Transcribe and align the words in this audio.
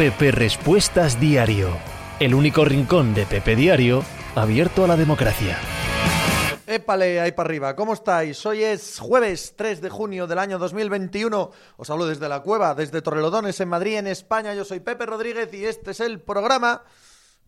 Pepe 0.00 0.30
Respuestas 0.30 1.20
Diario, 1.20 1.76
el 2.20 2.34
único 2.34 2.64
rincón 2.64 3.12
de 3.12 3.26
Pepe 3.26 3.54
Diario 3.54 4.02
abierto 4.34 4.84
a 4.84 4.86
la 4.86 4.96
democracia. 4.96 5.58
Épale, 6.66 7.20
ahí 7.20 7.32
para 7.32 7.46
arriba. 7.46 7.76
¿Cómo 7.76 7.92
estáis? 7.92 8.46
Hoy 8.46 8.64
es 8.64 8.98
jueves 8.98 9.52
3 9.56 9.82
de 9.82 9.90
junio 9.90 10.26
del 10.26 10.38
año 10.38 10.58
2021. 10.58 11.50
Os 11.76 11.90
hablo 11.90 12.06
desde 12.06 12.30
la 12.30 12.40
cueva, 12.40 12.74
desde 12.74 13.02
Torrelodones, 13.02 13.60
en 13.60 13.68
Madrid, 13.68 13.98
en 13.98 14.06
España. 14.06 14.54
Yo 14.54 14.64
soy 14.64 14.80
Pepe 14.80 15.04
Rodríguez 15.04 15.52
y 15.52 15.66
este 15.66 15.90
es 15.90 16.00
el 16.00 16.18
programa 16.18 16.82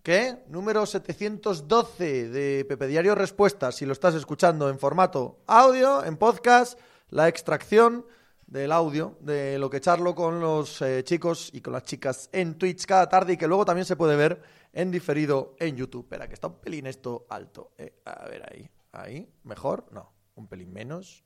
¿Qué? 0.03 0.45
Número 0.49 0.85
712 0.85 2.29
de 2.29 2.67
Pepe 2.67 2.87
Diario 2.87 3.15
Respuestas, 3.15 3.77
si 3.77 3.87
lo 3.87 3.95
estás 3.95 4.15
escuchando 4.15 4.69
en 4.69 4.79
formato 4.79 5.39
audio, 5.47 6.05
en 6.05 6.19
podcast, 6.19 6.79
la 7.09 7.29
extracción 7.29 8.05
del 8.53 8.71
audio, 8.71 9.17
de 9.21 9.59
lo 9.59 9.71
que 9.71 9.81
charlo 9.81 10.15
con 10.15 10.39
los 10.39 10.83
eh, 10.83 11.03
chicos 11.05 11.49
y 11.55 11.63
con 11.63 11.73
las 11.73 11.85
chicas 11.85 12.29
en 12.33 12.59
Twitch 12.59 12.85
cada 12.85 13.09
tarde 13.09 13.33
y 13.33 13.37
que 13.39 13.49
luego 13.49 13.65
también 13.65 13.87
se 13.87 13.97
puede 13.97 14.15
ver 14.15 14.43
en 14.75 14.91
diferido 14.91 15.57
en 15.59 15.75
YouTube. 15.75 16.05
Espera, 16.05 16.29
que 16.29 16.35
está 16.35 16.49
un 16.49 16.61
pelín 16.61 16.87
esto 16.87 17.25
alto. 17.31 17.73
Eh, 17.79 18.03
a 18.05 18.29
ver, 18.29 18.43
ahí, 18.53 18.71
ahí, 18.93 19.33
mejor, 19.45 19.87
no, 19.91 20.13
un 20.35 20.49
pelín 20.49 20.71
menos. 20.71 21.25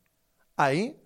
Ahí, 0.55 1.03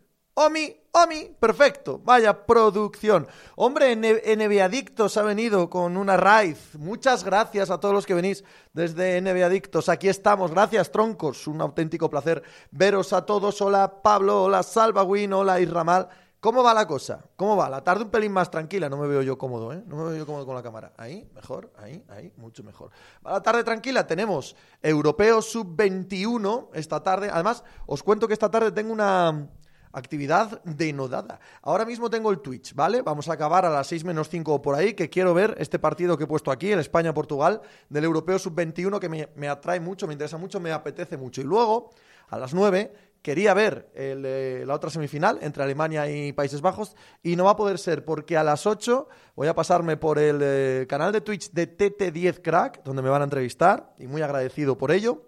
Omi, 0.47 0.75
Omi, 0.93 1.37
perfecto. 1.39 2.01
Vaya 2.03 2.47
producción. 2.47 3.29
Hombre, 3.57 3.95
NBA 3.95 4.65
Adictos 4.65 5.19
ha 5.19 5.23
venido 5.23 5.69
con 5.69 5.99
una 5.99 6.17
raíz. 6.17 6.77
Muchas 6.79 7.25
gracias 7.25 7.69
a 7.69 7.79
todos 7.79 7.93
los 7.93 8.07
que 8.07 8.15
venís 8.15 8.43
desde 8.73 9.21
NBA 9.21 9.45
Adictos. 9.45 9.91
Aquí 9.91 10.09
estamos. 10.09 10.51
Gracias, 10.53 10.91
troncos. 10.91 11.47
Un 11.47 11.61
auténtico 11.61 12.09
placer 12.09 12.43
veros 12.71 13.13
a 13.13 13.27
todos. 13.27 13.61
Hola, 13.61 14.01
Pablo. 14.03 14.45
Hola, 14.45 14.63
Salvawin. 14.63 15.31
Hola, 15.35 15.61
Isramal. 15.61 16.09
¿Cómo 16.41 16.63
va 16.63 16.73
la 16.73 16.87
cosa? 16.87 17.23
¿Cómo 17.37 17.55
va? 17.55 17.69
La 17.69 17.85
tarde 17.85 18.05
un 18.05 18.11
pelín 18.11 18.33
más 18.33 18.51
tranquila, 18.51 18.89
no 18.89 18.97
me 18.97 19.07
veo 19.07 19.21
yo 19.21 19.37
cómodo, 19.37 19.75
¿eh? 19.75 19.85
No 19.87 19.97
me 19.97 20.05
veo 20.05 20.17
yo 20.17 20.25
cómodo 20.25 20.47
con 20.47 20.55
la 20.55 20.63
cámara. 20.63 20.95
Ahí, 20.97 21.29
mejor, 21.35 21.71
ahí, 21.77 22.03
ahí, 22.09 22.33
mucho 22.39 22.63
mejor. 22.63 22.93
Va 23.27 23.33
la 23.33 23.43
tarde 23.43 23.63
tranquila, 23.63 24.07
tenemos 24.07 24.57
Europeo 24.81 25.43
Sub-21 25.43 26.69
esta 26.73 27.03
tarde. 27.03 27.29
Además, 27.31 27.63
os 27.85 28.03
cuento 28.03 28.27
que 28.27 28.33
esta 28.33 28.51
tarde 28.51 28.73
tengo 28.73 28.91
una, 28.91 29.51
actividad 29.93 30.63
denodada. 30.65 31.41
Ahora 31.63 31.85
mismo 31.85 32.11
tengo 32.11 32.31
el 32.31 32.41
Twitch, 32.41 32.75
¿vale? 32.75 33.03
Vamos 33.03 33.29
a 33.29 33.35
acabar 33.35 33.65
a 33.65 33.71
las 33.71 33.87
6 33.89 34.05
menos 34.05 34.29
5 34.29 34.55
o 34.55 34.63
por 34.63 34.75
ahí, 34.75 34.95
que 34.95 35.11
quiero 35.11 35.35
ver 35.35 35.55
este 35.59 35.79
partido 35.79 36.17
que 36.17 36.25
he 36.25 36.27
puesto 36.27 36.51
aquí, 36.51 36.71
el 36.71 36.79
España-Portugal, 36.79 37.61
del 37.89 38.05
Europeo 38.05 38.39
Sub-21, 38.39 38.99
que 38.99 39.29
me, 39.35 39.49
atrae 39.49 39.81
mucho, 39.81 40.07
me 40.07 40.13
interesa 40.13 40.39
mucho, 40.39 40.61
me 40.61 40.73
apetece 40.73 41.17
mucho. 41.17 41.41
Y 41.41 41.45
luego, 41.45 41.91
a 42.29 42.39
las 42.39 42.55
9, 42.55 42.93
quería 43.23 43.53
ver 43.55 43.91
eh, 43.95 44.65
la 44.67 44.75
otra 44.75 44.91
semifinal 44.91 45.39
entre 45.43 45.63
Alemania 45.63 46.09
y 46.11 46.33
Países 46.33 46.61
Bajos, 46.61 46.95
y 47.23 47.37
no 47.37 47.45
va 47.45 47.53
a 47.53 47.57
poder 47.57 47.79
ser, 47.79 48.05
porque 48.05 48.37
a 48.37 48.45
las 48.45 48.67
8 48.67 49.09
voy 49.35 49.49
a 49.49 49.55
pasarme 49.55 49.97
por 49.97 50.19
el 50.19 50.41
eh, 50.43 50.87
canal 50.89 51.13
de 51.13 51.21
Twitch 51.21 51.51
de 51.51 51.77
TT10 51.77 52.43
Crack, 52.43 52.83
donde 52.85 53.03
me 53.03 53.09
van 53.09 53.23
a 53.23 53.25
entrevistar, 53.25 53.95
y 53.99 54.07
muy 54.07 54.23
agradecido 54.23 54.79
por 54.79 54.93
ello. 54.93 55.27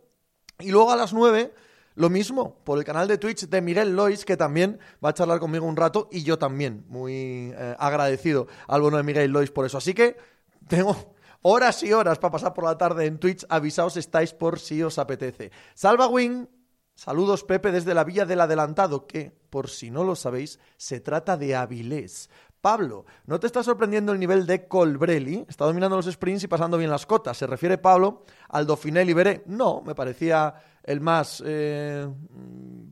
Y 0.59 0.71
luego 0.71 0.93
a 0.93 0.97
las 0.97 1.13
9 1.13 1.53
lo 1.95 2.11
mismo 2.11 2.57
por 2.65 2.79
el 2.79 2.85
canal 2.85 3.09
de 3.09 3.19
Twitch 3.19 3.49
de 3.49 3.61
Miguel 3.61 3.95
Lois, 3.95 4.25
que 4.25 4.37
también 4.37 4.79
va 5.05 5.11
a 5.11 5.15
charlar 5.15 5.39
conmigo 5.39 5.67
un 5.67 5.77
rato 5.77 6.09
y 6.11 6.23
yo 6.23 6.39
también, 6.39 6.85
muy 6.89 7.53
eh, 7.57 7.77
agradecido 7.79 8.47
al 8.69 8.83
bueno 8.83 8.97
de 8.97 9.03
Miguel 9.03 9.31
Lois 9.31 9.51
por 9.51 9.67
eso. 9.67 9.79
Así 9.79 9.95
que 9.95 10.17
tengo 10.69 11.15
horas 11.43 11.83
y 11.83 11.93
horas 11.93 12.19
para 12.19 12.33
pasar 12.33 12.55
por 12.55 12.65
la 12.65 12.79
tarde 12.79 13.07
en 13.07 13.19
Twitch. 13.19 13.45
Avisaos 13.49 13.97
estáis 13.97 14.33
por 14.33 14.59
si 14.59 14.83
os 14.83 14.99
apetece. 14.99 15.51
Salva 15.75 16.07
Wing, 16.07 16.47
saludos 16.95 17.45
Pepe 17.45 17.73
desde 17.73 17.95
la 17.95 18.05
Villa 18.05 18.25
del 18.25 18.41
Adelantado, 18.41 19.07
que, 19.07 19.37
por 19.51 19.69
si 19.69 19.91
no 19.91 20.05
lo 20.05 20.17
sabéis, 20.17 20.59
se 20.77 21.01
trata 21.01 21.37
de 21.37 21.55
Avilés. 21.55 22.31
Pablo, 22.63 23.07
¿no 23.27 23.41
te 23.41 23.49
está 23.49 23.65
sorprendiendo 23.65 24.13
el 24.13 24.21
nivel 24.21 24.47
de 24.47 24.69
Colbrelli? 24.69 25.45
Está 25.49 25.65
dominando 25.65 25.97
los 25.97 26.07
sprints 26.07 26.45
y 26.45 26.49
pasando 26.49 26.79
bien 26.79 26.91
las 26.91 27.07
cotas. 27.07 27.37
¿Se 27.37 27.47
refiere 27.49 27.77
Pablo 27.77 28.25
al 28.49 28.69
Dauphiné 28.69 29.05
Liberé? 29.05 29.43
No, 29.47 29.83
me 29.83 29.97
parecía 29.97 30.55
el 30.85 31.01
más 31.01 31.43
eh, 31.45 32.09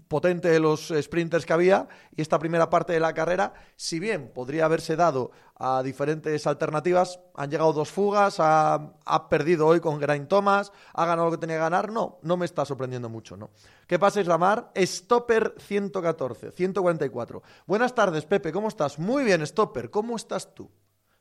potente 0.09 0.49
de 0.49 0.61
los 0.61 0.93
sprinters 1.01 1.47
que 1.47 1.53
había 1.53 1.89
y 2.15 2.23
esta 2.23 2.39
primera 2.39 2.71
parte 2.71 2.93
de 2.93 3.01
la 3.01 3.15
carrera, 3.15 3.55
si 3.77 3.99
bien 3.99 4.31
podría 4.33 4.65
haberse 4.65 4.97
dado 4.97 5.31
a 5.57 5.83
diferentes 5.83 6.47
alternativas, 6.47 7.21
han 7.35 7.51
llegado 7.51 7.73
dos 7.73 7.91
fugas, 7.91 8.37
ha, 8.39 9.29
perdido 9.29 9.67
hoy 9.67 9.81
con 9.81 10.01
Geraint 10.01 10.29
Thomas, 10.29 10.73
ha 10.95 11.05
ganado 11.05 11.27
lo 11.27 11.33
que 11.33 11.39
tenía 11.39 11.57
que 11.57 11.63
ganar, 11.63 11.93
no, 11.93 12.19
no 12.23 12.37
me 12.37 12.47
está 12.47 12.65
sorprendiendo 12.65 13.09
mucho, 13.09 13.37
¿no? 13.37 13.51
¿Qué 13.87 13.99
pasa, 13.99 14.21
Islamar? 14.21 14.73
Stopper 14.77 15.55
114, 15.59 16.53
144. 16.53 17.43
Buenas 17.67 17.95
tardes, 17.95 18.25
Pepe, 18.25 18.53
¿cómo 18.53 18.69
estás? 18.69 18.99
Muy 18.99 19.25
bien, 19.25 19.47
Stopper, 19.47 19.91
¿cómo 19.91 20.17
estás 20.17 20.55
tú? 20.55 20.71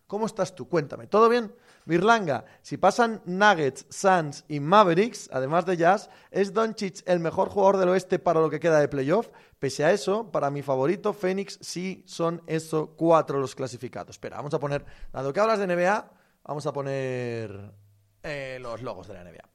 ¿Cómo 0.07 0.25
estás 0.25 0.55
tú? 0.55 0.67
Cuéntame. 0.67 1.05
¿Todo 1.05 1.29
bien? 1.29 1.53
Birlanga, 1.89 2.45
si 2.61 2.77
pasan 2.77 3.19
Nuggets, 3.25 3.87
Suns 3.89 4.45
y 4.47 4.59
Mavericks, 4.59 5.27
además 5.33 5.65
de 5.65 5.75
Jazz, 5.75 6.11
¿es 6.29 6.53
Doncic 6.53 7.01
el 7.07 7.19
mejor 7.19 7.49
jugador 7.49 7.77
del 7.77 7.89
oeste 7.89 8.19
para 8.19 8.41
lo 8.41 8.51
que 8.51 8.59
queda 8.59 8.79
de 8.79 8.87
playoff? 8.87 9.29
Pese 9.57 9.83
a 9.83 9.91
eso, 9.91 10.31
para 10.31 10.51
mi 10.51 10.61
favorito, 10.61 11.13
Phoenix 11.13 11.57
sí 11.63 12.03
son 12.05 12.43
esos 12.45 12.89
cuatro 12.95 13.39
los 13.39 13.55
clasificados. 13.55 14.11
Espera, 14.11 14.37
vamos 14.37 14.53
a 14.53 14.59
poner, 14.59 14.85
dado 15.11 15.33
que 15.33 15.39
hablas 15.39 15.57
de 15.57 15.65
NBA, 15.65 16.11
vamos 16.43 16.67
a 16.67 16.73
poner 16.73 17.73
eh, 18.21 18.59
los 18.61 18.83
logos 18.83 19.07
de 19.07 19.15
la 19.15 19.23
NBA. 19.23 19.49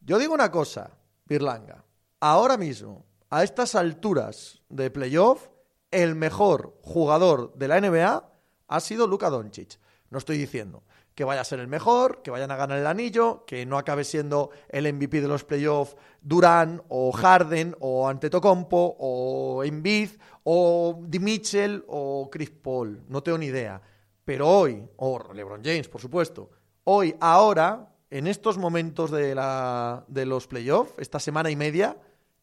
Yo 0.00 0.18
digo 0.18 0.34
una 0.34 0.50
cosa, 0.50 0.90
Birlanga, 1.24 1.84
ahora 2.18 2.56
mismo, 2.56 3.06
a 3.30 3.44
estas 3.44 3.76
alturas 3.76 4.60
de 4.68 4.90
playoff, 4.90 5.50
el 5.92 6.16
mejor 6.16 6.80
jugador 6.82 7.54
de 7.54 7.68
la 7.68 7.80
NBA 7.80 8.28
ha 8.66 8.80
sido 8.80 9.06
Luka 9.06 9.30
Doncic. 9.30 9.78
No 10.10 10.18
estoy 10.18 10.36
diciendo 10.38 10.82
que 11.16 11.24
vaya 11.24 11.40
a 11.40 11.44
ser 11.44 11.60
el 11.60 11.66
mejor, 11.66 12.20
que 12.20 12.30
vayan 12.30 12.50
a 12.50 12.56
ganar 12.56 12.78
el 12.78 12.86
anillo, 12.86 13.44
que 13.46 13.64
no 13.64 13.78
acabe 13.78 14.04
siendo 14.04 14.50
el 14.68 14.92
MVP 14.92 15.22
de 15.22 15.28
los 15.28 15.44
playoffs 15.44 15.96
Durán 16.20 16.82
o 16.88 17.10
Harden 17.10 17.74
o 17.80 18.06
Antetokounmpo 18.06 18.96
o 19.00 19.64
Embiid 19.64 20.10
o 20.44 21.00
Di 21.02 21.18
Mitchell 21.18 21.82
o 21.88 22.28
Chris 22.30 22.50
Paul, 22.50 23.02
no 23.08 23.22
tengo 23.22 23.38
ni 23.38 23.46
idea. 23.46 23.80
Pero 24.26 24.46
hoy, 24.46 24.86
o 24.96 25.32
LeBron 25.32 25.62
James, 25.64 25.88
por 25.88 26.02
supuesto, 26.02 26.50
hoy, 26.84 27.16
ahora, 27.18 27.94
en 28.10 28.26
estos 28.26 28.58
momentos 28.58 29.10
de, 29.10 29.34
la, 29.34 30.04
de 30.08 30.26
los 30.26 30.46
playoffs, 30.46 30.92
esta 30.98 31.18
semana 31.18 31.50
y 31.50 31.56
media, 31.56 31.96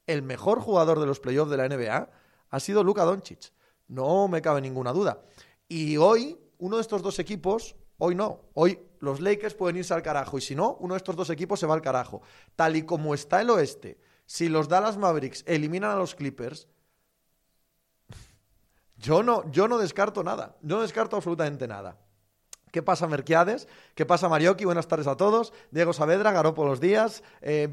el 0.08 0.24
mejor 0.24 0.60
jugador 0.60 1.00
de 1.00 1.06
los 1.06 1.20
playoffs 1.20 1.52
de 1.52 1.58
la 1.58 1.70
NBA 1.70 2.10
ha 2.50 2.60
sido 2.60 2.84
Luka 2.84 3.04
Doncic. 3.04 3.54
No 3.88 4.28
me 4.28 4.42
cabe 4.42 4.62
ninguna 4.62 4.94
duda. 4.94 5.22
Y 5.68 5.98
hoy 5.98 6.40
uno 6.58 6.78
de 6.78 6.82
estos 6.82 7.04
dos 7.04 7.20
equipos, 7.20 7.76
hoy 8.06 8.16
no, 8.16 8.42
hoy 8.54 8.78
los 9.00 9.22
Lakers 9.22 9.56
pueden 9.56 9.78
irse 9.78 9.94
al 9.94 10.02
carajo 10.02 10.38
y 10.38 10.42
si 10.42 10.56
no, 10.56 10.76
uno 10.82 10.94
de 10.94 10.98
estos 10.98 11.16
dos 11.16 11.30
equipos 11.30 11.58
se 11.58 11.66
va 11.66 11.74
al 11.74 11.82
carajo. 11.82 12.22
Tal 12.54 12.76
y 12.76 12.84
como 12.84 13.14
está 13.14 13.40
el 13.40 13.50
oeste, 13.50 13.98
si 14.26 14.50
los 14.50 14.68
Dallas 14.68 14.98
Mavericks 14.98 15.46
eliminan 15.48 15.92
a 15.92 15.96
los 15.96 16.14
Clippers, 16.14 16.68
yo 18.98 19.24
no, 19.24 19.50
yo 19.52 19.70
no 19.70 19.78
descarto 19.78 20.22
nada, 20.22 20.58
no 20.62 20.82
descarto 20.82 21.16
absolutamente 21.16 21.66
nada. 21.66 21.98
¿Qué 22.74 22.82
pasa, 22.82 23.08
Merquiades? 23.08 23.68
¿Qué 23.94 24.04
pasa, 24.04 24.28
Marioki? 24.28 24.66
Buenas 24.66 24.88
tardes 24.88 25.06
a 25.06 25.16
todos. 25.16 25.54
Diego 25.70 25.94
Saavedra, 25.94 26.32
Garopo 26.32 26.66
los 26.66 26.80
días. 26.80 27.22
Eh, 27.40 27.70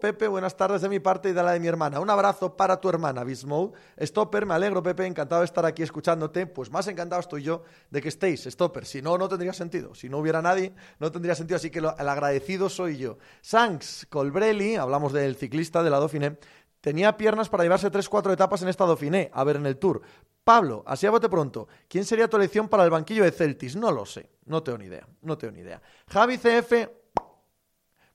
Pepe, 0.00 0.28
buenas 0.28 0.56
tardes 0.56 0.80
de 0.80 0.88
mi 0.88 1.00
parte 1.00 1.30
y 1.30 1.32
de 1.32 1.42
la 1.42 1.50
de 1.50 1.58
mi 1.58 1.66
hermana. 1.66 1.98
Un 1.98 2.08
abrazo 2.08 2.56
para 2.56 2.80
tu 2.80 2.88
hermana, 2.88 3.24
Bismode. 3.24 3.72
Stopper, 4.00 4.46
me 4.46 4.54
alegro, 4.54 4.80
Pepe, 4.80 5.06
encantado 5.06 5.40
de 5.40 5.46
estar 5.46 5.66
aquí 5.66 5.82
escuchándote. 5.82 6.46
Pues 6.46 6.70
más 6.70 6.86
encantado 6.86 7.18
estoy 7.20 7.42
yo 7.42 7.64
de 7.90 8.00
que 8.00 8.10
estéis, 8.10 8.44
Stopper. 8.44 8.86
Si 8.86 9.02
no, 9.02 9.18
no 9.18 9.28
tendría 9.28 9.52
sentido. 9.52 9.96
Si 9.96 10.08
no 10.08 10.18
hubiera 10.18 10.40
nadie, 10.40 10.72
no 11.00 11.10
tendría 11.10 11.34
sentido. 11.34 11.56
Así 11.56 11.70
que 11.70 11.80
el 11.80 12.08
agradecido 12.08 12.68
soy 12.68 12.96
yo. 12.96 13.18
Sanks 13.40 14.06
Colbrelli, 14.08 14.76
hablamos 14.76 15.12
del 15.12 15.34
ciclista 15.34 15.82
de 15.82 15.90
la 15.90 15.98
Dauphiné, 15.98 16.38
tenía 16.80 17.16
piernas 17.16 17.48
para 17.48 17.62
llevarse 17.64 17.90
3-4 17.90 18.32
etapas 18.32 18.62
en 18.62 18.68
esta 18.68 18.86
Dauphiné, 18.86 19.30
a 19.32 19.44
ver 19.44 19.56
en 19.56 19.66
el 19.66 19.78
Tour. 19.78 20.02
Pablo, 20.44 20.82
así 20.86 21.06
a 21.06 21.10
bote 21.10 21.28
pronto, 21.28 21.68
¿quién 21.88 22.04
sería 22.04 22.28
tu 22.28 22.36
elección 22.36 22.68
para 22.68 22.84
el 22.84 22.90
banquillo 22.90 23.24
de 23.24 23.32
Celtis? 23.32 23.76
No 23.76 23.92
lo 23.92 24.06
sé, 24.06 24.30
no 24.46 24.62
tengo 24.62 24.78
ni 24.78 24.86
idea, 24.86 25.06
no 25.22 25.36
tengo 25.36 25.52
ni 25.52 25.60
idea. 25.60 25.82
Javi 26.08 26.38
CF, 26.38 26.88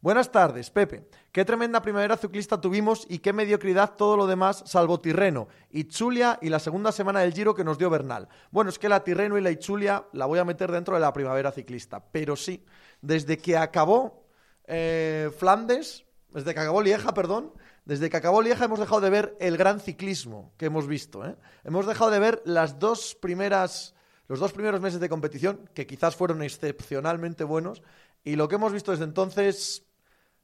buenas 0.02 0.32
tardes, 0.32 0.72
Pepe. 0.72 1.08
Qué 1.32 1.46
tremenda 1.46 1.82
primavera 1.82 2.18
ciclista 2.18 2.60
tuvimos 2.60 3.06
y 3.10 3.20
qué 3.20 3.34
mediocridad 3.34 3.96
todo 3.96 4.18
lo 4.18 4.28
demás, 4.28 4.64
salvo 4.66 5.00
Tirreno, 5.00 5.48
Itzulia 5.70 6.40
y 6.42 6.50
la 6.50 6.60
segunda 6.60 6.92
semana 6.92 7.20
del 7.20 7.34
Giro 7.34 7.54
que 7.54 7.64
nos 7.64 7.78
dio 7.78 7.90
Bernal. 7.90 8.28
Bueno, 8.52 8.70
es 8.70 8.80
que 8.80 8.90
la 8.90 9.04
Tirreno 9.04 9.38
y 9.38 9.42
la 9.42 9.52
Itzulia 9.52 10.06
la 10.14 10.26
voy 10.26 10.40
a 10.40 10.46
meter 10.46 10.72
dentro 10.72 10.96
de 10.96 11.02
la 11.02 11.14
primavera 11.14 11.52
ciclista, 11.52 12.04
pero 12.12 12.36
sí, 12.36 12.66
desde 13.02 13.38
que 13.38 13.58
acabó 13.58 14.28
eh, 14.66 15.32
Flandes, 15.38 16.06
desde 16.30 16.54
que 16.54 16.60
acabó 16.60 16.82
Lieja, 16.82 17.14
perdón, 17.14 17.54
desde 17.86 18.10
que 18.10 18.18
acabó 18.18 18.42
Lieja 18.42 18.66
hemos 18.66 18.80
dejado 18.80 19.02
de 19.02 19.10
ver 19.10 19.38
el 19.40 19.58
gran 19.58 19.80
ciclismo 19.80 20.54
que 20.58 20.68
hemos 20.68 20.88
visto. 20.88 21.26
¿eh? 21.26 21.36
Hemos 21.64 21.86
dejado 21.86 22.12
de 22.12 22.20
ver 22.20 22.42
los 22.46 22.80
dos 22.80 23.16
primeros 23.16 23.92
meses 24.82 25.00
de 25.00 25.10
competición, 25.10 25.70
que 25.74 25.86
quizás 25.86 26.16
fueron 26.16 26.42
excepcionalmente 26.44 27.44
buenos, 27.44 27.84
y 28.24 28.36
lo 28.36 28.48
que 28.48 28.56
hemos 28.56 28.72
visto 28.72 28.92
desde 28.92 29.04
entonces, 29.04 29.84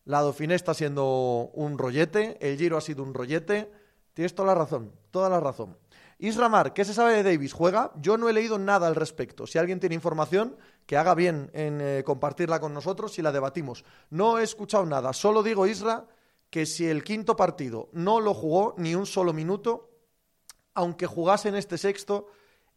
la 0.03 0.21
Dauphiné 0.21 0.55
está 0.55 0.73
siendo 0.73 1.49
un 1.53 1.77
rollete, 1.77 2.37
el 2.41 2.57
Giro 2.57 2.77
ha 2.77 2.81
sido 2.81 3.03
un 3.03 3.13
rollete. 3.13 3.71
Tienes 4.13 4.35
toda 4.35 4.47
la 4.47 4.55
razón, 4.55 4.91
toda 5.11 5.29
la 5.29 5.39
razón. 5.39 5.77
Isramar, 6.17 6.73
¿qué 6.73 6.83
se 6.83 6.93
sabe 6.93 7.13
de 7.13 7.23
Davis? 7.23 7.53
¿Juega? 7.53 7.93
Yo 7.95 8.17
no 8.17 8.27
he 8.27 8.33
leído 8.33 8.59
nada 8.59 8.87
al 8.87 8.95
respecto. 8.95 9.47
Si 9.47 9.57
alguien 9.57 9.79
tiene 9.79 9.95
información, 9.95 10.57
que 10.85 10.97
haga 10.97 11.15
bien 11.15 11.49
en 11.53 11.79
eh, 11.79 12.03
compartirla 12.05 12.59
con 12.59 12.73
nosotros 12.73 13.17
y 13.17 13.21
la 13.21 13.31
debatimos. 13.31 13.85
No 14.09 14.37
he 14.37 14.43
escuchado 14.43 14.85
nada. 14.85 15.13
Solo 15.13 15.41
digo, 15.43 15.65
Isra, 15.65 16.05
que 16.49 16.65
si 16.65 16.87
el 16.87 17.03
quinto 17.03 17.35
partido 17.35 17.89
no 17.93 18.19
lo 18.19 18.33
jugó 18.33 18.73
ni 18.77 18.95
un 18.95 19.05
solo 19.05 19.33
minuto, 19.33 19.89
aunque 20.73 21.05
jugase 21.05 21.49
en 21.49 21.55
este 21.55 21.77
sexto, 21.77 22.27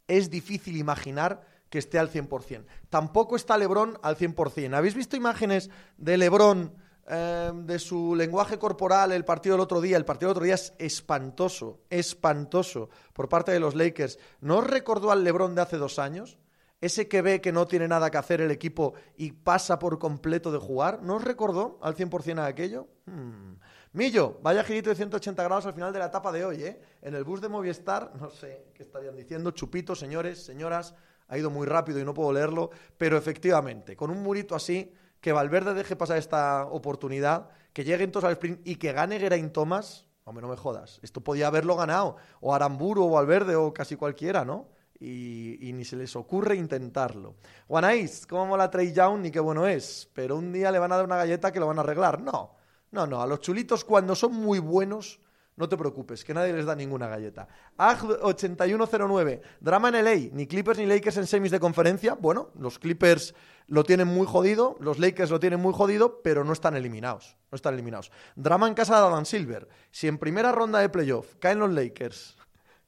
es 0.08 0.30
difícil 0.30 0.76
imaginar 0.76 1.46
que 1.70 1.78
esté 1.78 1.98
al 1.98 2.10
100%. 2.10 2.66
Tampoco 2.90 3.36
está 3.36 3.56
Lebron 3.56 3.98
al 4.02 4.16
100%. 4.16 4.74
¿Habéis 4.74 4.94
visto 4.94 5.16
imágenes 5.16 5.70
de 5.96 6.18
Lebron, 6.18 6.74
em, 7.06 7.64
de 7.64 7.78
su 7.78 8.14
lenguaje 8.14 8.58
corporal, 8.58 9.10
el 9.12 9.24
partido 9.24 9.54
del 9.54 9.62
otro 9.62 9.80
día? 9.80 9.96
El 9.96 10.04
partido 10.04 10.28
del 10.28 10.36
otro 10.36 10.44
día 10.44 10.56
es 10.56 10.74
espantoso, 10.78 11.80
espantoso 11.88 12.90
por 13.14 13.28
parte 13.28 13.52
de 13.52 13.60
los 13.60 13.74
Lakers. 13.74 14.18
¿No 14.40 14.58
os 14.58 14.66
recordó 14.66 15.10
al 15.10 15.24
Lebron 15.24 15.54
de 15.54 15.62
hace 15.62 15.78
dos 15.78 15.98
años? 15.98 16.36
Ese 16.82 17.06
que 17.06 17.22
ve 17.22 17.40
que 17.40 17.52
no 17.52 17.68
tiene 17.68 17.86
nada 17.86 18.10
que 18.10 18.18
hacer 18.18 18.40
el 18.40 18.50
equipo 18.50 18.94
y 19.16 19.30
pasa 19.30 19.78
por 19.78 20.00
completo 20.00 20.50
de 20.50 20.58
jugar. 20.58 21.00
¿No 21.00 21.14
os 21.14 21.24
recordó 21.24 21.78
al 21.80 21.94
100% 21.94 22.40
a 22.40 22.46
aquello? 22.46 22.88
Hmm. 23.06 23.54
Millo, 23.92 24.40
vaya 24.42 24.64
girito 24.64 24.90
de 24.90 24.96
180 24.96 25.44
grados 25.44 25.64
al 25.66 25.74
final 25.74 25.92
de 25.92 26.00
la 26.00 26.06
etapa 26.06 26.32
de 26.32 26.44
hoy, 26.44 26.64
¿eh? 26.64 26.80
En 27.00 27.14
el 27.14 27.22
bus 27.22 27.40
de 27.40 27.48
Movistar, 27.48 28.12
no 28.18 28.30
sé 28.30 28.72
qué 28.74 28.82
estarían 28.82 29.14
diciendo, 29.14 29.52
chupito, 29.52 29.94
señores, 29.94 30.42
señoras, 30.44 30.96
ha 31.28 31.38
ido 31.38 31.50
muy 31.50 31.68
rápido 31.68 32.00
y 32.00 32.04
no 32.04 32.14
puedo 32.14 32.32
leerlo, 32.32 32.70
pero 32.96 33.16
efectivamente, 33.16 33.94
con 33.94 34.10
un 34.10 34.20
murito 34.20 34.56
así, 34.56 34.92
que 35.20 35.30
Valverde 35.30 35.74
deje 35.74 35.94
pasar 35.94 36.16
esta 36.16 36.64
oportunidad, 36.64 37.50
que 37.72 37.84
lleguen 37.84 38.10
todos 38.10 38.24
al 38.24 38.32
sprint 38.32 38.66
y 38.66 38.74
que 38.74 38.92
gane 38.92 39.20
Geraint 39.20 39.52
Thomas, 39.52 40.08
hombre, 40.24 40.42
no 40.42 40.48
me 40.48 40.56
jodas, 40.56 40.98
esto 41.02 41.20
podía 41.20 41.46
haberlo 41.46 41.76
ganado, 41.76 42.16
o 42.40 42.54
Aramburu, 42.54 43.04
o 43.04 43.10
Valverde, 43.10 43.54
o 43.54 43.72
casi 43.72 43.94
cualquiera, 43.94 44.44
¿no? 44.44 44.71
Y, 45.04 45.72
ni 45.72 45.84
se 45.84 45.96
les 45.96 46.14
ocurre 46.14 46.54
intentarlo. 46.54 47.34
Juanáis, 47.66 48.24
¿cómo 48.24 48.46
mola 48.46 48.70
Trey 48.70 48.92
Young? 48.92 49.20
Ni 49.20 49.30
qué 49.32 49.40
bueno 49.40 49.66
es, 49.66 50.08
pero 50.14 50.36
un 50.36 50.52
día 50.52 50.70
le 50.70 50.78
van 50.78 50.92
a 50.92 50.96
dar 50.96 51.04
una 51.04 51.16
galleta 51.16 51.50
que 51.50 51.58
lo 51.58 51.66
van 51.66 51.78
a 51.78 51.80
arreglar. 51.80 52.20
No, 52.20 52.54
no, 52.92 53.06
no, 53.06 53.20
a 53.20 53.26
los 53.26 53.40
chulitos 53.40 53.84
cuando 53.84 54.14
son 54.14 54.32
muy 54.34 54.60
buenos 54.60 55.18
no 55.56 55.68
te 55.68 55.76
preocupes, 55.76 56.24
que 56.24 56.32
nadie 56.32 56.52
les 56.52 56.64
da 56.64 56.74
ninguna 56.74 57.08
galleta. 57.08 57.46
AG8109, 57.76 59.42
drama 59.60 59.90
en 59.90 60.04
LA, 60.04 60.30
ni 60.32 60.46
Clippers 60.46 60.78
ni 60.78 60.86
Lakers 60.86 61.18
en 61.18 61.26
semis 61.26 61.50
de 61.50 61.60
conferencia. 61.60 62.14
Bueno, 62.14 62.50
los 62.58 62.78
Clippers 62.78 63.34
lo 63.66 63.84
tienen 63.84 64.08
muy 64.08 64.26
jodido, 64.26 64.76
los 64.80 64.98
Lakers 64.98 65.30
lo 65.30 65.40
tienen 65.40 65.60
muy 65.60 65.74
jodido, 65.74 66.22
pero 66.22 66.42
no 66.42 66.54
están 66.54 66.74
eliminados. 66.74 67.36
No 67.50 67.56
están 67.56 67.74
eliminados. 67.74 68.10
Drama 68.34 68.66
en 68.66 68.74
casa 68.74 68.94
de 68.94 69.06
Adam 69.06 69.26
Silver. 69.26 69.68
Si 69.90 70.08
en 70.08 70.16
primera 70.16 70.52
ronda 70.52 70.78
de 70.78 70.88
playoff 70.88 71.34
caen 71.38 71.58
los 71.58 71.70
Lakers, 71.70 72.36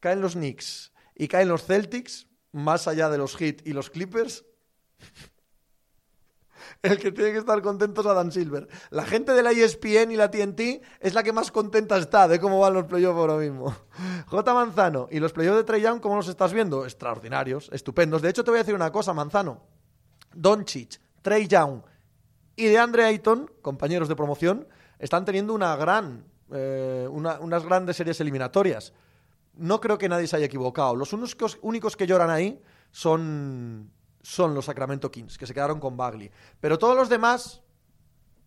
caen 0.00 0.22
los 0.22 0.32
Knicks 0.32 0.93
y 1.14 1.28
caen 1.28 1.48
los 1.48 1.64
Celtics, 1.64 2.26
más 2.52 2.88
allá 2.88 3.08
de 3.08 3.18
los 3.18 3.36
Heat 3.36 3.66
y 3.66 3.72
los 3.72 3.90
Clippers, 3.90 4.44
el 6.82 6.98
que 6.98 7.12
tiene 7.12 7.32
que 7.32 7.38
estar 7.38 7.60
contento 7.62 8.00
es 8.00 8.06
Adam 8.06 8.30
Silver. 8.30 8.68
La 8.90 9.04
gente 9.04 9.32
de 9.32 9.42
la 9.42 9.52
ESPN 9.52 10.10
y 10.10 10.16
la 10.16 10.30
TNT 10.30 10.82
es 11.00 11.14
la 11.14 11.22
que 11.22 11.32
más 11.32 11.50
contenta 11.50 11.96
está 11.96 12.28
de 12.28 12.38
cómo 12.40 12.60
van 12.60 12.74
los 12.74 12.84
playoffs 12.84 13.18
ahora 13.18 13.36
mismo. 13.36 13.74
J. 14.26 14.54
Manzano, 14.54 15.08
¿y 15.10 15.20
los 15.20 15.32
playoffs 15.32 15.58
de 15.58 15.64
Trey 15.64 15.82
Young 15.82 16.00
cómo 16.00 16.16
los 16.16 16.28
estás 16.28 16.52
viendo? 16.52 16.84
Extraordinarios, 16.84 17.70
estupendos. 17.72 18.22
De 18.22 18.30
hecho, 18.30 18.44
te 18.44 18.50
voy 18.50 18.58
a 18.58 18.62
decir 18.62 18.74
una 18.74 18.92
cosa, 18.92 19.12
Manzano. 19.12 19.62
Doncic, 20.34 21.00
Trey 21.22 21.46
Young 21.46 21.82
y 22.56 22.66
de 22.66 22.78
Andre 22.78 23.04
Ayton, 23.04 23.50
compañeros 23.62 24.08
de 24.08 24.16
promoción, 24.16 24.68
están 24.98 25.24
teniendo 25.24 25.54
una 25.54 25.76
gran, 25.76 26.24
eh, 26.52 27.08
unas 27.10 27.64
grandes 27.64 27.96
series 27.96 28.20
eliminatorias. 28.20 28.92
No 29.56 29.80
creo 29.80 29.98
que 29.98 30.08
nadie 30.08 30.26
se 30.26 30.36
haya 30.36 30.46
equivocado. 30.46 30.96
Los 30.96 31.12
únicos, 31.12 31.96
que 31.96 32.06
lloran 32.06 32.30
ahí 32.30 32.60
son 32.90 33.90
son 34.22 34.54
los 34.54 34.64
Sacramento 34.64 35.10
Kings, 35.10 35.36
que 35.36 35.46
se 35.46 35.52
quedaron 35.52 35.78
con 35.78 35.98
Bagley. 35.98 36.30
Pero 36.58 36.78
todos 36.78 36.96
los 36.96 37.10
demás 37.10 37.62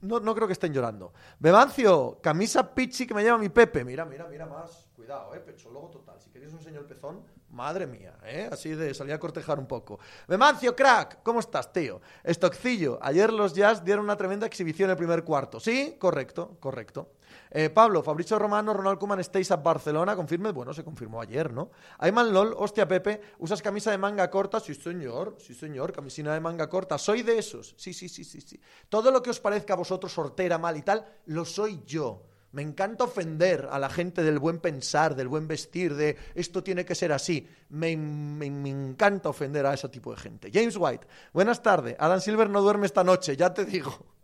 no, 0.01 0.19
no 0.19 0.33
creo 0.33 0.47
que 0.47 0.53
estén 0.53 0.73
llorando. 0.73 1.13
Bebancio, 1.39 2.19
camisa 2.21 2.73
pichi 2.73 3.05
que 3.05 3.13
me 3.13 3.23
llama 3.23 3.37
mi 3.39 3.49
Pepe. 3.49 3.83
Mira, 3.83 4.03
mira, 4.03 4.27
mira 4.27 4.45
más. 4.45 4.87
Cuidado, 4.95 5.33
eh, 5.35 5.43
logo 5.71 5.89
total. 5.89 6.19
Si 6.19 6.29
queréis 6.31 6.51
un 6.53 6.61
señor 6.61 6.87
pezón, 6.87 7.23
madre 7.51 7.85
mía, 7.85 8.17
eh. 8.23 8.49
Así 8.51 8.69
de 8.69 8.93
salir 8.93 9.13
a 9.13 9.19
cortejar 9.19 9.59
un 9.59 9.67
poco. 9.67 9.99
Bemancio, 10.27 10.75
crack, 10.75 11.21
¿cómo 11.23 11.39
estás, 11.39 11.71
tío? 11.71 12.01
Estoccillo, 12.23 12.97
ayer 13.01 13.31
los 13.31 13.53
Jazz 13.53 13.83
dieron 13.83 14.05
una 14.05 14.17
tremenda 14.17 14.45
exhibición 14.47 14.87
en 14.87 14.91
el 14.91 14.97
primer 14.97 15.23
cuarto. 15.23 15.59
Sí, 15.59 15.95
correcto, 15.99 16.57
correcto. 16.59 17.11
Eh, 17.51 17.69
Pablo, 17.69 18.03
Fabricio 18.03 18.37
Romano, 18.37 18.73
Ronald 18.73 18.99
Koeman, 18.99 19.23
Stays 19.23 19.51
a 19.51 19.57
Barcelona, 19.57 20.15
confirme, 20.15 20.51
bueno, 20.51 20.73
se 20.73 20.83
confirmó 20.83 21.21
ayer, 21.21 21.51
¿no? 21.51 21.71
Ayman 21.99 22.33
LOL, 22.33 22.53
hostia 22.57 22.87
Pepe, 22.87 23.21
¿usas 23.39 23.61
camisa 23.61 23.91
de 23.91 23.97
manga 23.97 24.29
corta? 24.29 24.59
Sí, 24.59 24.73
señor, 24.75 25.35
sí, 25.39 25.53
señor, 25.53 25.91
camisina 25.91 26.33
de 26.33 26.39
manga 26.39 26.69
corta. 26.69 26.97
Soy 26.97 27.23
de 27.23 27.37
esos, 27.37 27.75
sí, 27.77 27.93
sí, 27.93 28.09
sí, 28.09 28.23
sí, 28.23 28.41
sí. 28.41 28.59
Todo 28.89 29.11
lo 29.11 29.21
que 29.21 29.29
os 29.29 29.39
parezca 29.39 29.73
a 29.73 29.77
vosotros 29.77 30.11
sortera, 30.11 30.57
mal 30.57 30.77
y 30.77 30.81
tal, 30.81 31.05
lo 31.25 31.45
soy 31.45 31.81
yo. 31.85 32.23
Me 32.51 32.61
encanta 32.61 33.03
ofender 33.03 33.67
a 33.69 33.77
la 33.77 33.89
gente 33.89 34.23
del 34.23 34.39
buen 34.39 34.59
pensar, 34.59 35.15
del 35.15 35.27
buen 35.27 35.47
vestir, 35.47 35.95
de 35.95 36.17
esto 36.33 36.63
tiene 36.63 36.85
que 36.85 36.95
ser 36.95 37.11
así. 37.11 37.47
Me, 37.69 37.95
me, 37.97 38.49
me, 38.49 38.69
encanta 38.69 39.29
ofender 39.29 39.65
a 39.65 39.73
ese 39.73 39.89
tipo 39.89 40.11
de 40.11 40.17
gente. 40.17 40.49
James 40.51 40.77
White, 40.77 41.05
buenas 41.33 41.61
tardes. 41.61 41.95
Adam 41.99 42.21
Silver 42.21 42.49
no 42.49 42.61
duerme 42.61 42.85
esta 42.85 43.03
noche, 43.03 43.35
ya 43.35 43.53
te 43.53 43.65
digo. 43.65 43.93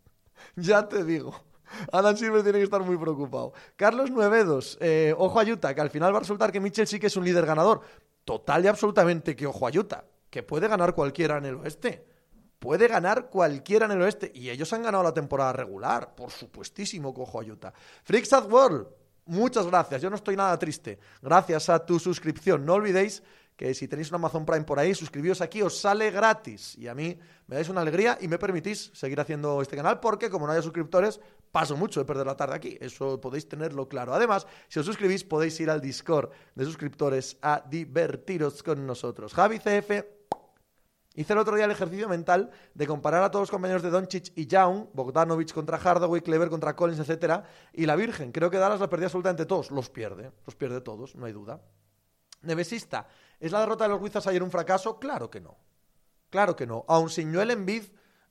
Ya 0.56 0.88
te 0.88 1.04
digo. 1.04 1.53
Adam 1.92 2.16
Silver 2.16 2.44
tiene 2.44 2.60
que 2.60 2.66
estar 2.66 2.82
muy 2.82 2.98
preocupado. 2.98 3.54
Carlos 3.76 4.12
Nuevedos, 4.12 4.78
eh, 4.82 5.14
ojo 5.18 5.40
a 5.40 5.44
Utah, 5.44 5.74
que 5.74 5.82
al 5.82 5.90
final 5.90 6.14
va 6.14 6.18
a 6.18 6.22
resultar 6.22 6.52
que 6.52 6.60
Mitchell 6.60 6.88
sí 6.88 7.00
que 7.00 7.08
es 7.08 7.18
un 7.18 7.26
líder 7.26 7.46
ganador. 7.46 7.82
Total 8.26 8.64
y 8.64 8.68
absolutamente 8.68 9.36
que 9.36 9.46
ojo 9.46 9.68
a 9.68 9.72
Utah, 9.72 10.06
que 10.30 10.44
puede 10.44 10.68
ganar 10.68 10.94
cualquiera 10.96 11.38
en 11.38 11.46
el 11.46 11.56
oeste. 11.56 12.06
Puede 12.60 12.88
ganar 12.88 13.30
cualquiera 13.30 13.88
en 13.88 13.92
el 13.92 14.02
oeste. 14.02 14.32
Y 14.34 14.50
ellos 14.50 14.72
han 14.72 14.84
ganado 14.84 15.04
la 15.04 15.14
temporada 15.14 15.52
regular. 15.52 16.16
Por 16.16 16.32
supuestísimo 16.32 17.14
que 17.14 17.22
ojo 17.22 17.42
a 17.42 17.44
Utah. 17.44 17.74
Freaks 18.04 18.32
at 18.32 18.50
World, 18.50 18.88
muchas 19.26 19.68
gracias. 19.68 20.02
Yo 20.02 20.10
no 20.10 20.16
estoy 20.16 20.38
nada 20.38 20.58
triste. 20.58 20.98
Gracias 21.22 21.68
a 21.68 21.86
tu 21.86 22.00
suscripción. 22.00 22.66
No 22.66 22.76
olvidéis 22.76 23.22
si 23.74 23.88
tenéis 23.88 24.10
un 24.10 24.16
Amazon 24.16 24.46
Prime 24.46 24.66
por 24.66 24.80
ahí, 24.80 24.94
suscribíos 24.94 25.40
aquí, 25.42 25.62
os 25.62 25.80
sale 25.80 26.12
gratis. 26.12 26.78
Y 26.78 26.88
a 26.88 26.96
mí 26.96 27.18
me 27.48 27.56
dais 27.56 27.70
una 27.70 27.82
alegría 27.82 28.18
y 28.20 28.28
me 28.28 28.38
permitís 28.38 28.92
seguir 28.94 29.20
haciendo 29.20 29.62
este 29.62 29.76
canal 29.76 30.00
porque 30.00 30.30
como 30.30 30.46
no 30.46 30.54
haya 30.54 30.62
suscriptores, 30.62 31.20
paso 31.52 31.78
mucho 31.78 32.00
de 32.00 32.06
perder 32.06 32.26
la 32.26 32.36
tarde 32.36 32.56
aquí. 32.56 32.78
Eso 32.82 33.22
podéis 33.22 33.48
tenerlo 33.48 33.88
claro. 33.88 34.14
Además, 34.14 34.48
si 34.68 34.80
os 34.80 34.86
suscribís, 34.86 35.24
podéis 35.24 35.60
ir 35.60 35.70
al 35.70 35.82
Discord 35.82 36.32
de 36.56 36.66
suscriptores 36.66 37.38
a 37.42 37.64
divertiros 37.70 38.64
con 38.64 38.86
nosotros. 38.86 39.34
Javi 39.34 39.60
CF 39.60 40.04
Hice 41.16 41.34
el 41.34 41.40
otro 41.40 41.56
día 41.56 41.66
el 41.66 41.72
ejercicio 41.72 42.10
mental 42.10 42.50
de 42.74 42.88
comparar 42.88 43.24
a 43.24 43.30
todos 43.30 43.44
los 43.44 43.52
compañeros 43.52 43.84
de 43.84 43.92
Doncic 43.92 44.32
y 44.36 44.48
Young, 44.48 44.88
Bogdanovich 44.94 45.54
contra 45.54 45.78
Hardaway, 45.78 46.22
Clever 46.22 46.50
contra 46.50 46.76
Collins, 46.76 47.00
etcétera, 47.00 47.44
y 47.72 47.86
la 47.86 47.96
Virgen. 47.96 48.32
Creo 48.32 48.50
que 48.50 48.58
Dallas 48.58 48.80
la 48.80 48.90
perdía 48.90 49.08
absolutamente 49.08 49.46
todos. 49.46 49.70
Los 49.70 49.92
pierde, 49.92 50.32
los 50.46 50.56
pierde 50.56 50.82
todos, 50.82 51.16
no 51.16 51.28
hay 51.28 51.34
duda. 51.34 51.62
Nevesista, 52.42 53.08
¿es 53.40 53.52
la 53.52 53.60
derrota 53.60 53.86
de 53.86 53.92
los 53.92 54.02
Wizards 54.02 54.28
ayer 54.28 54.44
un 54.44 54.52
fracaso? 54.52 55.00
Claro 55.00 55.30
que 55.30 55.42
no. 55.42 55.58
Claro 56.30 56.56
que 56.56 56.66
no. 56.66 56.86
Aun 56.88 57.10
sin 57.10 57.34
Joel 57.34 57.52
Embiid, 57.52 57.84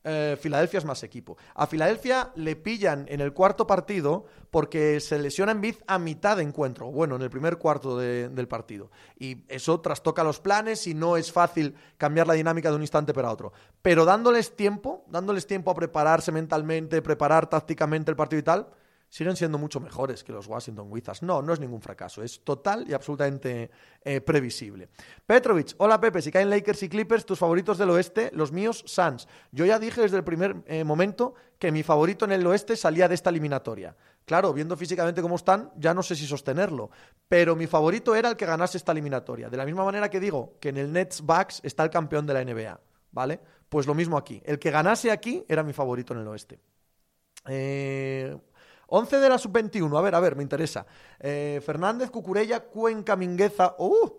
eh, 0.05 0.37
Filadelfia 0.41 0.79
es 0.79 0.85
más 0.85 1.03
equipo. 1.05 1.37
A 1.55 1.67
Filadelfia 1.67 2.33
le 2.35 2.57
pillan 2.57 3.07
en 3.09 3.21
el 3.21 3.33
cuarto 3.33 3.67
partido 3.67 4.25
porque 4.51 4.99
se 4.99 5.19
lesiona 5.19 5.53
Embiid 5.53 5.77
a 5.87 5.99
mitad 5.99 6.37
de 6.37 6.43
encuentro, 6.43 6.91
bueno, 6.91 7.17
en 7.17 7.23
el 7.23 7.31
primer 7.31 7.59
cuarto 7.59 7.97
del 7.97 8.49
partido. 8.49 8.91
Y 9.19 9.45
eso 9.49 9.81
trastoca 9.81 10.25
los 10.25 10.41
planes 10.41 10.87
y 10.87 10.95
no 10.95 11.17
es 11.17 11.31
fácil 11.31 11.77
cambiar 11.97 12.27
la 12.27 12.35
dinámica 12.35 12.71
de 12.71 12.77
un 12.77 12.83
instante 12.83 13.15
para 13.15 13.31
otro. 13.31 13.53
Pero 13.81 14.05
dándoles 14.05 14.57
tiempo, 14.57 15.05
dándoles 15.07 15.47
tiempo 15.47 15.71
a 15.71 15.75
prepararse 15.75 16.33
mentalmente, 16.33 17.01
preparar 17.03 17.49
tácticamente 17.49 18.11
el 18.11 18.17
partido 18.17 18.41
y 18.41 18.43
tal, 18.43 18.69
siguen 19.13 19.37
siendo 19.37 19.59
mucho 19.59 19.79
mejores 19.79 20.25
que 20.25 20.33
los 20.33 20.47
Washington 20.47 20.87
Wizards. 20.91 21.23
No, 21.23 21.43
no 21.43 21.53
es 21.53 21.61
ningún 21.61 21.83
fracaso, 21.83 22.23
es 22.23 22.43
total 22.43 22.89
y 22.89 22.95
absolutamente 22.95 23.71
eh, 24.03 24.23
previsible. 24.23 24.89
Petrovic, 25.27 25.75
hola 25.77 26.01
Pepe, 26.01 26.23
si 26.23 26.33
caen 26.33 26.49
Lakers 26.49 26.83
y 26.85 26.89
Clippers, 26.89 27.27
tus 27.27 27.39
favoritos 27.39 27.77
del 27.77 27.91
oeste, 27.91 28.31
los 28.33 28.53
míos 28.53 28.83
Suns. 28.87 29.29
Yo 29.51 29.67
ya 29.67 29.79
dije 29.79 30.01
desde 30.01 30.17
el 30.17 30.25
primer 30.25 30.63
eh, 30.65 30.83
momento 30.83 31.35
que 31.59 31.71
mi 31.71 31.83
favorito 31.83 32.25
en 32.25 32.33
el 32.33 32.47
oeste 32.47 32.75
salía 32.75 33.07
de 33.07 33.15
esta 33.15 33.29
eliminatoria. 33.29 33.95
Claro, 34.25 34.55
viendo 34.55 34.79
físicamente 34.79 35.21
cómo 35.21 35.37
están, 35.37 35.71
ya 35.77 35.93
no 35.93 36.03
sé 36.03 36.17
si 36.17 36.27
sostenerlo, 36.27 36.89
pero 37.29 37.55
mi 37.55 37.67
favorito 37.67 38.15
era 38.15 38.31
el 38.31 38.37
que 38.37 38.47
ganase 38.47 38.79
esta 38.79 38.93
eliminatoria. 38.93 39.51
De 39.51 39.59
la 39.59 39.67
misma 39.67 39.85
manera 39.85 40.09
que 40.09 40.21
digo 40.21 40.57
que 40.59 40.71
en 40.71 40.79
el 40.79 40.91
Nets 40.91 41.21
Bucks 41.21 41.61
está 41.65 41.85
el 41.85 41.91
campeón 41.91 42.25
de 42.25 42.33
la 42.33 42.43
NBA, 42.43 42.81
¿vale? 43.11 43.41
Pues 43.69 43.87
lo 43.87 43.93
mismo 43.93 44.17
aquí. 44.17 44.41
El 44.43 44.59
que 44.59 44.71
ganase 44.71 45.11
aquí 45.11 45.45
era 45.49 45.63
mi 45.63 45.75
favorito 45.75 46.15
en 46.15 46.21
el 46.21 46.29
oeste. 46.29 46.61
Eh, 47.47 48.39
11 48.95 49.21
de 49.21 49.29
la 49.29 49.39
sub-21. 49.39 49.99
A 49.99 50.03
ver, 50.03 50.15
a 50.15 50.21
ver, 50.21 50.37
me 50.37 50.43
interesa. 50.43 50.85
Eh, 51.19 51.63
Fernández, 51.65 52.11
Cucurella, 52.11 52.61
Cuenca, 52.61 53.17
Mingueza. 53.17 53.75
¡Uh! 53.79 54.11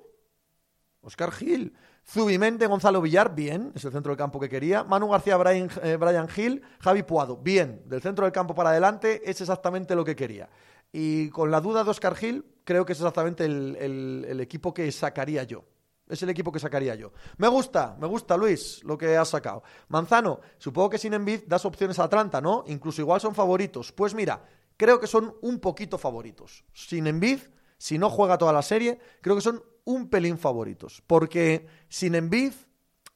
Oscar 1.01 1.31
Gil. 1.31 1.75
Zubimente, 2.05 2.65
Gonzalo 2.65 2.99
Villar, 2.99 3.35
bien, 3.35 3.71
es 3.75 3.85
el 3.85 3.91
centro 3.91 4.09
del 4.09 4.17
campo 4.17 4.39
que 4.39 4.49
quería. 4.49 4.83
Manu 4.83 5.09
García, 5.09 5.37
Brian, 5.37 5.69
eh, 5.83 5.95
Brian 5.97 6.27
Gil, 6.27 6.61
Javi 6.79 7.03
Puado, 7.03 7.37
bien, 7.37 7.83
del 7.85 8.01
centro 8.01 8.25
del 8.25 8.33
campo 8.33 8.55
para 8.55 8.71
adelante 8.71 9.21
es 9.23 9.39
exactamente 9.39 9.95
lo 9.95 10.03
que 10.03 10.15
quería. 10.15 10.49
Y 10.91 11.29
con 11.29 11.51
la 11.51 11.61
duda 11.61 11.83
de 11.83 11.91
Oscar 11.91 12.15
Gil, 12.15 12.43
creo 12.63 12.85
que 12.85 12.93
es 12.93 12.99
exactamente 12.99 13.45
el, 13.45 14.39
equipo 14.41 14.73
que 14.73 14.91
sacaría 14.91 15.43
yo. 15.43 15.63
Es 16.09 16.21
el 16.23 16.29
equipo 16.29 16.51
que 16.51 16.59
sacaría 16.59 16.95
yo. 16.95 17.13
Me 17.37 17.47
gusta, 17.47 17.95
me 17.99 18.07
gusta, 18.07 18.35
Luis, 18.35 18.83
lo 18.83 18.97
que 18.97 19.15
has 19.15 19.29
sacado. 19.29 19.63
Manzano, 19.87 20.41
supongo 20.57 20.89
que 20.89 20.97
sin 20.97 21.13
Envid 21.13 21.43
das 21.47 21.63
opciones 21.63 21.97
a 21.99 22.03
Atlanta, 22.03 22.41
¿no? 22.41 22.63
Incluso 22.67 23.01
igual 23.01 23.21
son 23.21 23.33
favoritos. 23.33 23.91
Pues 23.93 24.13
mira, 24.13 24.43
creo 24.77 24.99
que 24.99 25.07
son 25.07 25.35
un 25.41 25.59
poquito 25.59 25.97
favoritos. 25.97 26.63
Sin 26.73 27.07
Envid, 27.07 27.39
si 27.77 27.97
no 27.97 28.09
juega 28.09 28.37
toda 28.37 28.53
la 28.53 28.61
serie, 28.61 28.99
creo 29.21 29.35
que 29.35 29.41
son 29.41 29.63
un 29.85 30.09
pelín 30.09 30.37
favoritos. 30.37 31.01
Porque 31.07 31.67
sin 31.89 32.15
Envid, 32.15 32.53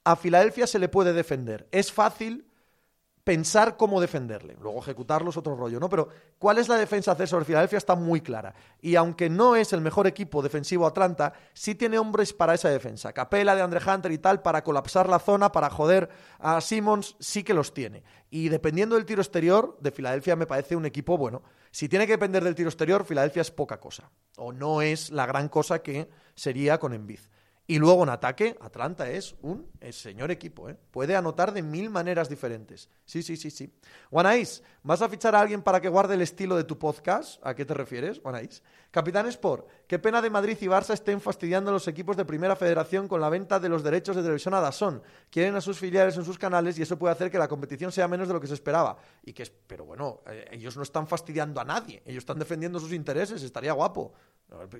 a 0.03 0.15
Filadelfia 0.15 0.67
se 0.67 0.79
le 0.79 0.89
puede 0.89 1.13
defender. 1.13 1.67
Es 1.71 1.91
fácil 1.91 2.46
pensar 3.27 3.75
cómo 3.75 3.99
defenderle. 3.99 4.55
Luego 4.61 4.79
ejecutarlo 4.79 5.31
es 5.31 5.35
otro 5.35 5.53
rollo, 5.53 5.81
¿no? 5.81 5.89
Pero 5.89 6.07
cuál 6.39 6.59
es 6.59 6.69
la 6.69 6.77
defensa 6.77 7.11
hacer 7.11 7.27
sobre 7.27 7.43
Filadelfia 7.43 7.75
está 7.75 7.93
muy 7.93 8.21
clara. 8.21 8.55
Y 8.79 8.95
aunque 8.95 9.29
no 9.29 9.57
es 9.57 9.73
el 9.73 9.81
mejor 9.81 10.07
equipo 10.07 10.41
defensivo 10.41 10.87
Atlanta, 10.87 11.33
sí 11.53 11.75
tiene 11.75 11.99
hombres 11.99 12.31
para 12.31 12.53
esa 12.53 12.69
defensa. 12.69 13.11
Capela 13.11 13.53
de 13.53 13.61
Andre 13.61 13.81
Hunter 13.85 14.13
y 14.13 14.17
tal, 14.17 14.41
para 14.41 14.63
colapsar 14.63 15.09
la 15.09 15.19
zona, 15.19 15.51
para 15.51 15.69
joder 15.69 16.07
a 16.39 16.61
Simmons, 16.61 17.17
sí 17.19 17.43
que 17.43 17.53
los 17.53 17.73
tiene. 17.73 18.01
Y 18.29 18.47
dependiendo 18.47 18.95
del 18.95 19.05
tiro 19.05 19.21
exterior, 19.21 19.77
de 19.81 19.91
Filadelfia 19.91 20.37
me 20.37 20.47
parece 20.47 20.77
un 20.77 20.85
equipo 20.85 21.17
bueno. 21.17 21.43
Si 21.69 21.89
tiene 21.89 22.05
que 22.05 22.13
depender 22.13 22.45
del 22.45 22.55
tiro 22.55 22.69
exterior, 22.69 23.03
Filadelfia 23.03 23.41
es 23.41 23.51
poca 23.51 23.77
cosa. 23.81 24.09
O 24.37 24.53
no 24.53 24.81
es 24.81 25.09
la 25.09 25.25
gran 25.25 25.49
cosa 25.49 25.79
que 25.79 26.09
sería 26.33 26.79
con 26.79 26.93
Embiid. 26.93 27.19
Y 27.69 27.79
luego 27.79 28.03
en 28.03 28.09
ataque, 28.09 28.57
Atlanta 28.61 29.09
es 29.09 29.35
un 29.41 29.69
señor 29.91 30.31
equipo, 30.31 30.69
¿eh? 30.69 30.77
Puede 30.89 31.17
anotar 31.17 31.51
de 31.51 31.61
mil 31.61 31.89
maneras 31.89 32.29
diferentes. 32.29 32.89
Sí, 33.03 33.21
sí, 33.21 33.35
sí, 33.35 33.51
sí. 33.51 33.73
Ice, 34.39 34.63
¿vas 34.83 35.01
a 35.01 35.09
fichar 35.09 35.35
a 35.35 35.41
alguien 35.41 35.61
para 35.61 35.81
que 35.81 35.89
guarde 35.89 36.13
el 36.13 36.21
estilo 36.21 36.55
de 36.55 36.63
tu 36.63 36.79
podcast? 36.79 37.45
¿A 37.45 37.53
qué 37.53 37.65
te 37.65 37.73
refieres, 37.73 38.21
Ice? 38.41 38.61
Capitán 38.89 39.27
Sport, 39.27 39.67
qué 39.85 39.99
pena 39.99 40.21
de 40.21 40.29
Madrid 40.29 40.57
y 40.61 40.65
Barça 40.65 40.93
estén 40.93 41.19
fastidiando 41.19 41.69
a 41.69 41.73
los 41.73 41.89
equipos 41.89 42.15
de 42.15 42.23
Primera 42.23 42.55
Federación 42.55 43.09
con 43.09 43.19
la 43.19 43.27
venta 43.27 43.59
de 43.59 43.67
los 43.67 43.83
derechos 43.83 44.15
de 44.15 44.21
televisión 44.21 44.53
a 44.53 44.61
Dazón. 44.61 45.03
Quieren 45.29 45.55
a 45.55 45.61
sus 45.61 45.77
filiales 45.77 46.15
en 46.15 46.23
sus 46.23 46.39
canales 46.39 46.79
y 46.79 46.83
eso 46.83 46.97
puede 46.97 47.11
hacer 47.11 47.29
que 47.29 47.37
la 47.37 47.49
competición 47.49 47.91
sea 47.91 48.07
menos 48.07 48.29
de 48.29 48.33
lo 48.33 48.39
que 48.39 48.47
se 48.47 48.53
esperaba. 48.53 48.97
Y 49.23 49.33
que, 49.33 49.45
pero 49.67 49.83
bueno, 49.83 50.21
eh, 50.25 50.47
ellos 50.51 50.77
no 50.77 50.83
están 50.83 51.05
fastidiando 51.05 51.59
a 51.59 51.65
nadie. 51.65 52.01
Ellos 52.05 52.21
están 52.21 52.39
defendiendo 52.39 52.79
sus 52.79 52.93
intereses. 52.93 53.43
Estaría 53.43 53.73
guapo. 53.73 54.13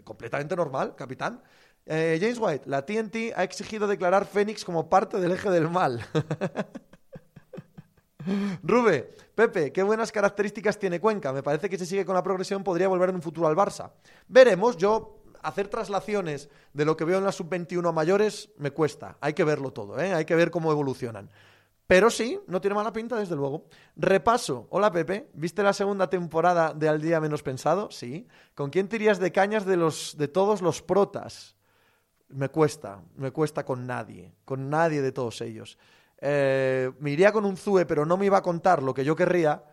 Completamente 0.05 0.55
normal, 0.55 0.95
capitán. 0.95 1.43
Eh, 1.89 2.17
James 2.19 2.37
White, 2.37 2.69
la 2.69 2.85
TNT 2.85 3.33
ha 3.33 3.43
exigido 3.43 3.87
declarar 3.87 4.25
Fénix 4.25 4.65
como 4.65 4.89
parte 4.89 5.21
del 5.21 5.31
eje 5.31 5.49
del 5.49 5.69
mal. 5.69 6.05
Rube, 8.61 9.15
Pepe, 9.33 9.71
qué 9.71 9.83
buenas 9.83 10.11
características 10.11 10.77
tiene 10.77 10.99
Cuenca. 10.99 11.31
Me 11.31 11.41
parece 11.41 11.69
que 11.69 11.77
si 11.77 11.85
sigue 11.85 12.05
con 12.05 12.15
la 12.15 12.23
progresión 12.23 12.61
podría 12.61 12.89
volver 12.89 13.09
en 13.09 13.15
un 13.15 13.21
futuro 13.21 13.47
al 13.47 13.55
Barça. 13.55 13.91
Veremos, 14.27 14.75
yo 14.75 15.23
hacer 15.41 15.69
traslaciones 15.69 16.49
de 16.73 16.83
lo 16.83 16.97
que 16.97 17.05
veo 17.05 17.19
en 17.19 17.23
la 17.23 17.31
sub-21 17.31 17.87
a 17.87 17.93
mayores 17.93 18.49
me 18.57 18.71
cuesta. 18.71 19.17
Hay 19.21 19.33
que 19.33 19.45
verlo 19.45 19.71
todo, 19.71 19.97
¿eh? 19.97 20.13
hay 20.13 20.25
que 20.25 20.35
ver 20.35 20.51
cómo 20.51 20.73
evolucionan. 20.73 21.29
Pero 21.87 22.09
sí, 22.09 22.37
no 22.47 22.59
tiene 22.59 22.75
mala 22.75 22.91
pinta, 22.91 23.15
desde 23.15 23.37
luego. 23.37 23.69
Repaso. 23.95 24.67
Hola, 24.71 24.91
Pepe. 24.91 25.29
¿Viste 25.33 25.63
la 25.63 25.71
segunda 25.71 26.09
temporada 26.09 26.73
de 26.73 26.89
Al 26.89 27.01
Día 27.01 27.21
Menos 27.21 27.43
Pensado? 27.43 27.89
Sí. 27.91 28.27
¿Con 28.55 28.71
quién 28.71 28.89
tirías 28.89 29.19
de 29.19 29.31
cañas 29.31 29.65
de, 29.65 29.77
los, 29.77 30.17
de 30.17 30.27
todos 30.27 30.61
los 30.61 30.81
protas? 30.81 31.56
Me 32.29 32.49
cuesta, 32.49 33.01
me 33.15 33.31
cuesta 33.31 33.63
con 33.63 33.87
nadie, 33.87 34.33
con 34.43 34.69
nadie 34.69 35.01
de 35.01 35.11
todos 35.11 35.41
ellos. 35.41 35.77
Eh, 36.19 36.91
me 36.99 37.11
iría 37.11 37.31
con 37.31 37.45
un 37.45 37.55
Zue, 37.55 37.85
pero 37.85 38.05
no 38.05 38.17
me 38.17 38.25
iba 38.25 38.37
a 38.37 38.41
contar 38.41 38.83
lo 38.83 38.93
que 38.93 39.05
yo 39.05 39.15
querría. 39.15 39.63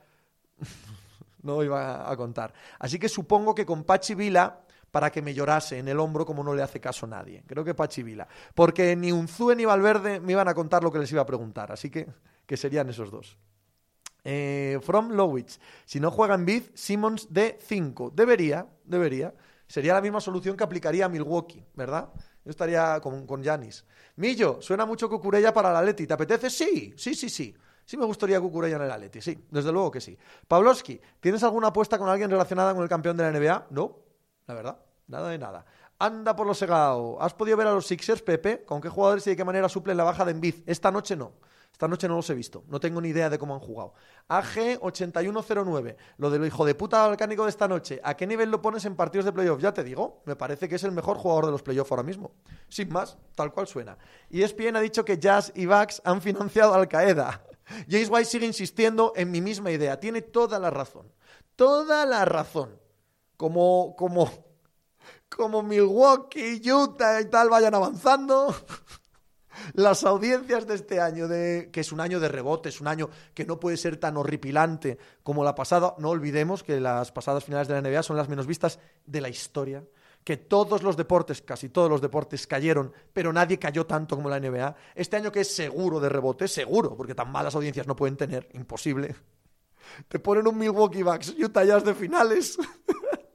no 1.43 1.63
iba 1.63 2.11
a 2.11 2.17
contar. 2.17 2.53
Así 2.79 2.99
que 2.99 3.09
supongo 3.09 3.55
que 3.55 3.67
con 3.67 3.85
Pachi 3.85 4.15
Vila, 4.15 4.61
para 4.91 5.11
que 5.11 5.23
me 5.23 5.35
llorase 5.35 5.79
en 5.79 5.89
el 5.89 5.99
hombro 5.99 6.25
como 6.25 6.45
no 6.45 6.55
le 6.55 6.63
hace 6.63 6.81
caso 6.81 7.07
a 7.07 7.09
nadie. 7.09 7.43
Creo 7.47 7.65
que 7.65 7.75
Pachi 7.75 8.05
Vila. 8.05 8.29
Porque 8.55 8.95
ni 8.95 9.11
un 9.11 9.27
Zue 9.27 9.57
ni 9.57 9.65
Valverde 9.65 10.21
me 10.21 10.33
iban 10.33 10.47
a 10.47 10.55
contar 10.55 10.85
lo 10.85 10.93
que 10.93 11.01
les 11.01 11.11
iba 11.11 11.23
a 11.23 11.27
preguntar. 11.27 11.73
Así 11.73 11.91
que, 11.91 12.07
que 12.47 12.57
serían 12.57 12.89
esos 12.89 13.11
dos. 13.11 13.37
Eh, 14.23 14.79
from 14.83 15.11
Lowitz. 15.11 15.59
Si 15.85 15.99
no 15.99 16.11
juega 16.11 16.35
en 16.35 16.47
Bid, 16.47 16.63
Simmons 16.75 17.27
de 17.33 17.59
5. 17.61 18.13
Debería, 18.15 18.67
debería. 18.85 19.35
Sería 19.67 19.95
la 19.95 20.01
misma 20.01 20.21
solución 20.21 20.57
que 20.57 20.65
aplicaría 20.65 21.07
a 21.07 21.09
Milwaukee, 21.09 21.65
¿verdad? 21.75 22.11
Yo 22.45 22.51
estaría 22.51 23.01
con 23.01 23.43
Yanis. 23.43 23.85
Millo, 24.17 24.61
suena 24.61 24.87
mucho 24.87 25.09
Cucurella 25.09 25.53
para 25.53 25.73
la 25.73 25.81
Atleti. 25.81 26.07
¿Te 26.07 26.15
apetece? 26.15 26.51
Sí, 26.51 26.95
sí, 26.97 27.15
sí, 27.15 27.29
sí. 27.29 27.55
Sí 27.85 27.97
me 27.97 28.07
gustaría 28.07 28.41
Cucurella 28.41 28.77
en 28.77 28.83
el 28.83 28.91
Atleti, 28.91 29.21
sí, 29.21 29.47
desde 29.51 29.71
luego 29.71 29.91
que 29.91 30.01
sí. 30.01 30.17
Pavlovsky, 30.49 31.01
¿tienes 31.21 31.43
alguna 31.43 31.69
apuesta 31.69 31.99
con 31.99 32.09
alguien 32.09 32.31
relacionada 32.31 32.73
con 32.73 32.83
el 32.83 32.89
campeón 32.89 33.17
de 33.17 33.25
la 33.25 33.39
NBA? 33.39 33.67
No, 33.71 33.99
la 34.47 34.55
verdad, 34.55 34.79
nada 35.07 35.29
de 35.29 35.39
nada. 35.39 35.67
Anda 35.99 36.35
por 36.35 36.47
lo 36.47 36.55
segado. 36.55 37.21
¿Has 37.21 37.35
podido 37.35 37.57
ver 37.57 37.67
a 37.67 37.73
los 37.73 37.87
Sixers, 37.87 38.23
Pepe? 38.23 38.65
¿Con 38.65 38.81
qué 38.81 38.89
jugadores 38.89 39.27
y 39.27 39.31
de 39.31 39.37
qué 39.37 39.45
manera 39.45 39.69
suplen 39.69 39.97
la 39.97 40.05
baja 40.05 40.25
de 40.25 40.33
Envid? 40.33 40.55
Esta 40.67 40.91
noche 40.91 41.15
no. 41.15 41.33
Esta 41.75 41.89
noche 41.89 42.07
no 42.07 42.15
los 42.15 42.31
he 42.31 42.35
visto. 42.35 42.63
No 42.69 42.79
tengo 42.79 43.01
ni 43.01 43.09
idea 43.09 43.29
de 43.29 43.37
cómo 43.37 43.53
han 43.53 43.61
jugado. 43.61 43.95
AG8109. 44.29 45.97
Lo 46.19 46.31
del 46.31 46.47
hijo 46.47 46.65
de 46.65 46.77
puta 46.77 47.05
balcánico 47.05 47.43
de 47.43 47.51
esta 47.51 47.67
noche. 47.67 48.01
¿A 48.05 48.17
qué 48.17 48.29
nivel 48.29 48.53
lo 48.53 48.63
pones 48.63 48.85
en 48.85 48.95
partidos 48.95 49.25
de 49.25 49.33
playoff? 49.33 49.61
Ya 49.61 49.75
te 49.75 49.83
digo. 49.83 50.23
Me 50.25 50.37
parece 50.37 50.69
que 50.69 50.77
es 50.77 50.85
el 50.85 50.93
mejor 50.93 51.17
jugador 51.17 51.47
de 51.47 51.51
los 51.51 51.65
playoffs 51.65 51.91
ahora 51.91 52.05
mismo. 52.05 52.31
Sin 52.69 52.93
más, 52.93 53.19
tal 53.35 53.53
cual 53.53 53.67
suena. 53.67 53.99
Y 54.31 54.43
ESPN 54.43 54.77
ha 54.77 54.81
dicho 54.81 55.05
que 55.05 55.19
Jazz 55.19 55.51
y 55.57 55.67
Vax 55.67 56.01
han 56.05 56.23
financiado 56.23 56.75
Al 56.75 56.87
Qaeda. 56.87 57.45
James 57.91 58.09
White 58.09 58.27
sigue 58.27 58.47
insistiendo 58.47 59.13
en 59.17 59.33
mi 59.33 59.41
misma 59.41 59.73
idea. 59.73 59.99
Tiene 59.99 60.23
toda 60.23 60.61
la 60.61 60.71
razón. 60.71 61.13
Toda 61.57 62.07
la 62.07 62.25
razón. 62.25 62.79
Como, 63.37 63.97
como, 63.97 64.31
como 65.29 65.65
Milwaukee, 65.65 66.63
Utah 66.71 67.21
y 67.21 67.25
tal 67.25 67.51
vayan 67.51 67.75
avanzando. 67.75 68.55
las 69.75 70.05
audiencias 70.05 70.67
de 70.67 70.75
este 70.75 71.01
año, 71.01 71.29
de, 71.29 71.71
que 71.73 71.81
es 71.81 71.93
un 71.93 72.01
año 72.01 72.21
de 72.21 72.29
rebote, 72.29 72.69
es 72.69 72.81
un 72.81 72.89
año 72.89 73.09
que 73.35 73.45
no 73.45 73.59
puede 73.61 73.77
ser 73.77 73.97
tan 73.97 74.17
horripilante 74.17 74.99
como 75.23 75.45
la 75.45 75.55
pasada. 75.55 75.95
No 75.99 76.11
olvidemos 76.11 76.63
que 76.63 76.81
las 76.81 77.13
pasadas 77.13 77.45
finales 77.45 77.69
de 77.69 77.75
la 77.75 77.81
NBA 77.81 78.03
son 78.03 78.17
las 78.17 78.29
menos 78.29 78.47
vistas 78.47 78.79
de 79.07 79.21
la 79.21 79.29
historia 79.29 79.83
que 80.25 80.39
todos 80.39 80.83
los 80.83 80.97
deportes, 80.97 81.43
casi 81.43 81.69
todos 81.69 81.91
los 81.91 82.01
deportes 82.01 82.47
cayeron, 82.47 82.93
pero 83.13 83.33
nadie 83.33 83.59
cayó 83.59 83.87
tanto 83.87 84.17
como 84.17 84.31
la 84.31 84.41
NBA. 84.41 84.75
Este 84.95 85.19
año 85.19 85.31
que 85.31 85.41
es 85.41 85.55
seguro 85.55 86.01
de 86.01 86.09
rebote, 86.09 86.49
seguro, 86.49 86.97
porque 86.97 87.15
tan 87.15 87.31
malas 87.31 87.55
audiencias 87.55 87.87
no 87.87 87.95
pueden 87.95 88.17
tener, 88.17 88.49
imposible. 88.55 89.15
Te 90.09 90.19
ponen 90.19 90.47
un 90.47 90.59
Milwaukee 90.59 91.03
Bucks, 91.03 91.35
Utah 91.39 91.65
Jazz 91.65 91.85
de 91.85 91.95
finales. 91.95 92.57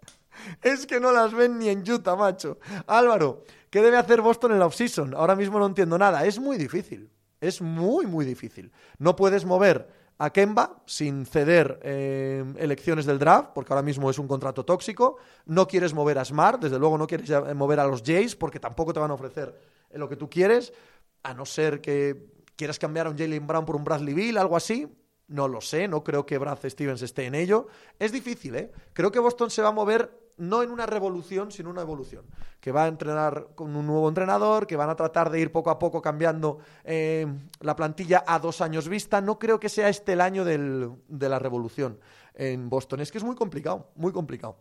es 0.63 0.87
que 0.87 0.99
no 0.99 1.11
las 1.11 1.31
ven 1.31 1.59
ni 1.59 1.69
en 1.69 1.89
Utah, 1.89 2.15
macho. 2.15 2.57
Álvaro, 2.87 3.43
¿Qué 3.69 3.81
debe 3.81 3.97
hacer 3.97 4.21
Boston 4.21 4.53
en 4.53 4.59
la 4.59 4.65
offseason? 4.65 5.13
Ahora 5.13 5.35
mismo 5.35 5.59
no 5.59 5.65
entiendo 5.65 5.97
nada. 5.97 6.25
Es 6.25 6.39
muy 6.39 6.57
difícil. 6.57 7.09
Es 7.39 7.61
muy, 7.61 8.05
muy 8.05 8.25
difícil. 8.25 8.71
No 8.97 9.15
puedes 9.15 9.45
mover 9.45 9.87
a 10.17 10.31
Kemba 10.31 10.81
sin 10.85 11.25
ceder 11.25 11.79
eh, 11.83 12.43
elecciones 12.57 13.05
del 13.05 13.19
draft, 13.19 13.51
porque 13.55 13.71
ahora 13.71 13.83
mismo 13.83 14.09
es 14.09 14.19
un 14.19 14.27
contrato 14.27 14.65
tóxico. 14.65 15.17
No 15.45 15.67
quieres 15.67 15.93
mover 15.93 16.17
a 16.17 16.25
Smart, 16.25 16.61
desde 16.61 16.77
luego 16.77 16.97
no 16.97 17.07
quieres 17.07 17.29
mover 17.55 17.79
a 17.79 17.87
los 17.87 18.03
Jays, 18.03 18.35
porque 18.35 18.59
tampoco 18.59 18.91
te 18.91 18.99
van 18.99 19.11
a 19.11 19.13
ofrecer 19.13 19.55
lo 19.93 20.09
que 20.09 20.17
tú 20.17 20.29
quieres, 20.29 20.73
a 21.23 21.33
no 21.33 21.45
ser 21.45 21.79
que 21.79 22.31
quieras 22.55 22.77
cambiar 22.77 23.07
a 23.07 23.11
un 23.11 23.17
Jalen 23.17 23.47
Brown 23.47 23.65
por 23.65 23.77
un 23.77 23.85
Bradley 23.85 24.13
Bill, 24.13 24.37
algo 24.37 24.57
así. 24.57 24.87
No 25.27 25.47
lo 25.47 25.61
sé, 25.61 25.87
no 25.87 26.03
creo 26.03 26.25
que 26.25 26.37
Brad 26.37 26.57
Stevens 26.67 27.01
esté 27.01 27.25
en 27.25 27.35
ello. 27.35 27.67
Es 27.99 28.11
difícil, 28.11 28.55
¿eh? 28.55 28.71
Creo 28.93 29.11
que 29.11 29.19
Boston 29.19 29.49
se 29.51 29.61
va 29.61 29.69
a 29.69 29.71
mover 29.71 30.11
no 30.39 30.63
en 30.63 30.71
una 30.71 30.85
revolución, 30.85 31.51
sino 31.51 31.69
una 31.69 31.81
evolución. 31.81 32.25
Que 32.59 32.71
va 32.71 32.85
a 32.85 32.87
entrenar 32.87 33.49
con 33.55 33.75
un 33.75 33.85
nuevo 33.85 34.09
entrenador, 34.09 34.65
que 34.65 34.75
van 34.75 34.89
a 34.89 34.95
tratar 34.95 35.29
de 35.29 35.39
ir 35.39 35.51
poco 35.51 35.69
a 35.69 35.79
poco 35.79 36.01
cambiando 36.01 36.59
eh, 36.83 37.27
la 37.59 37.75
plantilla 37.75 38.23
a 38.25 38.39
dos 38.39 38.61
años 38.61 38.87
vista. 38.87 39.21
No 39.21 39.37
creo 39.37 39.59
que 39.59 39.69
sea 39.69 39.89
este 39.89 40.13
el 40.13 40.21
año 40.21 40.43
de 40.43 41.29
la 41.29 41.39
revolución 41.39 41.99
en 42.33 42.69
Boston. 42.69 43.01
Es 43.01 43.11
que 43.11 43.17
es 43.17 43.23
muy 43.23 43.35
complicado, 43.35 43.91
muy 43.95 44.11
complicado. 44.11 44.57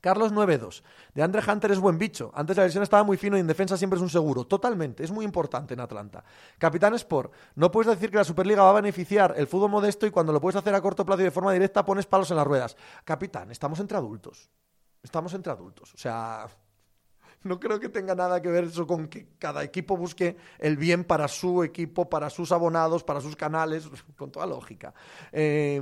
Carlos 0.00 0.32
9-2. 0.32 0.82
De 1.14 1.22
Andre 1.22 1.42
Hunter 1.50 1.72
es 1.72 1.80
buen 1.80 1.98
bicho. 1.98 2.30
Antes 2.34 2.56
la 2.56 2.62
versión 2.62 2.84
estaba 2.84 3.02
muy 3.02 3.16
fino 3.16 3.36
y 3.36 3.40
en 3.40 3.46
defensa 3.48 3.76
siempre 3.76 3.96
es 3.96 4.02
un 4.02 4.08
seguro. 4.08 4.46
Totalmente. 4.46 5.02
Es 5.02 5.10
muy 5.10 5.24
importante 5.24 5.74
en 5.74 5.80
Atlanta. 5.80 6.22
Capitán 6.58 6.94
Sport. 6.94 7.32
No 7.56 7.72
puedes 7.72 7.92
decir 7.92 8.10
que 8.10 8.18
la 8.18 8.22
Superliga 8.24 8.62
va 8.62 8.70
a 8.70 8.74
beneficiar 8.74 9.34
el 9.36 9.48
fútbol 9.48 9.70
modesto 9.70 10.06
y 10.06 10.12
cuando 10.12 10.32
lo 10.32 10.40
puedes 10.40 10.56
hacer 10.56 10.74
a 10.76 10.80
corto 10.80 11.04
plazo 11.04 11.22
y 11.22 11.24
de 11.24 11.32
forma 11.32 11.52
directa 11.52 11.84
pones 11.84 12.06
palos 12.06 12.30
en 12.30 12.36
las 12.36 12.46
ruedas. 12.46 12.76
Capitán, 13.04 13.50
estamos 13.50 13.80
entre 13.80 13.96
adultos. 13.96 14.48
Estamos 15.06 15.32
entre 15.34 15.52
adultos. 15.52 15.94
O 15.94 15.98
sea, 15.98 16.48
no 17.44 17.60
creo 17.60 17.78
que 17.78 17.88
tenga 17.88 18.12
nada 18.16 18.42
que 18.42 18.48
ver 18.48 18.64
eso 18.64 18.88
con 18.88 19.06
que 19.06 19.28
cada 19.38 19.62
equipo 19.62 19.96
busque 19.96 20.36
el 20.58 20.76
bien 20.76 21.04
para 21.04 21.28
su 21.28 21.62
equipo, 21.62 22.10
para 22.10 22.28
sus 22.28 22.50
abonados, 22.50 23.04
para 23.04 23.20
sus 23.20 23.36
canales, 23.36 23.88
con 24.16 24.32
toda 24.32 24.46
lógica. 24.46 24.92
Eh, 25.30 25.80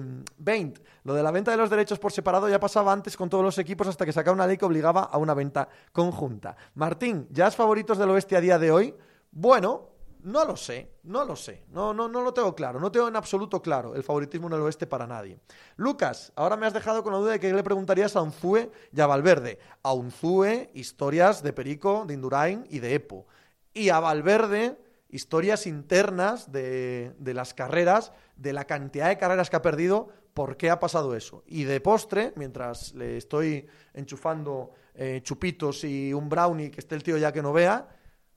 lo 1.04 1.14
de 1.14 1.22
la 1.22 1.30
venta 1.30 1.50
de 1.52 1.56
los 1.56 1.70
derechos 1.70 1.98
por 1.98 2.12
separado 2.12 2.50
ya 2.50 2.60
pasaba 2.60 2.92
antes 2.92 3.16
con 3.16 3.30
todos 3.30 3.42
los 3.42 3.56
equipos 3.56 3.88
hasta 3.88 4.04
que 4.04 4.12
sacaba 4.12 4.34
una 4.34 4.46
ley 4.46 4.58
que 4.58 4.66
obligaba 4.66 5.04
a 5.04 5.16
una 5.16 5.32
venta 5.32 5.70
conjunta. 5.90 6.54
Martín, 6.74 7.26
¿ya 7.30 7.46
es 7.46 7.56
favoritos 7.56 7.96
del 7.96 8.10
oeste 8.10 8.36
a 8.36 8.42
día 8.42 8.58
de 8.58 8.70
hoy? 8.70 8.94
Bueno, 9.32 9.93
No 10.24 10.46
lo 10.46 10.56
sé, 10.56 10.90
no 11.02 11.26
lo 11.26 11.36
sé, 11.36 11.64
no, 11.68 11.92
no, 11.92 12.08
no 12.08 12.22
lo 12.22 12.32
tengo 12.32 12.54
claro, 12.54 12.80
no 12.80 12.90
tengo 12.90 13.08
en 13.08 13.16
absoluto 13.16 13.60
claro 13.60 13.94
el 13.94 14.02
favoritismo 14.02 14.46
en 14.46 14.54
el 14.54 14.62
oeste 14.62 14.86
para 14.86 15.06
nadie. 15.06 15.38
Lucas, 15.76 16.32
ahora 16.34 16.56
me 16.56 16.64
has 16.64 16.72
dejado 16.72 17.02
con 17.02 17.12
la 17.12 17.18
duda 17.18 17.32
de 17.32 17.40
que 17.40 17.52
le 17.52 17.62
preguntarías 17.62 18.16
a 18.16 18.22
Unzue 18.22 18.70
y 18.90 19.00
a 19.02 19.06
Valverde. 19.06 19.58
A 19.82 19.92
Unzue, 19.92 20.70
historias 20.72 21.42
de 21.42 21.52
Perico, 21.52 22.06
de 22.06 22.14
Indurain 22.14 22.64
y 22.70 22.78
de 22.78 22.94
Epo. 22.94 23.26
Y 23.74 23.90
a 23.90 24.00
Valverde, 24.00 24.78
historias 25.10 25.66
internas 25.66 26.50
de, 26.50 27.12
de 27.18 27.34
las 27.34 27.52
carreras, 27.52 28.12
de 28.36 28.54
la 28.54 28.64
cantidad 28.64 29.08
de 29.08 29.18
carreras 29.18 29.50
que 29.50 29.56
ha 29.56 29.62
perdido, 29.62 30.08
por 30.32 30.56
qué 30.56 30.70
ha 30.70 30.80
pasado 30.80 31.14
eso. 31.14 31.44
Y 31.46 31.64
de 31.64 31.82
postre, 31.82 32.32
mientras 32.36 32.94
le 32.94 33.18
estoy 33.18 33.66
enchufando 33.92 34.70
eh, 34.94 35.20
chupitos 35.22 35.84
y 35.84 36.14
un 36.14 36.30
brownie 36.30 36.70
que 36.70 36.80
esté 36.80 36.94
el 36.94 37.02
tío 37.02 37.18
ya 37.18 37.30
que 37.30 37.42
no 37.42 37.52
vea, 37.52 37.88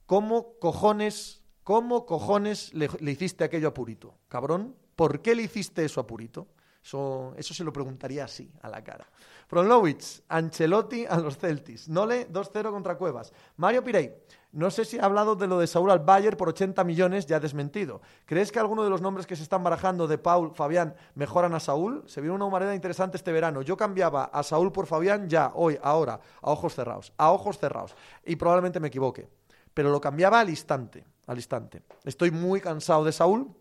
¿cómo 0.05 0.59
cojones 0.59 1.46
¿Cómo 1.67 2.05
cojones 2.05 2.73
le, 2.73 2.87
hiciste 3.11 3.43
aquello 3.43 3.67
a 3.67 3.73
Purito? 3.73 4.13
Cabrón, 4.29 4.73
¿por 4.95 5.19
qué 5.19 5.35
le 5.35 5.43
hiciste 5.43 5.83
eso 5.83 5.99
a 5.99 6.07
Purito? 6.07 6.47
Eso, 6.81 7.35
se 7.37 7.65
lo 7.65 7.73
preguntaría 7.73 8.23
así, 8.23 8.49
a 8.61 8.69
la 8.69 8.81
cara. 8.81 9.05
Lowitz, 9.51 10.23
Ancelotti 10.29 11.05
a 11.05 11.17
los 11.17 11.37
Celtis. 11.37 11.89
Nole, 11.89 12.31
2-0 12.31 12.71
contra 12.71 12.97
Cuevas. 12.97 13.33
Mario 13.57 13.83
Pirey, 13.83 14.15
no 14.53 14.71
sé 14.71 14.85
si 14.85 14.97
ha 14.97 15.03
hablado 15.03 15.35
de 15.35 15.45
lo 15.45 15.59
de 15.59 15.67
Saúl 15.67 15.91
al 15.91 15.99
Bayer 15.99 16.37
por 16.37 16.47
80 16.47 16.85
millones, 16.85 17.25
ya 17.25 17.37
desmentido. 17.41 17.99
¿Crees 18.25 18.49
que 18.49 18.59
alguno 18.59 18.85
de 18.85 18.89
los 18.89 19.01
nombres 19.01 19.27
que 19.27 19.35
se 19.35 19.43
están 19.43 19.61
barajando 19.61 20.07
de 20.07 20.17
Paul, 20.17 20.55
Fabián, 20.55 20.95
mejoran 21.15 21.53
a 21.53 21.59
Saúl? 21.59 22.01
Se 22.07 22.21
vio 22.21 22.33
una 22.33 22.47
manera 22.47 22.75
interesante 22.75 23.17
este 23.17 23.33
verano. 23.33 23.61
Yo 23.61 23.75
cambiaba 23.75 24.23
a 24.23 24.41
Saúl 24.41 24.71
por 24.71 24.85
Fabián 24.85 25.27
ya, 25.27 25.51
hoy, 25.53 25.77
ahora, 25.83 26.21
a 26.41 26.49
ojos 26.49 26.75
cerrados. 26.75 27.11
A 27.17 27.29
ojos 27.33 27.57
cerrados. 27.57 27.93
Y 28.25 28.37
probablemente 28.37 28.79
me 28.79 28.87
equivoque. 28.87 29.27
Pero 29.77 29.91
lo 29.91 30.01
cambiaba 30.01 30.39
al 30.39 30.49
instante 30.49 31.05
al 31.27 31.37
instante. 31.37 31.83
Estoy 32.03 32.31
muy 32.31 32.59
cansado 32.59 33.03
de 33.03 33.11
Saúl 33.11 33.53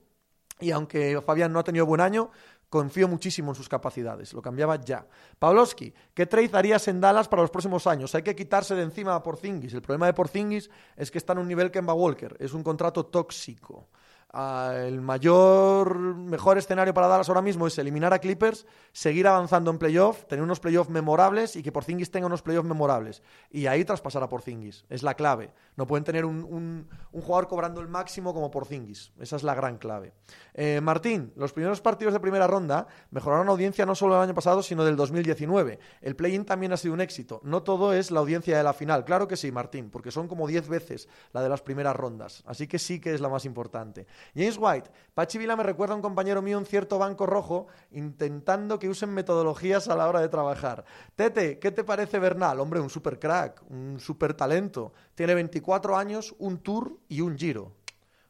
y 0.58 0.70
aunque 0.70 1.20
Fabián 1.20 1.52
no 1.52 1.58
ha 1.58 1.64
tenido 1.64 1.84
buen 1.84 2.00
año, 2.00 2.30
confío 2.70 3.06
muchísimo 3.08 3.50
en 3.50 3.54
sus 3.54 3.68
capacidades. 3.68 4.32
Lo 4.32 4.40
cambiaba 4.40 4.80
ya. 4.80 5.06
Pavlovsky, 5.38 5.92
¿qué 6.14 6.26
trade 6.26 6.50
harías 6.54 6.88
en 6.88 7.00
Dallas 7.00 7.28
para 7.28 7.42
los 7.42 7.50
próximos 7.50 7.86
años? 7.86 8.14
Hay 8.14 8.22
que 8.22 8.34
quitarse 8.34 8.74
de 8.74 8.82
encima 8.82 9.14
a 9.14 9.22
Porzingis. 9.22 9.74
El 9.74 9.82
problema 9.82 10.06
de 10.06 10.14
Porzingis 10.14 10.70
es 10.96 11.10
que 11.10 11.18
está 11.18 11.34
en 11.34 11.40
un 11.40 11.48
nivel 11.48 11.70
que 11.70 11.80
en 11.80 11.88
Walker. 11.88 12.36
Es 12.38 12.54
un 12.54 12.62
contrato 12.62 13.06
tóxico 13.06 13.88
el 14.34 15.00
mayor, 15.00 15.96
mejor 15.98 16.58
escenario 16.58 16.92
para 16.92 17.06
Dallas 17.06 17.28
ahora 17.28 17.40
mismo 17.40 17.66
es 17.66 17.78
eliminar 17.78 18.12
a 18.12 18.18
Clippers, 18.18 18.66
seguir 18.92 19.26
avanzando 19.26 19.70
en 19.70 19.78
playoff, 19.78 20.26
tener 20.26 20.42
unos 20.42 20.60
playoffs 20.60 20.90
memorables 20.90 21.56
y 21.56 21.62
que 21.62 21.72
Porzingis 21.72 22.10
tenga 22.10 22.26
unos 22.26 22.42
playoffs 22.42 22.68
memorables. 22.68 23.22
Y 23.50 23.66
ahí 23.66 23.84
traspasar 23.84 24.22
a 24.22 24.28
Porzingis. 24.28 24.84
Es 24.90 25.02
la 25.02 25.14
clave. 25.14 25.52
No 25.76 25.86
pueden 25.86 26.04
tener 26.04 26.24
un, 26.24 26.88
jugador 27.12 27.48
cobrando 27.48 27.80
el 27.80 27.88
máximo 27.88 28.34
como 28.34 28.50
Porzingis. 28.50 29.12
Esa 29.18 29.36
es 29.36 29.42
la 29.42 29.54
gran 29.54 29.78
clave. 29.78 30.12
Eh, 30.54 30.80
Martín, 30.82 31.32
los 31.36 31.52
primeros 31.52 31.80
partidos 31.80 32.12
de 32.12 32.20
primera 32.20 32.46
ronda 32.46 32.86
mejoraron 33.10 33.46
la 33.46 33.52
audiencia 33.52 33.86
no 33.86 33.94
solo 33.94 34.16
el 34.16 34.22
año 34.22 34.34
pasado, 34.34 34.62
sino 34.62 34.84
del 34.84 34.96
2019. 34.96 35.78
El 36.02 36.16
play-in 36.16 36.44
también 36.44 36.72
ha 36.72 36.76
sido 36.76 36.92
un 36.92 37.00
éxito. 37.00 37.40
No 37.42 37.62
todo 37.62 37.94
es 37.94 38.10
la 38.10 38.20
audiencia 38.20 38.56
de 38.56 38.62
la 38.62 38.74
final. 38.74 39.04
Claro 39.04 39.28
que 39.28 39.36
sí, 39.36 39.50
Martín, 39.50 39.90
porque 39.90 40.10
son 40.10 40.28
como 40.28 40.46
10 40.46 40.68
veces 40.68 41.08
la 41.32 41.42
de 41.42 41.48
las 41.48 41.62
primeras 41.62 41.96
rondas. 41.96 42.42
Así 42.46 42.66
que 42.66 42.78
sí 42.78 43.00
que 43.00 43.14
es 43.14 43.20
la 43.20 43.28
más 43.28 43.44
importante. 43.44 44.06
James 44.34 44.58
White, 44.58 44.90
Pachi 45.14 45.38
Vila 45.38 45.56
me 45.56 45.62
recuerda 45.62 45.94
a 45.94 45.96
un 45.96 46.02
compañero 46.02 46.42
mío 46.42 46.58
un 46.58 46.66
cierto 46.66 46.98
banco 46.98 47.26
rojo 47.26 47.66
intentando 47.90 48.78
que 48.78 48.88
usen 48.88 49.14
metodologías 49.14 49.88
a 49.88 49.96
la 49.96 50.08
hora 50.08 50.20
de 50.20 50.28
trabajar. 50.28 50.84
Tete, 51.14 51.58
¿qué 51.58 51.70
te 51.70 51.84
parece 51.84 52.18
Bernal? 52.18 52.60
Hombre, 52.60 52.80
un 52.80 52.90
super 52.90 53.18
crack, 53.18 53.62
un 53.70 53.98
super 53.98 54.34
talento. 54.34 54.92
Tiene 55.14 55.34
24 55.34 55.96
años, 55.96 56.34
un 56.38 56.58
tour 56.58 56.98
y 57.08 57.20
un 57.20 57.38
giro. 57.38 57.72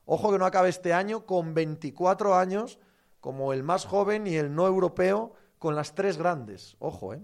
Ojo 0.05 0.31
que 0.31 0.39
no 0.39 0.47
acabe 0.47 0.69
este 0.69 0.93
año 0.93 1.27
con 1.27 1.55
24 1.55 2.37
años 2.37 2.79
como 3.21 3.53
el 3.53 3.65
más 3.65 3.85
joven 3.85 4.27
y 4.27 4.37
el 4.37 4.55
no 4.55 4.67
europeo 4.67 5.35
con 5.59 5.75
las 5.75 5.95
tres 5.95 6.17
grandes. 6.17 6.77
Ojo, 6.79 7.15
¿eh? 7.15 7.21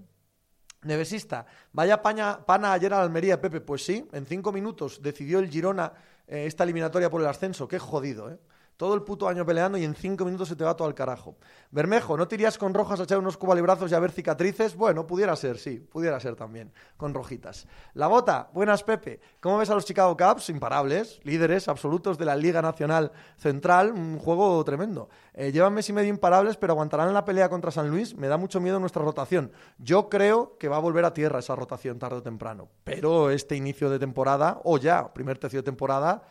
Nevesista, 0.82 1.46
vaya 1.72 2.02
pana 2.02 2.72
ayer 2.72 2.92
a 2.92 3.02
Almería, 3.02 3.40
Pepe. 3.40 3.60
Pues 3.60 3.84
sí, 3.84 4.08
en 4.12 4.26
cinco 4.26 4.50
minutos 4.50 5.00
decidió 5.00 5.38
el 5.38 5.48
Girona 5.48 5.92
eh, 6.26 6.46
esta 6.46 6.64
eliminatoria 6.64 7.08
por 7.08 7.20
el 7.20 7.28
ascenso. 7.28 7.68
Qué 7.68 7.78
jodido, 7.78 8.30
¿eh? 8.30 8.38
Todo 8.76 8.94
el 8.94 9.02
puto 9.02 9.28
año 9.28 9.46
peleando 9.46 9.78
y 9.78 9.84
en 9.84 9.94
cinco 9.94 10.24
minutos 10.24 10.48
se 10.48 10.56
te 10.56 10.64
va 10.64 10.76
todo 10.76 10.88
al 10.88 10.94
carajo. 10.94 11.36
Bermejo, 11.70 12.16
¿no 12.16 12.26
te 12.26 12.34
irías 12.34 12.58
con 12.58 12.74
rojas 12.74 13.00
a 13.00 13.04
echar 13.04 13.18
unos 13.18 13.36
cubalibrazos 13.36 13.90
y 13.90 13.94
a 13.94 14.00
ver 14.00 14.10
cicatrices? 14.10 14.76
Bueno, 14.76 15.06
pudiera 15.06 15.34
ser, 15.36 15.58
sí, 15.58 15.78
pudiera 15.78 16.18
ser 16.20 16.36
también, 16.36 16.72
con 16.96 17.14
rojitas. 17.14 17.66
La 17.94 18.08
bota, 18.08 18.50
buenas 18.52 18.82
Pepe. 18.82 19.20
¿Cómo 19.40 19.58
ves 19.58 19.70
a 19.70 19.74
los 19.74 19.84
Chicago 19.84 20.16
Cubs? 20.16 20.48
Imparables, 20.48 21.20
líderes 21.24 21.68
absolutos 21.68 22.18
de 22.18 22.24
la 22.24 22.36
Liga 22.36 22.62
Nacional 22.62 23.12
Central, 23.36 23.92
un 23.92 24.18
juego 24.18 24.62
tremendo. 24.64 25.08
Eh, 25.34 25.52
llevan 25.52 25.74
mes 25.74 25.88
y 25.88 25.92
medio 25.92 26.10
imparables, 26.10 26.56
pero 26.56 26.72
aguantarán 26.72 27.12
la 27.14 27.24
pelea 27.24 27.48
contra 27.48 27.70
San 27.70 27.88
Luis. 27.90 28.14
Me 28.16 28.28
da 28.28 28.36
mucho 28.36 28.60
miedo 28.60 28.78
nuestra 28.80 29.02
rotación. 29.02 29.52
Yo 29.78 30.08
creo 30.08 30.56
que 30.58 30.68
va 30.68 30.76
a 30.76 30.80
volver 30.80 31.04
a 31.04 31.14
tierra 31.14 31.38
esa 31.38 31.56
rotación 31.56 31.98
tarde 31.98 32.16
o 32.16 32.22
temprano. 32.22 32.68
Pero 32.84 33.30
este 33.30 33.56
inicio 33.56 33.90
de 33.90 33.98
temporada, 33.98 34.60
o 34.64 34.78
ya, 34.78 35.12
primer 35.12 35.38
tercio 35.38 35.60
de 35.60 35.64
temporada, 35.64 36.22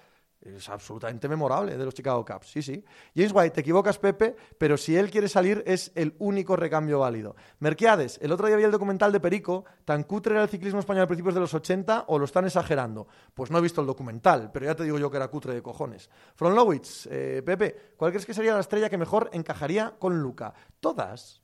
es 0.41 0.69
absolutamente 0.69 1.27
memorable 1.27 1.77
de 1.77 1.86
los 1.86 1.93
Chicago 1.93 2.25
Cubs. 2.25 2.47
Sí, 2.47 2.62
sí. 2.62 2.84
James 3.15 3.32
White, 3.34 3.51
te 3.51 3.62
equivocas, 3.62 3.99
Pepe, 3.99 4.36
pero 4.58 4.77
si 4.77 4.95
él 4.95 5.12
quiere 5.12 5.27
salir 5.27 5.63
es 5.67 5.91
el 5.95 6.15
único 6.19 6.56
recambio 6.56 6.99
válido. 6.99 7.36
Merquiades, 7.60 8.19
el 8.21 8.32
otro 8.32 8.47
día 8.47 8.56
vi 8.56 8.63
el 8.63 8.71
documental 8.71 9.12
de 9.12 9.19
Perico. 9.19 9.65
¿Tan 9.86 10.04
cutre 10.04 10.34
era 10.34 10.43
el 10.43 10.49
ciclismo 10.49 10.80
español 10.80 11.04
a 11.04 11.08
principios 11.08 11.36
de 11.36 11.41
los 11.41 11.54
80 11.54 12.06
o 12.08 12.17
lo 12.17 12.25
están 12.25 12.45
exagerando? 12.45 13.08
Pues 13.34 13.51
no 13.51 13.58
he 13.60 13.62
visto 13.62 13.82
el 13.82 13.88
documental, 13.88 14.51
pero 14.51 14.65
ya 14.65 14.75
te 14.75 14.84
digo 14.84 14.97
yo 14.97 15.12
que 15.12 15.17
era 15.17 15.27
cutre 15.27 15.54
de 15.54 15.62
cojones. 15.62 16.10
From 16.36 16.56
Lowitz, 16.56 17.08
eh, 17.12 17.43
Pepe, 17.45 17.93
¿cuál 17.97 18.12
crees 18.12 18.25
que 18.25 18.34
sería 18.34 18.54
la 18.54 18.62
estrella 18.62 18.89
que 18.89 18.97
mejor 18.97 19.30
encajaría 19.34 19.95
con 19.99 20.21
Luca? 20.21 20.54
Todas. 20.80 21.41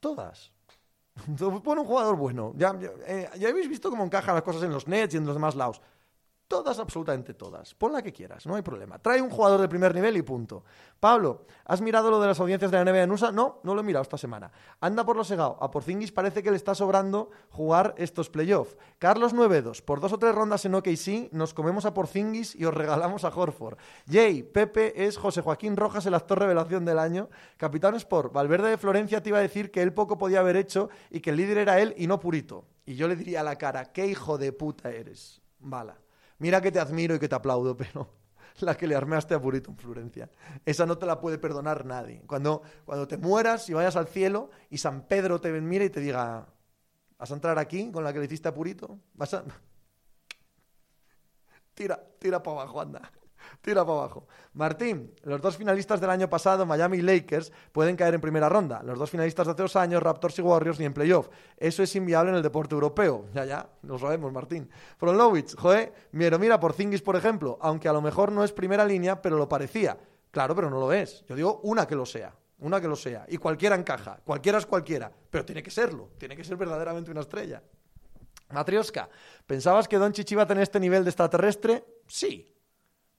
Todas. 0.00 0.52
Pon 1.38 1.78
un 1.78 1.84
jugador 1.84 2.16
bueno. 2.16 2.52
Ya, 2.56 2.76
eh, 3.06 3.28
ya 3.38 3.48
habéis 3.48 3.68
visto 3.68 3.90
cómo 3.90 4.04
encajan 4.04 4.34
las 4.34 4.42
cosas 4.42 4.64
en 4.64 4.72
los 4.72 4.88
Nets 4.88 5.14
y 5.14 5.18
en 5.18 5.26
los 5.26 5.34
demás 5.34 5.54
lados. 5.54 5.80
Todas, 6.46 6.78
absolutamente 6.78 7.32
todas. 7.32 7.74
Pon 7.74 7.92
la 7.92 8.02
que 8.02 8.12
quieras, 8.12 8.46
no 8.46 8.54
hay 8.54 8.62
problema. 8.62 8.98
Trae 8.98 9.22
un 9.22 9.30
jugador 9.30 9.60
de 9.60 9.68
primer 9.68 9.94
nivel 9.94 10.16
y 10.16 10.22
punto. 10.22 10.64
Pablo, 11.00 11.46
¿has 11.64 11.80
mirado 11.80 12.10
lo 12.10 12.20
de 12.20 12.26
las 12.26 12.38
audiencias 12.38 12.70
de 12.70 12.76
la 12.76 12.84
NBA 12.84 13.02
en 13.04 13.10
USA? 13.10 13.32
No, 13.32 13.60
no 13.62 13.74
lo 13.74 13.80
he 13.80 13.84
mirado 13.84 14.02
esta 14.02 14.18
semana. 14.18 14.52
Anda 14.80 15.04
por 15.04 15.16
lo 15.16 15.24
segado. 15.24 15.56
A 15.60 15.70
Porzingis 15.70 16.12
parece 16.12 16.42
que 16.42 16.50
le 16.50 16.56
está 16.58 16.74
sobrando 16.74 17.30
jugar 17.48 17.94
estos 17.96 18.28
playoffs. 18.28 18.76
Carlos 18.98 19.32
Nuevedos, 19.32 19.80
por 19.80 20.00
dos 20.00 20.12
o 20.12 20.18
tres 20.18 20.34
rondas 20.34 20.64
en 20.66 20.74
OKC, 20.74 21.32
nos 21.32 21.54
comemos 21.54 21.86
a 21.86 21.94
Porzingis 21.94 22.54
y 22.54 22.66
os 22.66 22.74
regalamos 22.74 23.24
a 23.24 23.28
Horford. 23.28 23.78
Jay, 24.06 24.42
Pepe 24.42 25.06
es 25.06 25.16
José 25.16 25.40
Joaquín 25.40 25.76
Rojas, 25.76 26.04
el 26.04 26.14
actor 26.14 26.38
revelación 26.38 26.84
del 26.84 26.98
año. 26.98 27.30
Capitán 27.56 27.94
Sport, 27.94 28.34
Valverde 28.34 28.68
de 28.68 28.78
Florencia 28.78 29.22
te 29.22 29.30
iba 29.30 29.38
a 29.38 29.42
decir 29.42 29.70
que 29.70 29.80
él 29.80 29.94
poco 29.94 30.18
podía 30.18 30.40
haber 30.40 30.56
hecho 30.56 30.90
y 31.10 31.20
que 31.20 31.30
el 31.30 31.36
líder 31.36 31.58
era 31.58 31.80
él 31.80 31.94
y 31.96 32.06
no 32.06 32.20
Purito. 32.20 32.66
Y 32.84 32.96
yo 32.96 33.08
le 33.08 33.16
diría 33.16 33.40
a 33.40 33.44
la 33.44 33.56
cara, 33.56 33.92
qué 33.92 34.06
hijo 34.06 34.36
de 34.36 34.52
puta 34.52 34.90
eres. 34.90 35.40
Bala. 35.58 36.03
Mira 36.44 36.60
que 36.60 36.70
te 36.70 36.78
admiro 36.78 37.14
y 37.14 37.18
que 37.18 37.26
te 37.26 37.34
aplaudo, 37.34 37.74
pero 37.82 38.06
la 38.60 38.76
que 38.76 38.86
le 38.86 38.94
armaste 38.94 39.32
a 39.32 39.40
Purito 39.40 39.70
en 39.70 39.78
Florencia, 39.78 40.30
esa 40.66 40.84
no 40.84 40.98
te 40.98 41.06
la 41.06 41.18
puede 41.18 41.38
perdonar 41.38 41.86
nadie. 41.86 42.22
Cuando, 42.26 42.60
cuando 42.84 43.08
te 43.08 43.16
mueras 43.16 43.66
y 43.70 43.72
vayas 43.72 43.96
al 43.96 44.08
cielo 44.08 44.50
y 44.68 44.76
San 44.76 45.06
Pedro 45.08 45.40
te 45.40 45.50
mire 45.62 45.86
y 45.86 45.90
te 45.90 46.00
diga, 46.00 46.46
¿vas 47.16 47.30
a 47.30 47.34
entrar 47.34 47.58
aquí 47.58 47.90
con 47.90 48.04
la 48.04 48.12
que 48.12 48.18
le 48.18 48.26
hiciste 48.26 48.46
a 48.46 48.52
Purito? 48.52 48.98
¿Vas 49.14 49.32
a... 49.32 49.42
Tira, 51.72 51.98
tira 52.18 52.42
para 52.42 52.60
abajo, 52.60 52.82
anda. 52.82 53.10
Tira 53.64 53.82
para 53.82 54.00
abajo. 54.00 54.26
Martín, 54.52 55.14
los 55.22 55.40
dos 55.40 55.56
finalistas 55.56 55.98
del 55.98 56.10
año 56.10 56.28
pasado, 56.28 56.66
Miami 56.66 56.98
y 56.98 57.00
Lakers, 57.00 57.50
pueden 57.72 57.96
caer 57.96 58.12
en 58.12 58.20
primera 58.20 58.46
ronda. 58.50 58.82
Los 58.82 58.98
dos 58.98 59.08
finalistas 59.08 59.46
de 59.46 59.52
hace 59.52 59.62
dos 59.62 59.74
años, 59.76 60.02
Raptors 60.02 60.38
y 60.38 60.42
Warriors, 60.42 60.78
ni 60.78 60.84
en 60.84 60.92
playoff. 60.92 61.30
Eso 61.56 61.82
es 61.82 61.96
inviable 61.96 62.32
en 62.32 62.36
el 62.36 62.42
deporte 62.42 62.74
europeo. 62.74 63.24
Ya, 63.32 63.46
ya, 63.46 63.66
lo 63.84 63.98
sabemos, 63.98 64.30
Martín. 64.30 64.68
Lowitz, 65.00 65.56
joder, 65.56 65.94
mira, 66.12 66.36
mira, 66.36 66.60
por 66.60 66.74
Zingis, 66.74 67.00
por 67.00 67.16
ejemplo, 67.16 67.56
aunque 67.62 67.88
a 67.88 67.94
lo 67.94 68.02
mejor 68.02 68.32
no 68.32 68.44
es 68.44 68.52
primera 68.52 68.84
línea, 68.84 69.22
pero 69.22 69.38
lo 69.38 69.48
parecía. 69.48 69.96
Claro, 70.30 70.54
pero 70.54 70.68
no 70.68 70.78
lo 70.78 70.92
es. 70.92 71.24
Yo 71.26 71.34
digo 71.34 71.60
una 71.62 71.86
que 71.86 71.94
lo 71.94 72.04
sea. 72.04 72.34
Una 72.58 72.82
que 72.82 72.88
lo 72.88 72.96
sea. 72.96 73.24
Y 73.28 73.38
cualquiera 73.38 73.76
encaja. 73.76 74.20
Cualquiera 74.22 74.58
es 74.58 74.66
cualquiera. 74.66 75.10
Pero 75.30 75.46
tiene 75.46 75.62
que 75.62 75.70
serlo. 75.70 76.10
Tiene 76.18 76.36
que 76.36 76.44
ser 76.44 76.58
verdaderamente 76.58 77.10
una 77.10 77.22
estrella. 77.22 77.62
Matrioska, 78.50 79.08
¿pensabas 79.46 79.88
que 79.88 79.96
Don 79.96 80.12
Chichi 80.12 80.34
iba 80.34 80.42
a 80.42 80.46
tener 80.46 80.62
este 80.62 80.78
nivel 80.78 81.02
de 81.02 81.08
extraterrestre? 81.08 81.82
Sí, 82.06 82.53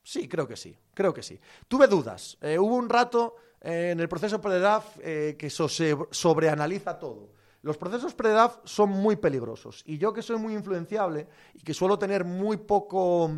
Sí, 0.06 0.28
creo 0.28 0.48
que 0.48 0.56
sí, 0.56 0.78
creo 0.94 1.12
que 1.12 1.24
sí. 1.24 1.40
Tuve 1.68 1.88
dudas. 1.88 2.38
Eh, 2.40 2.60
hubo 2.60 2.76
un 2.76 2.88
rato 2.88 3.38
eh, 3.60 3.90
en 3.92 4.00
el 4.00 4.08
proceso 4.08 4.40
pre-draft 4.40 5.00
eh, 5.02 5.36
que 5.38 5.50
se 5.50 5.98
sobreanaliza 6.12 7.00
todo. 7.00 7.32
Los 7.64 7.76
procesos 7.76 8.14
pre-draft 8.14 8.60
son 8.66 8.92
muy 8.92 9.16
peligrosos. 9.16 9.82
Y 9.88 9.98
yo 9.98 10.14
que 10.14 10.22
soy 10.22 10.38
muy 10.38 10.54
influenciable 10.54 11.28
y 11.56 11.64
que 11.64 11.74
suelo 11.74 11.98
tener 11.98 12.24
muy 12.24 12.58
poco... 12.58 13.32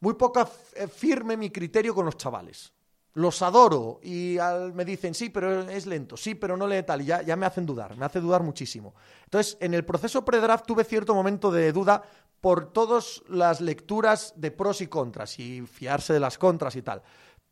Muy 0.00 0.14
poca 0.14 0.46
firme 0.46 1.36
mi 1.36 1.50
criterio 1.50 1.92
con 1.92 2.06
los 2.06 2.16
chavales 2.16 2.72
los 3.14 3.42
adoro 3.42 3.98
y 4.00 4.38
me 4.74 4.84
dicen, 4.84 5.12
sí, 5.12 5.28
pero 5.28 5.62
es 5.62 5.86
lento, 5.86 6.16
sí, 6.16 6.36
pero 6.36 6.56
no 6.56 6.68
lee 6.68 6.84
tal, 6.84 7.02
y 7.02 7.06
ya, 7.06 7.20
ya 7.22 7.34
me 7.34 7.46
hacen 7.46 7.66
dudar, 7.66 7.96
me 7.96 8.04
hace 8.06 8.20
dudar 8.20 8.44
muchísimo. 8.44 8.94
Entonces, 9.24 9.56
en 9.60 9.74
el 9.74 9.84
proceso 9.84 10.24
pre-draft 10.24 10.64
tuve 10.66 10.84
cierto 10.84 11.16
momento 11.16 11.50
de 11.50 11.72
duda 11.72 12.04
por 12.40 12.72
todas 12.72 13.22
las 13.28 13.60
lecturas 13.60 14.34
de 14.36 14.50
pros 14.50 14.80
y 14.80 14.86
contras 14.86 15.38
y 15.38 15.62
fiarse 15.62 16.12
de 16.12 16.20
las 16.20 16.38
contras 16.38 16.76
y 16.76 16.82
tal. 16.82 17.02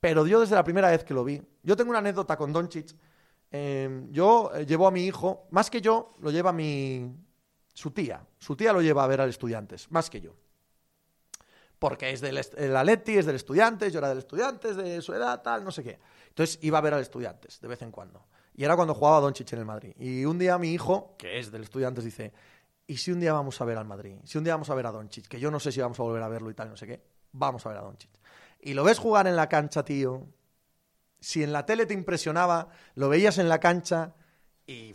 Pero 0.00 0.26
yo 0.26 0.40
desde 0.40 0.54
la 0.54 0.64
primera 0.64 0.90
vez 0.90 1.04
que 1.04 1.14
lo 1.14 1.24
vi, 1.24 1.42
yo 1.62 1.76
tengo 1.76 1.90
una 1.90 1.98
anécdota 1.98 2.36
con 2.36 2.52
Doncic. 2.52 2.94
Eh, 3.50 4.06
yo 4.10 4.50
eh, 4.54 4.66
llevo 4.66 4.86
a 4.86 4.90
mi 4.90 5.04
hijo, 5.04 5.46
más 5.50 5.70
que 5.70 5.80
yo, 5.80 6.14
lo 6.20 6.30
lleva 6.30 6.52
mi 6.52 7.12
su 7.72 7.90
tía. 7.90 8.24
Su 8.38 8.56
tía 8.56 8.72
lo 8.72 8.80
lleva 8.80 9.04
a 9.04 9.06
ver 9.06 9.20
al 9.20 9.28
estudiantes, 9.28 9.90
más 9.90 10.08
que 10.08 10.20
yo. 10.20 10.34
Porque 11.78 12.10
es 12.10 12.20
del 12.22 12.38
el 12.56 12.76
Atleti, 12.76 13.18
es 13.18 13.26
del 13.26 13.36
estudiantes, 13.36 13.92
yo 13.92 13.98
era 13.98 14.08
del 14.08 14.18
estudiantes, 14.18 14.76
de 14.76 15.02
su 15.02 15.12
edad, 15.12 15.42
tal, 15.42 15.62
no 15.62 15.70
sé 15.70 15.84
qué. 15.84 15.98
Entonces 16.28 16.58
iba 16.62 16.78
a 16.78 16.80
ver 16.80 16.94
al 16.94 17.02
estudiantes 17.02 17.60
de 17.60 17.68
vez 17.68 17.82
en 17.82 17.90
cuando. 17.90 18.26
Y 18.54 18.64
era 18.64 18.76
cuando 18.76 18.94
jugaba 18.94 19.20
Doncic 19.20 19.52
en 19.52 19.58
el 19.58 19.66
Madrid. 19.66 19.92
Y 19.98 20.24
un 20.24 20.38
día 20.38 20.56
mi 20.56 20.72
hijo, 20.72 21.14
que 21.18 21.38
es 21.38 21.52
del 21.52 21.64
estudiantes, 21.64 22.04
dice, 22.04 22.32
¿y 22.86 22.96
si 22.96 23.12
un 23.12 23.20
día 23.20 23.32
vamos 23.32 23.60
a 23.60 23.64
ver 23.64 23.78
al 23.78 23.84
Madrid? 23.84 24.16
Si 24.24 24.38
un 24.38 24.44
día 24.44 24.54
vamos 24.54 24.70
a 24.70 24.74
ver 24.74 24.86
a 24.86 24.92
Doncic, 24.92 25.26
que 25.26 25.40
yo 25.40 25.50
no 25.50 25.60
sé 25.60 25.72
si 25.72 25.80
vamos 25.80 25.98
a 25.98 26.02
volver 26.02 26.22
a 26.22 26.28
verlo 26.28 26.50
y 26.50 26.54
tal, 26.54 26.70
no 26.70 26.76
sé 26.76 26.86
qué, 26.86 27.02
vamos 27.32 27.64
a 27.66 27.70
ver 27.70 27.78
a 27.78 27.82
Doncic. 27.82 28.10
Y 28.60 28.74
lo 28.74 28.84
ves 28.84 28.98
jugar 28.98 29.26
en 29.26 29.36
la 29.36 29.48
cancha, 29.48 29.84
tío. 29.84 30.26
Si 31.20 31.42
en 31.42 31.52
la 31.52 31.66
tele 31.66 31.86
te 31.86 31.94
impresionaba, 31.94 32.68
lo 32.94 33.08
veías 33.08 33.38
en 33.38 33.48
la 33.48 33.58
cancha 33.58 34.14
y 34.66 34.94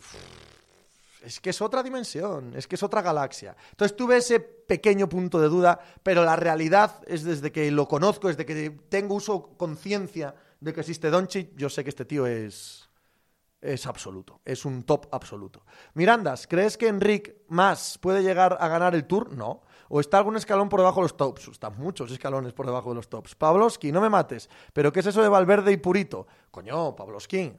es 1.22 1.40
que 1.40 1.50
es 1.50 1.60
otra 1.62 1.82
dimensión, 1.82 2.54
es 2.56 2.66
que 2.66 2.74
es 2.74 2.82
otra 2.82 3.02
galaxia. 3.02 3.56
Entonces 3.70 3.96
tuve 3.96 4.16
ese 4.16 4.40
pequeño 4.40 5.08
punto 5.08 5.40
de 5.40 5.48
duda, 5.48 5.78
pero 6.02 6.24
la 6.24 6.36
realidad 6.36 7.00
es 7.06 7.22
desde 7.22 7.52
que 7.52 7.70
lo 7.70 7.86
conozco, 7.86 8.28
desde 8.28 8.44
que 8.44 8.70
tengo 8.88 9.14
uso 9.14 9.56
conciencia 9.56 10.34
de 10.60 10.72
que 10.72 10.80
existe 10.80 11.10
Doncic, 11.10 11.54
yo 11.56 11.68
sé 11.68 11.84
que 11.84 11.90
este 11.90 12.04
tío 12.04 12.26
es 12.26 12.88
es 13.62 13.86
absoluto, 13.86 14.40
es 14.44 14.64
un 14.64 14.82
top 14.82 15.06
absoluto. 15.12 15.64
Mirandas, 15.94 16.46
¿crees 16.46 16.76
que 16.76 16.88
Enric 16.88 17.36
más 17.48 17.96
puede 17.98 18.22
llegar 18.22 18.58
a 18.60 18.68
ganar 18.68 18.94
el 18.94 19.06
Tour? 19.06 19.32
No. 19.32 19.62
¿O 19.88 20.00
está 20.00 20.18
algún 20.18 20.36
escalón 20.36 20.68
por 20.68 20.80
debajo 20.80 21.00
de 21.00 21.04
los 21.04 21.16
tops? 21.16 21.48
Están 21.48 21.78
muchos 21.78 22.10
escalones 22.10 22.54
por 22.54 22.64
debajo 22.66 22.88
de 22.88 22.96
los 22.96 23.08
tops. 23.08 23.34
Pavlovsky, 23.34 23.92
no 23.92 24.00
me 24.00 24.08
mates. 24.08 24.48
¿Pero 24.72 24.90
qué 24.90 25.00
es 25.00 25.06
eso 25.06 25.22
de 25.22 25.28
Valverde 25.28 25.70
y 25.70 25.76
Purito? 25.76 26.26
Coño, 26.50 26.96
Pavlovsky, 26.96 27.52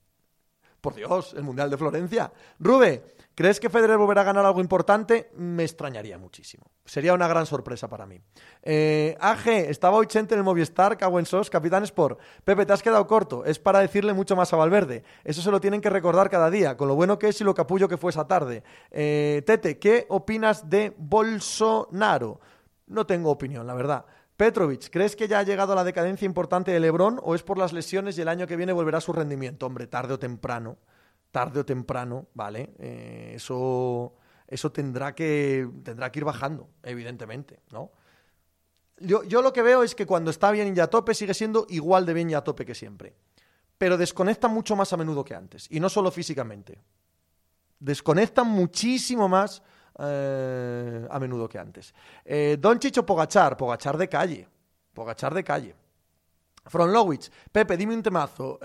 por 0.80 0.94
Dios, 0.94 1.34
el 1.34 1.42
Mundial 1.42 1.68
de 1.68 1.76
Florencia. 1.76 2.32
Rube, 2.60 3.16
¿crees 3.34 3.60
que 3.60 3.70
Federer 3.70 3.98
volverá 3.98 4.22
a 4.22 4.24
ganar 4.24 4.44
algo 4.44 4.60
importante? 4.60 5.30
Me 5.36 5.62
extrañaría 5.62 6.18
muchísimo. 6.18 6.64
Sería 6.84 7.14
una 7.14 7.28
gran 7.28 7.46
sorpresa 7.46 7.88
para 7.88 8.06
mí. 8.06 8.20
Eh, 8.62 9.16
AG, 9.20 9.48
estaba 9.48 9.96
hoy 9.96 10.06
Chente 10.06 10.34
en 10.34 10.38
el 10.38 10.44
Movistar, 10.44 10.98
en 11.00 11.26
Sos, 11.26 11.50
Capitán 11.50 11.84
Sport. 11.84 12.20
Pepe, 12.44 12.66
te 12.66 12.72
has 12.72 12.82
quedado 12.82 13.06
corto. 13.06 13.44
Es 13.44 13.58
para 13.58 13.80
decirle 13.80 14.12
mucho 14.12 14.36
más 14.36 14.52
a 14.52 14.56
Valverde. 14.56 15.04
Eso 15.24 15.42
se 15.42 15.50
lo 15.50 15.60
tienen 15.60 15.80
que 15.80 15.90
recordar 15.90 16.30
cada 16.30 16.50
día, 16.50 16.76
con 16.76 16.88
lo 16.88 16.94
bueno 16.94 17.18
que 17.18 17.28
es 17.28 17.40
y 17.40 17.44
lo 17.44 17.54
capullo 17.54 17.88
que 17.88 17.96
fue 17.96 18.10
esa 18.10 18.26
tarde. 18.26 18.62
Eh, 18.90 19.42
Tete, 19.46 19.78
¿qué 19.78 20.06
opinas 20.08 20.68
de 20.68 20.94
Bolsonaro? 20.96 22.40
No 22.86 23.06
tengo 23.06 23.30
opinión, 23.30 23.66
la 23.66 23.74
verdad. 23.74 24.04
Petrovic, 24.36 24.90
¿crees 24.90 25.14
que 25.14 25.28
ya 25.28 25.38
ha 25.38 25.42
llegado 25.44 25.74
la 25.74 25.84
decadencia 25.84 26.26
importante 26.26 26.72
de 26.72 26.80
Lebron 26.80 27.20
o 27.22 27.34
es 27.34 27.42
por 27.42 27.58
las 27.58 27.72
lesiones 27.72 28.18
y 28.18 28.22
el 28.22 28.28
año 28.28 28.46
que 28.46 28.56
viene 28.56 28.72
volverá 28.72 28.98
a 28.98 29.00
su 29.00 29.12
rendimiento? 29.12 29.66
Hombre, 29.66 29.86
tarde 29.86 30.14
o 30.14 30.18
temprano, 30.18 30.78
tarde 31.32 31.60
o 31.60 31.64
temprano, 31.64 32.28
¿vale? 32.34 32.74
Eh, 32.78 33.32
eso, 33.34 34.14
eso 34.46 34.70
tendrá, 34.70 35.14
que, 35.14 35.68
tendrá 35.82 36.12
que 36.12 36.20
ir 36.20 36.24
bajando, 36.24 36.68
evidentemente, 36.82 37.60
¿no? 37.72 37.90
Yo, 38.98 39.24
yo, 39.24 39.42
lo 39.42 39.52
que 39.52 39.62
veo 39.62 39.82
es 39.82 39.96
que 39.96 40.06
cuando 40.06 40.30
está 40.30 40.52
bien 40.52 40.76
y 40.76 40.78
a 40.78 40.86
tope 40.86 41.14
sigue 41.14 41.34
siendo 41.34 41.66
igual 41.70 42.06
de 42.06 42.14
bien 42.14 42.30
y 42.30 42.34
a 42.34 42.44
tope 42.44 42.64
que 42.64 42.74
siempre. 42.74 43.16
Pero 43.76 43.96
desconecta 43.96 44.46
mucho 44.46 44.76
más 44.76 44.92
a 44.92 44.96
menudo 44.96 45.24
que 45.24 45.34
antes. 45.34 45.66
Y 45.70 45.80
no 45.80 45.88
solo 45.88 46.12
físicamente. 46.12 46.80
Desconecta 47.80 48.44
muchísimo 48.44 49.28
más 49.28 49.60
eh, 49.98 51.08
a 51.10 51.18
menudo 51.18 51.48
que 51.48 51.58
antes. 51.58 51.92
Eh, 52.24 52.58
Don 52.60 52.78
Chicho 52.78 53.04
Pogachar, 53.04 53.56
Pogachar 53.56 53.98
de 53.98 54.08
calle. 54.08 54.48
Pogachar 54.92 55.34
de 55.34 55.42
calle. 55.42 55.74
From 56.66 56.92
Pepe, 57.50 57.76
dime 57.76 57.94
un 57.94 58.02
temazo. 58.04 58.60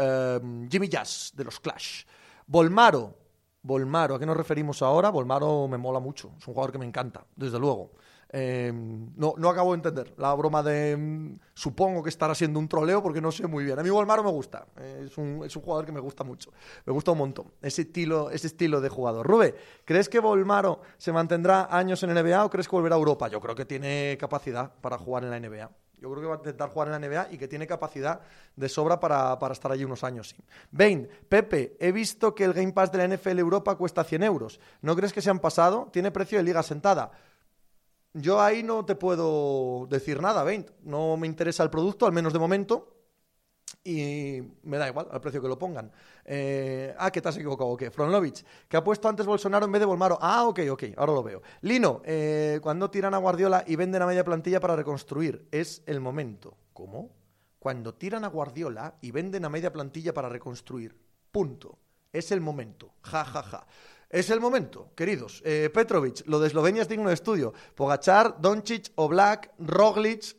Jimmy 0.69 0.87
Jazz, 0.87 1.31
de 1.33 1.45
los 1.45 1.59
Clash. 1.59 2.03
Volmaro, 2.49 3.13
Volmaro, 3.61 4.15
¿a 4.15 4.19
qué 4.19 4.25
nos 4.25 4.37
referimos 4.37 4.81
ahora? 4.81 5.09
Volmaro 5.09 5.67
me 5.67 5.77
mola 5.77 5.99
mucho, 5.99 6.31
es 6.37 6.47
un 6.47 6.53
jugador 6.53 6.71
que 6.71 6.77
me 6.77 6.85
encanta, 6.85 7.25
desde 7.35 7.59
luego. 7.59 7.91
Em, 8.29 9.09
no, 9.15 9.35
no 9.37 9.49
acabo 9.49 9.71
de 9.71 9.77
entender 9.77 10.13
la 10.17 10.33
broma 10.33 10.63
de. 10.63 10.91
Em, 10.91 11.39
supongo 11.53 12.03
que 12.03 12.09
estará 12.09 12.35
siendo 12.35 12.59
un 12.59 12.67
troleo 12.67 13.01
porque 13.01 13.21
no 13.21 13.31
sé 13.31 13.47
muy 13.47 13.63
bien. 13.65 13.79
A 13.79 13.83
mí 13.83 13.89
Volmaro 13.89 14.23
me 14.23 14.31
gusta. 14.31 14.67
es, 14.77 15.17
un, 15.17 15.43
es, 15.45 15.55
un, 15.55 15.61
jugador 15.61 15.85
que 15.85 15.91
me 15.91 15.99
gusta 15.99 16.23
mucho. 16.23 16.51
Me 16.85 16.93
gusta 16.93 17.11
un 17.11 17.17
montón. 17.17 17.53
Ese 17.61 17.83
estilo, 17.83 18.29
ese 18.29 18.47
estilo 18.47 18.81
de 18.81 18.89
jugador. 18.89 19.25
Rube, 19.27 19.55
¿crees 19.85 20.09
que 20.09 20.19
Volmaro 20.19 20.81
se 20.97 21.11
mantendrá 21.13 21.67
años 21.69 22.03
en 22.03 22.13
la 22.13 22.21
NBA 22.21 22.45
o 22.45 22.49
crees 22.49 22.67
que 22.67 22.75
volverá 22.75 22.95
a 22.95 22.99
Europa? 22.99 23.27
Yo 23.29 23.39
creo 23.41 23.55
que 23.55 23.65
tiene 23.65 24.17
capacidad 24.19 24.73
para 24.81 24.97
jugar 24.97 25.23
en 25.23 25.31
la 25.31 25.39
NBA. 25.39 25.69
Yo 25.99 26.11
creo 26.11 26.21
que 26.21 26.27
va 26.27 26.35
a 26.35 26.37
intentar 26.37 26.69
jugar 26.69 26.89
en 26.89 27.01
la 27.01 27.07
NBA 27.07 27.33
y 27.33 27.37
que 27.37 27.47
tiene 27.47 27.65
capacidad 27.65 28.21
de 28.55 28.69
sobra 28.69 28.99
para, 28.99 29.39
para 29.39 29.53
estar 29.53 29.71
allí 29.71 29.83
unos 29.83 30.03
años. 30.03 30.29
Sí. 30.29 30.43
Bain, 30.71 31.09
Pepe, 31.27 31.75
he 31.79 31.91
visto 31.91 32.35
que 32.35 32.43
el 32.43 32.53
Game 32.53 32.71
Pass 32.71 32.91
de 32.91 32.99
la 32.99 33.15
NFL 33.15 33.39
Europa 33.39 33.75
cuesta 33.75 34.03
100 34.03 34.23
euros. 34.23 34.59
¿No 34.81 34.95
crees 34.95 35.11
que 35.11 35.21
se 35.21 35.29
han 35.29 35.39
pasado? 35.39 35.89
Tiene 35.91 36.11
precio 36.11 36.37
de 36.37 36.43
liga 36.43 36.61
sentada. 36.61 37.11
Yo 38.13 38.41
ahí 38.41 38.63
no 38.63 38.85
te 38.85 38.95
puedo 38.95 39.87
decir 39.89 40.21
nada, 40.21 40.43
20. 40.43 40.73
No 40.83 41.17
me 41.17 41.27
interesa 41.27 41.63
el 41.63 41.69
producto, 41.69 42.05
al 42.05 42.13
menos 42.13 42.33
de 42.33 42.39
momento. 42.39 42.96
Y 43.83 44.41
me 44.63 44.77
da 44.77 44.87
igual 44.87 45.07
al 45.11 45.21
precio 45.21 45.41
que 45.41 45.47
lo 45.47 45.57
pongan. 45.57 45.91
Eh, 46.25 46.93
ah, 46.97 47.11
que 47.11 47.21
te 47.21 47.29
has 47.29 47.37
equivocado, 47.37 47.69
ok. 47.69 47.89
Fronovich, 47.89 48.43
que 48.67 48.77
ha 48.77 48.83
puesto 48.83 49.07
antes 49.07 49.25
Bolsonaro 49.25 49.65
en 49.65 49.71
vez 49.71 49.79
de 49.79 49.85
Volmaro. 49.85 50.17
Ah, 50.21 50.45
ok, 50.45 50.59
ok, 50.71 50.83
ahora 50.97 51.13
lo 51.13 51.23
veo. 51.23 51.41
Lino, 51.61 52.01
eh, 52.05 52.59
cuando 52.61 52.89
tiran 52.89 53.13
a 53.13 53.17
Guardiola 53.17 53.63
y 53.65 53.75
venden 53.75 54.01
a 54.01 54.07
media 54.07 54.23
plantilla 54.23 54.59
para 54.59 54.75
reconstruir, 54.75 55.47
es 55.51 55.83
el 55.85 56.01
momento. 56.01 56.57
¿Cómo? 56.73 57.11
Cuando 57.59 57.93
tiran 57.93 58.23
a 58.25 58.27
Guardiola 58.27 58.95
y 59.01 59.11
venden 59.11 59.45
a 59.45 59.49
media 59.49 59.71
plantilla 59.71 60.13
para 60.13 60.29
reconstruir. 60.29 60.97
Punto. 61.31 61.79
Es 62.11 62.31
el 62.31 62.41
momento. 62.41 62.93
Ja, 63.03 63.23
ja, 63.25 63.43
ja. 63.43 63.67
Es 64.09 64.29
el 64.29 64.39
momento, 64.39 64.91
queridos. 64.95 65.41
Eh, 65.45 65.71
lo 66.25 66.39
de 66.39 66.47
Eslovenia 66.47 66.81
es 66.81 66.87
digno 66.87 67.09
de 67.09 67.13
estudio. 67.13 67.53
Pogachar, 67.75 68.39
Doncic, 68.39 68.91
Oblak, 68.95 69.51
Roglic, 69.59 70.35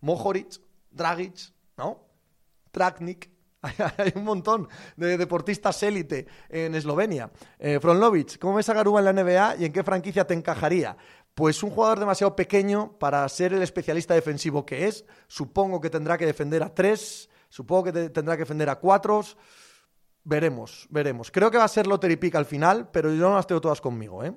Mohoric, 0.00 0.60
Dragic, 0.90 1.52
¿no? 1.76 2.01
Traknik. 2.72 3.30
Hay 3.62 4.12
un 4.16 4.24
montón 4.24 4.68
de 4.96 5.16
deportistas 5.16 5.80
élite 5.84 6.26
en 6.48 6.74
Eslovenia. 6.74 7.30
Eh, 7.60 7.78
Fronlovic, 7.80 8.38
¿cómo 8.40 8.54
ves 8.54 8.68
a 8.68 8.74
Garuba 8.74 8.98
en 8.98 9.04
la 9.04 9.12
NBA 9.12 9.56
y 9.60 9.64
en 9.66 9.72
qué 9.72 9.84
franquicia 9.84 10.26
te 10.26 10.34
encajaría? 10.34 10.96
Pues 11.34 11.62
un 11.62 11.70
jugador 11.70 12.00
demasiado 12.00 12.34
pequeño 12.34 12.98
para 12.98 13.26
ser 13.28 13.52
el 13.52 13.62
especialista 13.62 14.14
defensivo 14.14 14.66
que 14.66 14.88
es. 14.88 15.04
Supongo 15.28 15.80
que 15.80 15.90
tendrá 15.90 16.18
que 16.18 16.26
defender 16.26 16.62
a 16.64 16.74
tres, 16.74 17.30
supongo 17.48 17.84
que 17.84 17.92
tendrá 18.10 18.36
que 18.36 18.42
defender 18.42 18.68
a 18.68 18.80
cuatro. 18.80 19.22
Veremos, 20.24 20.86
veremos. 20.90 21.30
Creo 21.30 21.50
que 21.50 21.58
va 21.58 21.64
a 21.64 21.68
ser 21.68 21.86
Lottery 21.86 22.16
Pick 22.16 22.34
al 22.34 22.46
final, 22.46 22.90
pero 22.90 23.12
yo 23.14 23.28
no 23.28 23.36
las 23.36 23.46
tengo 23.46 23.60
todas 23.60 23.80
conmigo, 23.80 24.24
¿eh? 24.24 24.34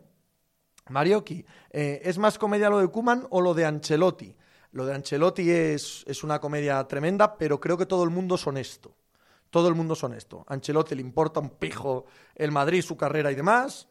Marioki, 0.89 1.43
eh, 1.71 2.01
¿es 2.03 2.17
más 2.17 2.37
comedia 2.37 2.69
lo 2.69 2.77
de 2.79 2.87
Kuman 2.87 3.25
o 3.31 3.41
lo 3.41 3.55
de 3.55 3.65
Ancelotti? 3.65 4.35
Lo 4.75 4.85
de 4.85 4.93
Ancelotti 4.93 5.49
es, 5.49 6.03
es, 6.05 6.23
una 6.23 6.39
comedia 6.39 6.85
tremenda, 6.85 7.37
pero 7.37 7.59
creo 7.59 7.77
que 7.77 7.85
todo 7.85 8.03
el 8.03 8.09
mundo 8.09 8.35
es 8.35 8.45
honesto. 8.45 8.93
Todo 9.49 9.69
el 9.69 9.75
mundo 9.75 9.93
es 9.93 10.03
honesto. 10.03 10.43
Ancelotti 10.47 10.95
le 10.95 11.01
importa 11.01 11.39
un 11.39 11.51
pijo 11.51 12.05
el 12.35 12.51
Madrid, 12.51 12.81
su 12.81 12.97
carrera 12.97 13.31
y 13.31 13.35
demás. 13.35 13.87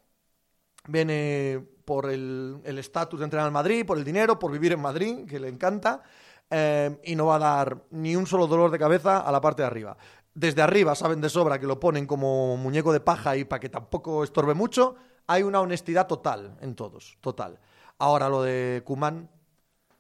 Viene 0.86 1.64
por 1.84 2.10
el 2.10 2.60
estatus 2.78 3.18
de 3.18 3.24
entrenar 3.24 3.46
al 3.46 3.52
Madrid, 3.52 3.86
por 3.86 3.96
el 3.96 4.04
dinero, 4.04 4.38
por 4.38 4.52
vivir 4.52 4.72
en 4.72 4.80
Madrid, 4.80 5.26
que 5.26 5.40
le 5.40 5.48
encanta. 5.48 6.02
Eh, 6.50 7.00
y 7.04 7.16
no 7.16 7.26
va 7.26 7.36
a 7.36 7.38
dar 7.38 7.84
ni 7.90 8.14
un 8.14 8.26
solo 8.26 8.46
dolor 8.46 8.70
de 8.70 8.78
cabeza 8.78 9.20
a 9.20 9.32
la 9.32 9.40
parte 9.40 9.62
de 9.62 9.66
arriba 9.66 9.96
desde 10.34 10.62
arriba 10.62 10.94
saben 10.94 11.20
de 11.20 11.30
sobra 11.30 11.58
que 11.58 11.66
lo 11.66 11.80
ponen 11.80 12.06
como 12.06 12.56
muñeco 12.56 12.92
de 12.92 13.00
paja 13.00 13.36
y 13.36 13.44
para 13.44 13.60
que 13.60 13.68
tampoco 13.68 14.24
estorbe 14.24 14.54
mucho, 14.54 14.96
hay 15.26 15.42
una 15.42 15.60
honestidad 15.60 16.06
total 16.06 16.58
en 16.60 16.74
todos, 16.74 17.16
total. 17.20 17.58
Ahora 17.98 18.28
lo 18.28 18.42
de 18.42 18.82
Kuman, 18.84 19.30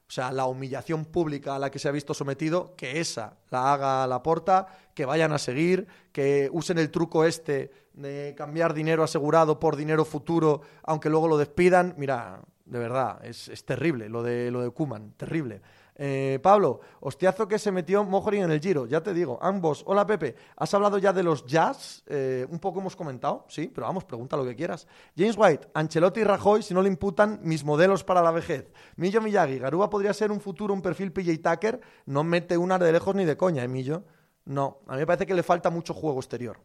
o 0.06 0.12
sea, 0.14 0.30
la 0.32 0.46
humillación 0.46 1.06
pública 1.06 1.56
a 1.56 1.58
la 1.58 1.70
que 1.70 1.78
se 1.78 1.88
ha 1.88 1.92
visto 1.92 2.14
sometido, 2.14 2.74
que 2.76 3.00
esa 3.00 3.38
la 3.50 3.72
haga 3.72 4.06
la 4.06 4.22
porta, 4.22 4.66
que 4.94 5.06
vayan 5.06 5.32
a 5.32 5.38
seguir, 5.38 5.86
que 6.12 6.50
usen 6.52 6.78
el 6.78 6.90
truco 6.90 7.24
este 7.24 7.70
de 7.94 8.34
cambiar 8.36 8.74
dinero 8.74 9.02
asegurado 9.02 9.58
por 9.58 9.76
dinero 9.76 10.04
futuro, 10.04 10.60
aunque 10.82 11.08
luego 11.08 11.28
lo 11.28 11.38
despidan. 11.38 11.94
Mira, 11.96 12.42
de 12.64 12.78
verdad, 12.78 13.24
es, 13.24 13.48
es 13.48 13.64
terrible 13.64 14.08
lo 14.08 14.22
de, 14.22 14.50
lo 14.50 14.62
de 14.62 14.70
Kuman, 14.70 15.12
terrible. 15.12 15.62
Eh, 15.96 16.40
Pablo, 16.42 16.80
hostiazo 17.00 17.46
que 17.46 17.58
se 17.58 17.70
metió 17.70 18.02
Mojorin 18.02 18.44
en 18.44 18.50
el 18.50 18.60
Giro, 18.60 18.86
ya 18.86 19.02
te 19.02 19.14
digo. 19.14 19.38
Ambos, 19.40 19.84
hola 19.86 20.06
Pepe, 20.06 20.34
¿has 20.56 20.74
hablado 20.74 20.98
ya 20.98 21.12
de 21.12 21.22
los 21.22 21.46
jazz? 21.46 22.02
Eh, 22.06 22.46
un 22.50 22.58
poco 22.58 22.80
hemos 22.80 22.96
comentado, 22.96 23.44
sí, 23.48 23.70
pero 23.72 23.86
vamos, 23.86 24.04
pregunta 24.04 24.36
lo 24.36 24.44
que 24.44 24.56
quieras. 24.56 24.86
James 25.16 25.36
White, 25.38 25.68
Ancelotti 25.74 26.20
y 26.20 26.24
Rajoy, 26.24 26.62
si 26.62 26.74
no 26.74 26.82
le 26.82 26.88
imputan 26.88 27.40
mis 27.42 27.64
modelos 27.64 28.02
para 28.02 28.22
la 28.22 28.32
vejez. 28.32 28.72
Millo 28.96 29.20
Miyagi, 29.20 29.58
Garúa 29.58 29.88
podría 29.88 30.12
ser 30.12 30.32
un 30.32 30.40
futuro, 30.40 30.74
un 30.74 30.82
perfil 30.82 31.12
PJ 31.12 31.38
Tucker, 31.38 31.80
no 32.06 32.24
mete 32.24 32.56
una 32.58 32.78
de 32.78 32.92
lejos 32.92 33.14
ni 33.14 33.24
de 33.24 33.36
coña, 33.36 33.62
¿eh, 33.62 33.68
Millo? 33.68 34.04
No, 34.46 34.80
a 34.88 34.94
mí 34.94 34.98
me 34.98 35.06
parece 35.06 35.26
que 35.26 35.34
le 35.34 35.42
falta 35.42 35.70
mucho 35.70 35.94
juego 35.94 36.18
exterior. 36.18 36.58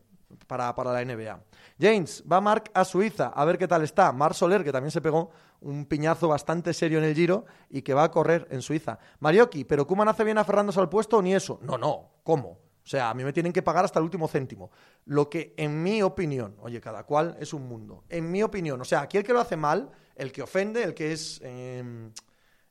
Para, 0.47 0.73
para 0.75 0.93
la 0.93 1.03
NBA. 1.03 1.39
James, 1.79 2.23
va 2.29 2.41
Mark 2.41 2.71
a 2.73 2.83
Suiza, 2.85 3.27
a 3.27 3.45
ver 3.45 3.57
qué 3.57 3.67
tal 3.67 3.83
está. 3.83 4.11
Mar 4.11 4.33
Soler, 4.33 4.63
que 4.63 4.71
también 4.71 4.91
se 4.91 5.01
pegó 5.01 5.31
un 5.61 5.85
piñazo 5.85 6.27
bastante 6.27 6.73
serio 6.73 6.99
en 6.99 7.05
el 7.05 7.15
Giro 7.15 7.45
y 7.69 7.81
que 7.81 7.93
va 7.93 8.03
a 8.03 8.11
correr 8.11 8.47
en 8.49 8.61
Suiza. 8.61 8.99
Marioki, 9.19 9.65
¿pero 9.65 9.85
Kuman 9.87 10.07
hace 10.07 10.23
bien 10.23 10.37
aferrándose 10.37 10.79
al 10.79 10.89
puesto 10.89 11.21
ni 11.21 11.33
eso? 11.33 11.59
No, 11.61 11.77
no, 11.77 12.21
¿cómo? 12.23 12.49
O 12.49 12.87
sea, 12.89 13.11
a 13.11 13.13
mí 13.13 13.23
me 13.23 13.33
tienen 13.33 13.53
que 13.53 13.61
pagar 13.61 13.85
hasta 13.85 13.99
el 13.99 14.05
último 14.05 14.27
céntimo. 14.27 14.71
Lo 15.05 15.29
que, 15.29 15.53
en 15.57 15.83
mi 15.83 16.01
opinión, 16.01 16.55
oye, 16.59 16.81
cada 16.81 17.03
cual 17.03 17.37
es 17.39 17.53
un 17.53 17.67
mundo. 17.67 18.03
En 18.09 18.31
mi 18.31 18.41
opinión, 18.41 18.81
o 18.81 18.85
sea, 18.85 19.01
aquí 19.01 19.17
el 19.17 19.23
que 19.23 19.33
lo 19.33 19.39
hace 19.39 19.55
mal, 19.55 19.91
el 20.15 20.31
que 20.31 20.41
ofende, 20.41 20.83
el 20.83 20.93
que 20.93 21.11
es. 21.11 21.39
Em, 21.43 22.11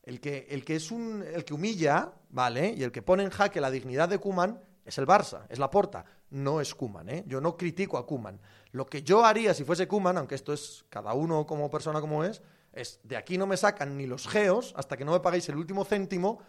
el 0.03 0.21
que, 0.21 0.47
el 0.51 0.65
que 0.65 0.77
es 0.77 0.91
un. 0.91 1.23
el 1.23 1.45
que 1.45 1.55
humilla, 1.55 2.13
¿vale? 2.31 2.75
Y 2.77 2.83
el 2.83 2.91
que 2.91 3.03
pone 3.03 3.23
en 3.23 3.31
jaque 3.31 3.61
la 3.61 3.71
dignidad 3.71 4.09
de 4.09 4.19
Kuman 4.19 4.61
es 4.89 4.97
el 4.97 5.07
Barça, 5.07 5.45
es 5.51 5.59
la 5.59 5.71
porta, 5.71 6.05
no 6.31 6.61
es 6.61 6.75
Kuman, 6.75 7.09
¿eh? 7.11 7.25
Yo 7.27 7.41
no 7.41 7.57
critico 7.57 7.99
a 7.99 8.07
Kuman. 8.07 8.41
Lo 8.73 8.87
que 8.87 9.03
yo 9.03 9.25
haría 9.25 9.53
si 9.53 9.65
fuese 9.65 9.87
Kuman, 9.87 10.17
aunque 10.17 10.35
esto 10.35 10.53
es 10.53 10.87
cada 10.89 11.13
uno 11.13 11.47
como 11.47 11.71
persona 11.71 12.01
como 12.01 12.25
es, 12.25 12.43
es 12.73 13.01
de 13.05 13.17
aquí 13.17 13.37
no 13.37 13.47
me 13.47 13.59
sacan 13.59 13.99
ni 13.99 14.07
los 14.07 14.27
geos 14.27 14.73
hasta 14.77 14.97
que 14.97 15.05
no 15.05 15.13
me 15.13 15.21
paguéis 15.21 15.49
el 15.51 15.57
último 15.57 15.85
céntimo, 15.85 16.41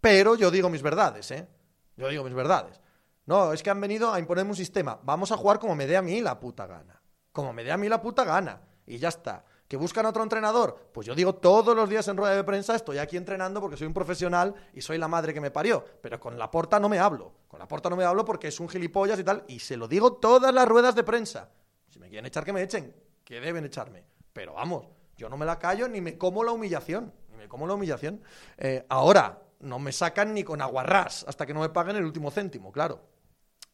pero 0.00 0.34
yo 0.34 0.50
digo 0.50 0.68
mis 0.68 0.82
verdades, 0.82 1.30
¿eh? 1.30 1.48
Yo 1.96 2.08
digo 2.08 2.22
mis 2.22 2.34
verdades. 2.34 2.80
No, 3.24 3.52
es 3.52 3.62
que 3.62 3.70
han 3.70 3.80
venido 3.80 4.12
a 4.12 4.18
imponerme 4.18 4.50
un 4.50 4.56
sistema. 4.56 5.00
Vamos 5.02 5.32
a 5.32 5.36
jugar 5.38 5.58
como 5.58 5.74
me 5.74 5.86
dé 5.86 5.96
a 5.96 6.02
mí 6.02 6.20
la 6.20 6.38
puta 6.38 6.66
gana. 6.66 7.00
Como 7.32 7.52
me 7.52 7.64
dé 7.64 7.72
a 7.72 7.78
mí 7.78 7.88
la 7.88 8.02
puta 8.02 8.24
gana. 8.24 8.60
Y 8.86 8.98
ya 8.98 9.08
está. 9.08 9.44
¿Que 9.70 9.76
buscan 9.76 10.04
otro 10.04 10.24
entrenador? 10.24 10.88
Pues 10.92 11.06
yo 11.06 11.14
digo 11.14 11.36
todos 11.36 11.76
los 11.76 11.88
días 11.88 12.08
en 12.08 12.16
rueda 12.16 12.34
de 12.34 12.42
prensa, 12.42 12.74
estoy 12.74 12.98
aquí 12.98 13.16
entrenando 13.16 13.60
porque 13.60 13.76
soy 13.76 13.86
un 13.86 13.94
profesional 13.94 14.52
y 14.74 14.80
soy 14.80 14.98
la 14.98 15.06
madre 15.06 15.32
que 15.32 15.40
me 15.40 15.52
parió. 15.52 15.84
Pero 16.02 16.18
con 16.18 16.36
la 16.36 16.50
porta 16.50 16.80
no 16.80 16.88
me 16.88 16.98
hablo. 16.98 17.34
Con 17.46 17.60
la 17.60 17.68
porta 17.68 17.88
no 17.88 17.94
me 17.94 18.02
hablo 18.02 18.24
porque 18.24 18.48
es 18.48 18.58
un 18.58 18.68
gilipollas 18.68 19.20
y 19.20 19.22
tal. 19.22 19.44
Y 19.46 19.60
se 19.60 19.76
lo 19.76 19.86
digo 19.86 20.14
todas 20.14 20.52
las 20.52 20.66
ruedas 20.66 20.96
de 20.96 21.04
prensa. 21.04 21.50
Si 21.88 22.00
me 22.00 22.08
quieren 22.08 22.26
echar, 22.26 22.44
que 22.44 22.52
me 22.52 22.62
echen. 22.62 22.92
Que 23.22 23.40
deben 23.40 23.64
echarme. 23.64 24.02
Pero 24.32 24.54
vamos, 24.54 24.88
yo 25.16 25.28
no 25.28 25.36
me 25.36 25.46
la 25.46 25.56
callo 25.60 25.86
ni 25.86 26.00
me 26.00 26.18
como 26.18 26.42
la 26.42 26.50
humillación. 26.50 27.14
Ni 27.28 27.36
me 27.36 27.46
como 27.46 27.68
la 27.68 27.74
humillación. 27.74 28.20
Eh, 28.58 28.84
ahora, 28.88 29.40
no 29.60 29.78
me 29.78 29.92
sacan 29.92 30.34
ni 30.34 30.42
con 30.42 30.60
aguarrás 30.62 31.24
hasta 31.28 31.46
que 31.46 31.54
no 31.54 31.60
me 31.60 31.68
paguen 31.68 31.94
el 31.94 32.04
último 32.04 32.32
céntimo, 32.32 32.72
claro. 32.72 33.02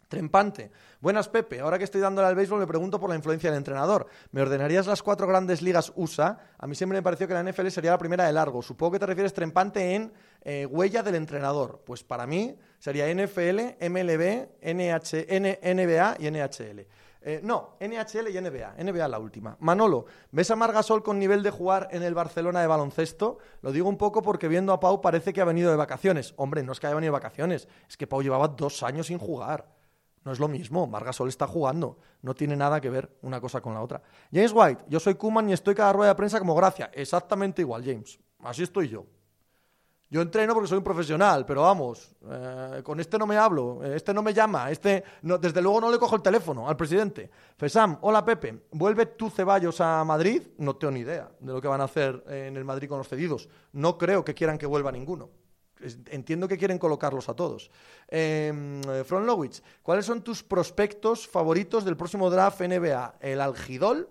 Trempante. 0.09 0.71
Buenas, 1.01 1.29
Pepe. 1.29 1.61
Ahora 1.61 1.79
que 1.79 1.85
estoy 1.85 2.01
dándole 2.01 2.29
al 2.29 2.37
béisbol, 2.37 2.61
me 2.61 2.67
pregunto 2.67 3.01
por 3.01 3.11
la 3.11 3.17
influencia 3.17 3.51
del 3.51 3.59
entrenador. 3.59 4.07
¿Me 4.31 4.41
ordenarías 4.41 4.87
las 4.87 5.03
cuatro 5.03 5.27
grandes 5.27 5.63
ligas 5.63 5.93
USA? 5.97 6.39
A 6.59 6.67
mí 6.67 6.77
siempre 6.77 6.99
me 6.99 7.03
pareció 7.03 7.27
que 7.27 7.35
la 7.35 7.43
NFL 7.43 7.69
sería 7.69 7.91
la 7.91 7.99
primera 7.99 8.25
de 8.25 8.33
largo. 8.33 8.63
Supongo 8.63 8.93
que 8.93 8.99
te 9.01 9.07
refieres 9.07 9.35
trempante 9.35 9.95
en 9.95 10.13
eh, 10.43 10.65
huella 10.67 11.03
del 11.03 11.17
entrenador. 11.17 11.83
Pues 11.85 12.05
para 12.05 12.27
mí 12.27 12.57
sería 12.79 13.13
NFL, 13.13 13.85
MLB, 13.85 14.49
NH, 14.63 15.27
NBA 15.75 16.17
y 16.21 16.31
NHL. 16.31 16.87
Eh, 17.29 17.41
no, 17.43 17.77
NHL 17.81 18.29
y 18.29 18.41
NBA. 18.41 18.77
NBA 18.79 19.09
la 19.09 19.19
última. 19.19 19.57
Manolo, 19.59 20.07
¿ves 20.31 20.49
a 20.53 20.55
Margasol 20.55 21.03
con 21.03 21.19
nivel 21.19 21.43
de 21.43 21.51
jugar 21.51 21.89
en 21.91 22.05
el 22.05 22.15
Barcelona 22.15 22.61
de 22.61 22.69
baloncesto? 22.69 23.39
Lo 23.63 23.73
digo 23.73 23.89
un 23.89 23.97
poco 23.97 24.23
porque 24.23 24.47
viendo 24.47 24.73
a 24.73 24.79
Pau 24.79 25.01
parece 25.01 25.33
que 25.33 25.41
ha 25.41 25.45
venido 25.45 25.73
de 25.73 25.77
vacaciones. 25.77 26.35
Hombre, 26.37 26.63
no 26.63 26.71
es 26.71 26.79
que 26.79 26.87
haya 26.87 26.95
venido 26.95 27.13
de 27.13 27.19
vacaciones, 27.19 27.67
es 27.89 27.97
que 27.97 28.07
Pau 28.07 28.23
llevaba 28.23 28.47
dos 28.47 28.85
años 28.85 29.09
sin 29.09 29.19
jugar. 29.19 29.76
No 30.27 30.33
es 30.33 30.41
lo 30.41 30.49
mismo, 30.49 30.89
Margasol 30.89 31.29
está 31.29 31.47
jugando, 31.47 31.99
no 32.23 32.35
tiene 32.35 32.57
nada 32.57 32.81
que 32.81 32.91
ver 32.91 33.17
una 33.23 33.41
cosa 33.41 33.61
con 33.61 33.75
la 33.75 33.81
otra. 33.81 34.03
James 34.33 34.51
White, 34.53 34.87
yo 34.89 34.99
soy 34.99 35.15
Kuman 35.15 35.49
y 35.49 35.53
estoy 35.53 35.73
cada 35.73 35.93
rueda 35.93 36.11
de 36.11 36.17
prensa 36.17 36.41
como 36.41 36.53
gracia. 36.57 36.91
Exactamente 36.93 37.63
igual, 37.63 37.85
James. 37.85 38.19
Así 38.41 38.65
estoy 38.65 38.89
yo. 38.89 39.07
Yo 40.11 40.21
entreno 40.21 40.53
porque 40.53 40.69
soy 40.69 40.79
un 40.79 40.83
profesional, 40.83 41.47
pero 41.47 41.63
vamos, 41.63 42.17
eh, 42.29 42.81
con 42.83 42.99
este 42.99 43.19
no 43.19 43.27
me 43.29 43.37
hablo, 43.37 43.85
este 43.85 44.13
no 44.13 44.21
me 44.21 44.35
llama, 44.35 44.69
este 44.69 45.05
desde 45.23 45.63
luego 45.63 45.81
no 45.81 45.93
le 45.93 45.99
cojo 46.01 46.17
el 46.17 46.23
teléfono 46.23 46.69
al 46.69 46.77
presidente. 46.77 47.31
Fesam, 47.57 47.97
hola 48.01 48.25
Pepe, 48.25 48.67
¿vuelve 48.73 49.07
tú 49.07 49.31
Ceballos 49.31 49.81
a 49.81 50.03
Madrid? 50.03 50.43
No 50.59 50.75
tengo 50.75 50.91
ni 50.91 51.01
idea 51.01 51.31
de 51.39 51.53
lo 51.53 51.61
que 51.61 51.69
van 51.69 51.83
a 51.83 51.85
hacer 51.85 52.25
en 52.27 52.57
el 52.57 52.65
Madrid 52.65 52.89
con 52.89 52.99
los 52.99 53.07
cedidos. 53.07 53.49
No 53.71 53.97
creo 53.97 54.25
que 54.25 54.35
quieran 54.35 54.59
que 54.59 54.67
vuelva 54.67 54.91
ninguno. 54.91 55.31
Entiendo 56.11 56.49
que 56.49 56.57
quieren 56.57 56.79
colocarlos 56.79 57.29
a 57.29 57.35
todos. 57.35 57.71
Eh, 58.09 59.03
From 59.07 59.25
Lowitz, 59.25 59.63
¿cuáles 59.83 60.07
son 60.07 60.23
tus 60.23 60.43
prospectos 60.43 61.29
favoritos 61.29 61.85
del 61.85 61.97
próximo 61.97 62.31
draft 62.31 62.61
NBA? 62.61 63.17
El 63.21 63.41
algidol, 63.41 64.09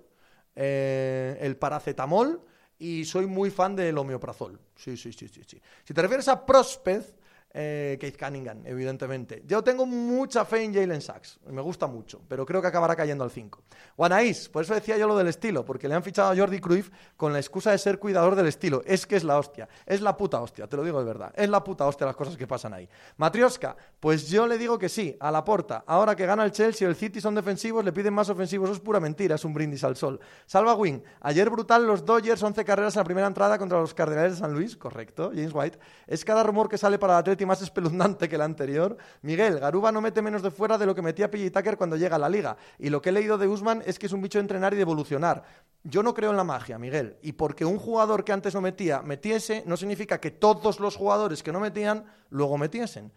eh, 0.55 1.37
el 1.41 1.57
paracetamol 1.57 2.41
y 2.77 3.05
soy 3.05 3.25
muy 3.25 3.49
fan 3.49 3.75
del 3.75 3.97
homeoprazol. 3.97 4.59
Sí, 4.75 4.95
sí, 4.95 5.11
sí, 5.11 5.27
sí, 5.27 5.41
sí. 5.45 5.61
Si 5.83 5.93
te 5.93 6.01
refieres 6.01 6.27
a 6.27 6.45
Prospect, 6.45 7.17
eh, 7.57 7.97
Keith 7.99 8.17
Cunningham, 8.19 8.63
evidentemente. 8.65 9.41
Yo 9.47 9.63
tengo 9.63 9.85
mucha 9.85 10.43
fe 10.43 10.63
en 10.63 10.73
Jalen 10.73 11.01
Sachs, 11.01 11.39
me 11.47 11.61
gusta 11.61 11.87
mucho, 11.87 12.21
pero 12.27 12.45
creo 12.45 12.61
que 12.61 12.67
acabará 12.67 12.97
cayendo 12.97 13.23
al 13.23 13.31
5. 13.31 13.63
Guanaís, 13.95 14.49
por 14.49 14.63
eso 14.63 14.73
decía 14.73 14.97
yo 14.97 15.07
lo 15.07 15.17
del 15.17 15.27
estilo, 15.27 15.63
porque 15.63 15.87
le 15.87 15.95
han 15.95 16.03
fichado 16.03 16.31
a 16.31 16.35
Jordi 16.35 16.59
Cruyff 16.59 16.89
con 17.15 17.31
la 17.31 17.39
excusa 17.39 17.71
de 17.71 17.77
ser 17.77 17.97
cuidador 17.97 18.35
del 18.35 18.47
estilo. 18.47 18.81
Es 18.85 19.07
que 19.07 19.15
es 19.15 19.23
la 19.23 19.37
hostia, 19.37 19.69
es 19.85 20.01
la 20.01 20.17
puta 20.17 20.41
hostia, 20.41 20.67
te 20.67 20.75
lo 20.75 20.83
digo 20.83 20.99
de 20.99 21.05
verdad, 21.05 21.31
es 21.33 21.49
la 21.49 21.63
puta 21.63 21.85
hostia 21.85 22.05
las 22.05 22.17
cosas 22.17 22.35
que 22.35 22.45
pasan 22.45 22.73
ahí. 22.73 22.89
Matrioska, 23.15 23.77
pues 24.01 24.27
yo 24.29 24.47
le 24.47 24.57
digo 24.57 24.77
que 24.77 24.89
sí, 24.89 25.15
a 25.21 25.31
la 25.31 25.45
porta. 25.45 25.85
Ahora 25.87 26.13
que 26.13 26.25
gana 26.25 26.43
el 26.43 26.51
Chelsea, 26.51 26.85
el 26.85 26.95
City 26.95 27.21
son 27.21 27.35
defensivos, 27.35 27.85
le 27.85 27.93
piden 27.93 28.13
más 28.13 28.29
ofensivos, 28.29 28.69
es 28.69 28.81
pura 28.81 28.99
mentira, 28.99 29.35
es 29.35 29.45
un 29.45 29.53
brindis 29.53 29.85
al 29.85 29.95
sol. 29.95 30.19
Salva 30.45 30.75
Wing, 30.75 30.99
ayer 31.21 31.49
brutal 31.49 31.87
los 31.87 32.03
Dodgers, 32.03 32.43
11 32.43 32.65
carreras 32.65 32.95
en 32.95 32.99
la 32.99 33.05
primera 33.05 33.27
entrada 33.27 33.57
contra 33.57 33.79
los 33.79 33.93
Cardenales 33.93 34.33
de 34.33 34.39
San 34.39 34.53
Luis, 34.53 34.75
correcto, 34.75 35.31
James 35.33 35.53
White. 35.53 35.79
Es 36.05 36.25
cada 36.25 36.43
rumor 36.43 36.67
que 36.67 36.77
sale 36.77 36.99
para 36.99 37.13
el 37.13 37.44
Más 37.45 37.61
espeluznante 37.61 38.27
que 38.27 38.35
el 38.35 38.41
anterior. 38.41 38.97
Miguel, 39.21 39.59
Garuba 39.59 39.91
no 39.91 40.01
mete 40.01 40.21
menos 40.21 40.41
de 40.41 40.51
fuera 40.51 40.77
de 40.77 40.85
lo 40.85 40.95
que 40.95 41.01
metía 41.01 41.29
PJ 41.29 41.51
Tucker 41.51 41.77
cuando 41.77 41.95
llega 41.95 42.15
a 42.15 42.19
la 42.19 42.29
liga. 42.29 42.57
Y 42.79 42.89
lo 42.89 43.01
que 43.01 43.09
he 43.09 43.11
leído 43.11 43.37
de 43.37 43.47
Usman 43.47 43.83
es 43.85 43.99
que 43.99 44.07
es 44.07 44.11
un 44.11 44.21
bicho 44.21 44.37
de 44.37 44.41
entrenar 44.41 44.73
y 44.73 44.77
de 44.77 44.81
evolucionar. 44.81 45.43
Yo 45.83 46.01
no 46.03 46.13
creo 46.13 46.31
en 46.31 46.37
la 46.37 46.43
magia, 46.43 46.79
Miguel. 46.79 47.17
Y 47.21 47.33
porque 47.33 47.65
un 47.65 47.77
jugador 47.77 48.23
que 48.23 48.33
antes 48.33 48.53
no 48.53 48.61
metía, 48.61 49.01
metiese, 49.01 49.63
no 49.65 49.77
significa 49.77 50.19
que 50.19 50.31
todos 50.31 50.79
los 50.79 50.95
jugadores 50.95 51.43
que 51.43 51.51
no 51.51 51.59
metían, 51.59 52.05
luego 52.29 52.57
metiesen. 52.57 53.11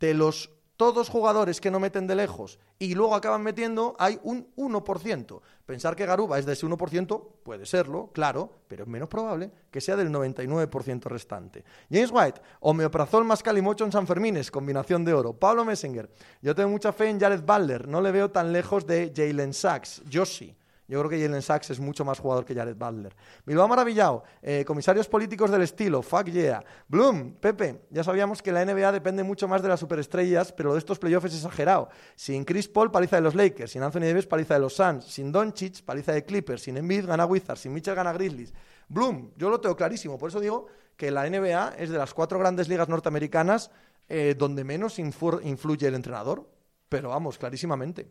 De 0.00 0.14
los 0.14 0.57
todos 0.78 1.08
jugadores 1.08 1.60
que 1.60 1.72
no 1.72 1.80
meten 1.80 2.06
de 2.06 2.14
lejos 2.14 2.60
y 2.78 2.94
luego 2.94 3.16
acaban 3.16 3.42
metiendo, 3.42 3.96
hay 3.98 4.20
un 4.22 4.46
1%. 4.56 5.40
Pensar 5.66 5.96
que 5.96 6.06
Garuba 6.06 6.38
es 6.38 6.46
de 6.46 6.52
ese 6.52 6.66
1% 6.66 7.26
puede 7.42 7.66
serlo, 7.66 8.10
claro, 8.14 8.60
pero 8.68 8.84
es 8.84 8.88
menos 8.88 9.08
probable 9.08 9.50
que 9.72 9.80
sea 9.80 9.96
del 9.96 10.10
99% 10.10 11.02
restante. 11.06 11.64
James 11.90 12.12
White, 12.12 12.40
homeoprazol 12.60 13.24
más 13.24 13.42
calimocho 13.42 13.84
en 13.84 13.92
San 13.92 14.06
Fermines, 14.06 14.52
combinación 14.52 15.04
de 15.04 15.14
oro. 15.14 15.32
Pablo 15.32 15.64
Messenger, 15.64 16.08
yo 16.40 16.54
tengo 16.54 16.70
mucha 16.70 16.92
fe 16.92 17.10
en 17.10 17.18
Jared 17.18 17.42
Butler, 17.42 17.88
no 17.88 18.00
le 18.00 18.12
veo 18.12 18.30
tan 18.30 18.52
lejos 18.52 18.86
de 18.86 19.12
Jalen 19.14 19.52
Sachs. 19.52 20.02
Yo 20.08 20.24
sí. 20.24 20.54
Yo 20.88 20.98
creo 21.00 21.10
que 21.10 21.20
Jalen 21.20 21.42
Sachs 21.42 21.68
es 21.68 21.80
mucho 21.80 22.02
más 22.02 22.18
jugador 22.18 22.46
que 22.46 22.54
Jared 22.54 22.74
Butler. 22.74 23.14
Bilbao 23.44 23.68
maravillado. 23.68 24.24
Eh, 24.40 24.64
comisarios 24.66 25.06
políticos 25.06 25.50
del 25.50 25.60
estilo. 25.60 26.00
Fuck 26.00 26.24
yeah. 26.30 26.64
Bloom, 26.88 27.34
Pepe, 27.34 27.82
ya 27.90 28.02
sabíamos 28.02 28.40
que 28.40 28.50
la 28.50 28.64
NBA 28.64 28.92
depende 28.92 29.22
mucho 29.22 29.46
más 29.46 29.60
de 29.60 29.68
las 29.68 29.80
superestrellas, 29.80 30.50
pero 30.50 30.72
de 30.72 30.78
estos 30.78 30.98
playoffs 30.98 31.26
es 31.26 31.34
exagerado. 31.34 31.90
Sin 32.16 32.42
Chris 32.46 32.68
Paul, 32.68 32.90
paliza 32.90 33.16
de 33.16 33.22
los 33.22 33.34
Lakers. 33.34 33.72
Sin 33.72 33.82
Anthony 33.82 34.00
Davis, 34.00 34.26
paliza 34.26 34.54
de 34.54 34.60
los 34.60 34.72
Suns. 34.74 35.04
Sin 35.04 35.30
Doncic, 35.30 35.82
paliza 35.82 36.12
de 36.12 36.24
Clippers. 36.24 36.62
Sin 36.62 36.78
Embiid, 36.78 37.04
gana 37.04 37.26
Wizards. 37.26 37.60
Sin 37.60 37.74
Mitchell, 37.74 37.94
gana 37.94 38.14
Grizzlies. 38.14 38.54
Bloom, 38.88 39.32
yo 39.36 39.50
lo 39.50 39.60
tengo 39.60 39.76
clarísimo. 39.76 40.16
Por 40.16 40.30
eso 40.30 40.40
digo 40.40 40.68
que 40.96 41.10
la 41.10 41.28
NBA 41.28 41.74
es 41.76 41.90
de 41.90 41.98
las 41.98 42.14
cuatro 42.14 42.38
grandes 42.38 42.66
ligas 42.66 42.88
norteamericanas 42.88 43.70
eh, 44.08 44.34
donde 44.38 44.64
menos 44.64 44.98
influye 44.98 45.86
el 45.86 45.94
entrenador. 45.94 46.48
Pero 46.88 47.10
vamos, 47.10 47.36
clarísimamente. 47.36 48.10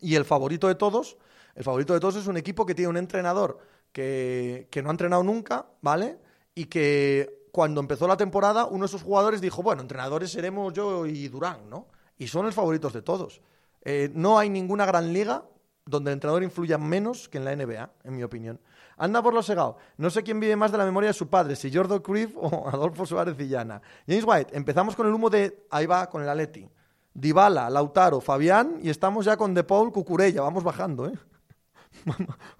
Y 0.00 0.14
el 0.14 0.24
favorito 0.24 0.68
de 0.68 0.76
todos 0.76 1.18
el 1.58 1.64
favorito 1.64 1.92
de 1.92 1.98
todos 1.98 2.14
es 2.14 2.28
un 2.28 2.36
equipo 2.36 2.64
que 2.64 2.72
tiene 2.72 2.88
un 2.88 2.96
entrenador 2.96 3.58
que, 3.90 4.68
no 4.80 4.90
ha 4.90 4.92
entrenado 4.92 5.24
nunca, 5.24 5.66
¿vale? 5.82 6.16
Y 6.54 6.66
que 6.66 7.48
cuando 7.50 7.80
empezó 7.80 8.06
la 8.06 8.16
temporada, 8.16 8.66
uno 8.66 8.82
de 8.82 8.86
esos 8.86 9.02
jugadores 9.02 9.40
dijo, 9.40 9.60
bueno, 9.60 9.82
entrenadores 9.82 10.30
seremos 10.30 10.72
yo 10.72 11.04
y 11.04 11.26
Durán, 11.26 11.68
¿no? 11.68 11.88
Y 12.16 12.28
son 12.28 12.46
los 12.46 12.54
favoritos 12.54 12.92
de 12.92 13.02
todos. 13.02 13.42
Eh, 13.82 14.08
no 14.14 14.38
hay 14.38 14.50
ninguna 14.50 14.86
gran 14.86 15.12
liga 15.12 15.42
donde 15.84 16.12
el 16.12 16.14
entrenador 16.14 16.44
influya 16.44 16.78
menos 16.78 17.28
que 17.28 17.38
en 17.38 17.44
la 17.44 17.56
NBA, 17.56 17.90
en 18.04 18.16
mi 18.16 18.22
opinión. 18.22 18.60
Anda 18.96 19.20
por 19.20 19.34
lo 19.34 19.42
segado. 19.42 19.78
No 19.96 20.10
sé 20.10 20.22
quién 20.22 20.38
vive 20.38 20.54
más 20.54 20.70
de 20.70 20.78
la 20.78 20.84
memoria 20.84 21.08
de 21.08 21.14
su 21.14 21.26
padre, 21.26 21.56
si 21.56 21.74
Jordo 21.74 22.00
Cruyff 22.04 22.36
o 22.36 22.68
Adolfo 22.72 23.04
Suárez 23.04 23.36
Villana. 23.36 23.82
James 24.06 24.24
White, 24.24 24.56
empezamos 24.56 24.94
con 24.94 25.08
el 25.08 25.12
humo 25.12 25.28
de... 25.28 25.66
Ahí 25.70 25.86
va, 25.86 26.08
con 26.08 26.22
el 26.22 26.28
Aleti. 26.28 26.68
Dybala, 27.14 27.68
Lautaro, 27.68 28.20
Fabián 28.20 28.78
y 28.80 28.90
estamos 28.90 29.24
ya 29.24 29.36
con 29.36 29.54
De 29.54 29.64
Paul, 29.64 29.90
Cucurella. 29.90 30.42
Vamos 30.42 30.62
bajando, 30.62 31.08
¿eh? 31.08 31.18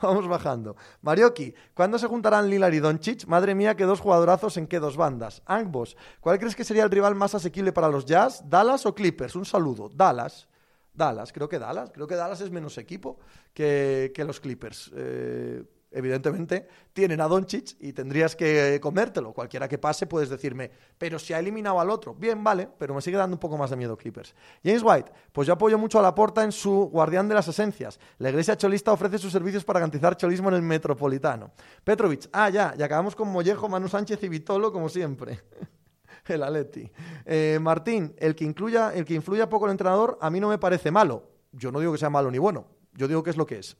Vamos 0.03 0.29
bajando. 0.29 0.77
Marioki, 1.03 1.55
¿cuándo 1.75 1.99
se 1.99 2.07
juntarán 2.07 2.49
Lilar 2.51 2.75
y 2.75 2.81
Doncic? 2.81 3.27
Madre 3.27 3.55
mía, 3.55 3.77
qué 3.77 3.85
dos 3.85 4.01
jugadorazos 4.01 4.57
en 4.57 4.67
qué 4.67 4.79
dos 4.81 4.97
bandas. 4.97 5.43
Angbos, 5.47 5.97
¿cuál 6.21 6.38
crees 6.38 6.57
que 6.57 6.64
sería 6.64 6.85
el 6.85 6.91
rival 6.91 7.14
más 7.14 7.35
asequible 7.35 7.73
para 7.73 7.88
los 7.88 8.05
Jazz? 8.05 8.43
¿Dallas 8.49 8.87
o 8.87 8.95
Clippers? 8.95 9.37
Un 9.37 9.45
saludo. 9.45 9.88
Dallas. 9.88 10.49
Dallas, 10.93 11.33
creo 11.33 11.49
que 11.49 11.59
Dallas. 11.59 11.91
Creo 11.93 12.07
que 12.07 12.17
Dallas 12.17 12.41
es 12.41 12.51
menos 12.51 12.77
equipo 12.79 13.19
que, 13.55 14.12
los 14.27 14.41
Clippers. 14.41 14.91
Eh, 14.95 15.62
evidentemente, 15.90 16.68
tienen 16.92 17.20
a 17.20 17.29
Doncic 17.29 17.77
y 17.81 17.92
tendrías 17.92 18.37
que 18.37 18.79
comértelo. 18.81 19.33
Cualquiera 19.33 19.68
que 19.68 19.79
pase 19.79 20.07
puedes 20.07 20.29
decirme, 20.29 20.70
pero 20.96 21.18
si 21.18 21.33
ha 21.33 21.38
eliminado 21.38 21.81
al 21.81 21.90
otro. 21.90 22.14
Bien, 22.14 22.42
vale, 22.42 22.68
pero 22.79 22.94
me 22.94 23.01
sigue 23.01 23.16
dando 23.16 23.37
un 23.37 23.40
poco 23.40 23.57
más 23.57 23.70
de 23.70 23.77
miedo 23.77 23.96
Clippers. 23.96 24.35
James 24.62 24.83
White, 24.83 25.12
pues 25.33 25.46
yo 25.46 25.55
apoyo 25.55 25.79
mucho 25.79 25.98
a 25.98 26.03
la 26.03 26.14
porta 26.14 26.44
en 26.44 26.53
su 26.53 26.88
guardián 26.90 27.29
de 27.29 27.35
las 27.35 27.48
esencias. 27.48 27.98
La 28.18 28.31
iglesia 28.31 28.57
cholista 28.57 28.92
ofrece 28.92 29.18
sus 29.18 29.33
servicios 29.33 29.64
para 29.64 29.81
garantizar 29.81 30.16
cholismo 30.16 30.48
en 30.48 30.57
el 30.57 30.62
metropolitano. 30.62 31.53
Petrovic, 31.85 32.29
ah, 32.33 32.51
ya, 32.51 32.74
y 32.79 32.83
acabamos 32.83 33.14
con 33.16 33.29
Mollejo, 33.29 33.68
Manu 33.68 33.88
Sánchez 33.88 34.22
y 34.22 34.29
Vitolo, 34.29 34.72
como 34.72 34.88
siempre. 34.88 35.40
el 36.27 36.42
Aleti. 36.42 36.90
Eh, 37.24 37.59
Martín, 37.61 38.14
el 38.18 38.35
que, 38.35 38.44
incluya, 38.44 38.92
el 38.94 39.05
que 39.05 39.14
influya 39.14 39.48
poco 39.48 39.66
el 39.66 39.72
entrenador, 39.72 40.18
a 40.20 40.31
mí 40.31 40.40
no 40.40 40.48
me 40.48 40.59
parece 40.59 40.90
malo. 40.90 41.31
Yo 41.53 41.72
no 41.72 41.81
digo 41.81 41.92
que 41.92 41.98
sea 41.98 42.11
malo 42.11 42.31
ni 42.31 42.38
bueno, 42.38 42.66
yo 42.92 43.09
digo 43.09 43.22
que 43.22 43.31
es 43.31 43.37
lo 43.37 43.46
que 43.46 43.59
es. 43.59 43.77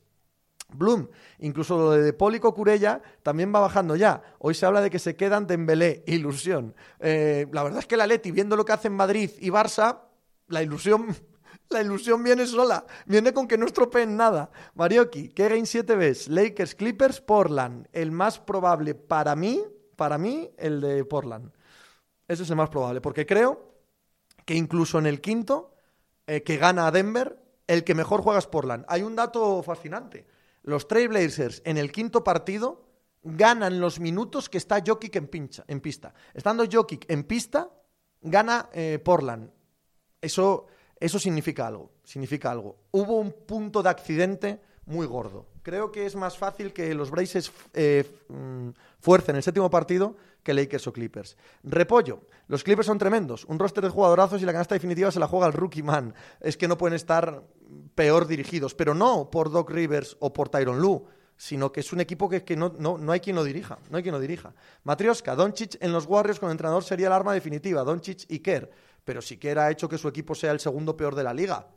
Bloom, 0.71 1.07
incluso 1.39 1.77
lo 1.77 1.91
de 1.91 2.13
Pólico 2.13 2.53
Curella 2.53 3.01
también 3.23 3.53
va 3.53 3.59
bajando 3.59 3.95
ya. 3.95 4.21
Hoy 4.39 4.53
se 4.53 4.65
habla 4.65 4.81
de 4.81 4.89
que 4.89 4.99
se 4.99 5.15
quedan 5.15 5.47
Dembélé, 5.47 6.03
ilusión. 6.07 6.75
Eh, 6.99 7.47
la 7.51 7.63
verdad 7.63 7.79
es 7.79 7.87
que 7.87 7.97
la 7.97 8.07
Leti, 8.07 8.31
viendo 8.31 8.55
lo 8.55 8.65
que 8.65 8.73
hace 8.73 8.87
en 8.87 8.95
Madrid 8.95 9.31
y 9.39 9.49
Barça, 9.49 10.01
la 10.47 10.61
ilusión, 10.61 11.07
la 11.69 11.81
ilusión 11.81 12.23
viene 12.23 12.45
sola. 12.45 12.85
Viene 13.05 13.33
con 13.33 13.47
que 13.47 13.57
no 13.57 13.65
estropeen 13.65 14.15
nada. 14.15 14.51
Marioki, 14.75 15.29
¿qué 15.29 15.49
game 15.49 15.65
7 15.65 15.95
ves? 15.95 16.27
Lakers, 16.27 16.75
Clippers, 16.75 17.21
Portland. 17.21 17.87
El 17.91 18.11
más 18.11 18.39
probable 18.39 18.93
para 18.93 19.35
mí, 19.35 19.63
para 19.95 20.17
mí, 20.17 20.49
el 20.57 20.81
de 20.81 21.03
Portland. 21.03 21.51
Ese 22.27 22.43
es 22.43 22.49
el 22.49 22.55
más 22.55 22.69
probable, 22.69 23.01
porque 23.01 23.25
creo 23.25 23.73
que 24.45 24.53
incluso 24.53 24.99
en 24.99 25.07
el 25.07 25.19
quinto, 25.19 25.73
eh, 26.27 26.43
que 26.43 26.57
gana 26.57 26.85
a 26.85 26.91
Denver, 26.91 27.39
el 27.65 27.83
que 27.83 27.95
mejor 27.95 28.21
juega 28.21 28.37
es 28.37 28.45
Portland. 28.45 28.85
Hay 28.87 29.01
un 29.01 29.15
dato 29.15 29.63
fascinante 29.63 30.25
los 30.69 30.87
Trailblazers 30.87 31.61
en 31.65 31.77
el 31.77 31.91
quinto 31.91 32.23
partido 32.23 32.85
ganan 33.23 33.79
los 33.79 33.99
minutos 33.99 34.49
que 34.49 34.57
está 34.57 34.81
Jokic 34.85 35.15
en, 35.15 35.27
pincha, 35.27 35.65
en 35.67 35.81
pista. 35.81 36.13
Estando 36.33 36.63
Jokic 36.71 37.09
en 37.09 37.23
pista, 37.23 37.69
gana 38.21 38.69
eh, 38.71 38.99
Portland. 39.03 39.51
Eso, 40.21 40.67
eso 40.99 41.19
significa 41.19 41.67
algo, 41.67 41.91
significa 42.03 42.51
algo. 42.51 42.77
Hubo 42.91 43.19
un 43.19 43.31
punto 43.31 43.83
de 43.83 43.89
accidente 43.89 44.61
muy 44.85 45.05
gordo. 45.05 45.47
Creo 45.63 45.91
que 45.91 46.05
es 46.05 46.15
más 46.15 46.37
fácil 46.37 46.71
que 46.71 46.93
los 46.93 47.11
Blazers 47.11 47.51
eh, 47.73 48.05
mm, 48.29 48.69
fuercen 48.99 49.35
el 49.35 49.43
séptimo 49.43 49.69
partido 49.69 50.15
que 50.49 50.53
Lakers 50.55 50.87
o 50.87 50.93
Clippers. 50.93 51.37
Repollo. 51.61 52.25
Los 52.47 52.63
Clippers 52.63 52.87
son 52.87 52.97
tremendos. 52.97 53.45
Un 53.45 53.59
roster 53.59 53.83
de 53.83 53.91
jugadorazos 53.91 54.41
y 54.41 54.45
la 54.45 54.51
canasta 54.51 54.73
definitiva 54.73 55.11
se 55.11 55.19
la 55.19 55.27
juega 55.27 55.45
el 55.45 55.53
rookie 55.53 55.83
man. 55.83 56.15
Es 56.39 56.57
que 56.57 56.67
no 56.67 56.75
pueden 56.75 56.95
estar 56.95 57.43
peor 57.93 58.25
dirigidos, 58.25 58.73
pero 58.73 58.95
no 58.95 59.29
por 59.29 59.51
Doc 59.51 59.69
Rivers 59.69 60.17
o 60.19 60.33
por 60.33 60.49
Tyron 60.49 60.81
Lue, 60.81 61.03
sino 61.37 61.71
que 61.71 61.81
es 61.81 61.93
un 61.93 61.99
equipo 61.99 62.27
que, 62.27 62.43
que 62.43 62.55
no, 62.55 62.73
no, 62.79 62.97
no, 62.97 63.11
hay 63.11 63.19
quien 63.19 63.35
lo 63.35 63.43
dirija, 63.43 63.77
no 63.91 63.97
hay 63.97 64.01
quien 64.01 64.15
lo 64.15 64.19
dirija. 64.19 64.55
Matrioska, 64.85 65.35
Doncic 65.35 65.77
en 65.81 65.91
los 65.91 66.07
Warriors 66.07 66.39
con 66.39 66.49
entrenador 66.49 66.83
sería 66.83 67.05
el 67.07 67.13
arma 67.13 67.33
definitiva, 67.33 67.83
Doncic 67.83 68.25
y 68.27 68.39
Kerr, 68.39 68.71
pero 69.05 69.21
si 69.21 69.37
Kerr 69.37 69.59
ha 69.59 69.69
hecho 69.69 69.87
que 69.87 69.99
su 69.99 70.07
equipo 70.07 70.33
sea 70.33 70.51
el 70.51 70.59
segundo 70.59 70.97
peor 70.97 71.13
de 71.13 71.23
la 71.23 71.33
liga 71.35 71.67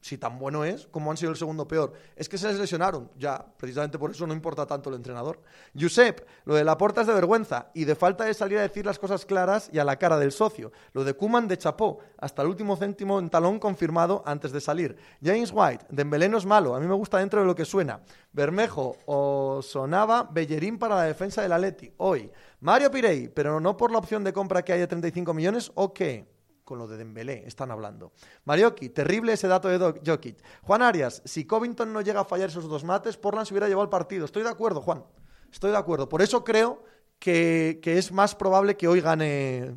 si 0.00 0.18
tan 0.18 0.38
bueno 0.38 0.64
es, 0.64 0.86
como 0.86 1.10
han 1.10 1.16
sido 1.16 1.30
el 1.32 1.36
segundo 1.36 1.66
peor. 1.66 1.92
Es 2.14 2.28
que 2.28 2.38
se 2.38 2.48
les 2.48 2.58
lesionaron, 2.58 3.10
ya, 3.18 3.44
precisamente 3.56 3.98
por 3.98 4.10
eso 4.10 4.26
no 4.26 4.34
importa 4.34 4.66
tanto 4.66 4.90
el 4.90 4.96
entrenador. 4.96 5.40
Josep, 5.78 6.26
lo 6.44 6.54
de 6.54 6.64
la 6.64 6.78
porta 6.78 7.00
es 7.00 7.06
de 7.06 7.14
vergüenza 7.14 7.70
y 7.74 7.84
de 7.84 7.96
falta 7.96 8.24
de 8.24 8.34
salir 8.34 8.58
a 8.58 8.62
decir 8.62 8.86
las 8.86 8.98
cosas 8.98 9.26
claras 9.26 9.68
y 9.72 9.78
a 9.78 9.84
la 9.84 9.96
cara 9.96 10.18
del 10.18 10.32
socio. 10.32 10.70
Lo 10.92 11.02
de 11.02 11.14
Kuman 11.14 11.48
de 11.48 11.58
chapó, 11.58 11.98
hasta 12.18 12.42
el 12.42 12.48
último 12.48 12.76
céntimo 12.76 13.18
en 13.18 13.30
talón 13.30 13.58
confirmado 13.58 14.22
antes 14.26 14.52
de 14.52 14.60
salir. 14.60 14.96
James 15.22 15.50
White, 15.52 15.86
Dembélé 15.88 16.28
no 16.28 16.38
es 16.38 16.46
malo, 16.46 16.74
a 16.74 16.80
mí 16.80 16.86
me 16.86 16.94
gusta 16.94 17.18
dentro 17.18 17.40
de 17.40 17.46
lo 17.46 17.54
que 17.54 17.64
suena. 17.64 18.00
Bermejo 18.32 18.96
o 19.06 19.60
sonaba 19.62 20.28
Bellerín 20.30 20.78
para 20.78 20.94
la 20.96 21.02
defensa 21.02 21.42
del 21.42 21.52
Atleti, 21.52 21.92
hoy. 21.96 22.30
Mario 22.60 22.90
Pirey, 22.90 23.28
pero 23.28 23.60
no 23.60 23.76
por 23.76 23.90
la 23.90 23.98
opción 23.98 24.24
de 24.24 24.32
compra 24.32 24.62
que 24.62 24.72
hay 24.72 24.80
de 24.80 24.86
35 24.86 25.34
millones, 25.34 25.72
¿o 25.74 25.92
qué? 25.92 26.35
Con 26.66 26.78
lo 26.78 26.88
de 26.88 26.96
Dembélé, 26.96 27.44
están 27.46 27.70
hablando. 27.70 28.12
Marioki, 28.44 28.88
terrible 28.88 29.32
ese 29.32 29.46
dato 29.46 29.68
de 29.68 30.00
Jokic. 30.04 30.42
Juan 30.62 30.82
Arias, 30.82 31.22
si 31.24 31.46
Covington 31.46 31.92
no 31.92 32.00
llega 32.00 32.20
a 32.20 32.24
fallar 32.24 32.48
esos 32.48 32.68
dos 32.68 32.82
mates, 32.82 33.16
Portland 33.16 33.46
se 33.46 33.54
hubiera 33.54 33.68
llevado 33.68 33.84
el 33.84 33.88
partido. 33.88 34.24
Estoy 34.24 34.42
de 34.42 34.48
acuerdo, 34.48 34.82
Juan. 34.82 35.04
Estoy 35.52 35.70
de 35.70 35.76
acuerdo. 35.76 36.08
Por 36.08 36.22
eso 36.22 36.42
creo 36.42 36.82
que, 37.20 37.80
es 37.84 38.10
más 38.10 38.34
probable 38.34 38.76
que 38.76 38.88
hoy 38.88 39.00
gane, 39.00 39.76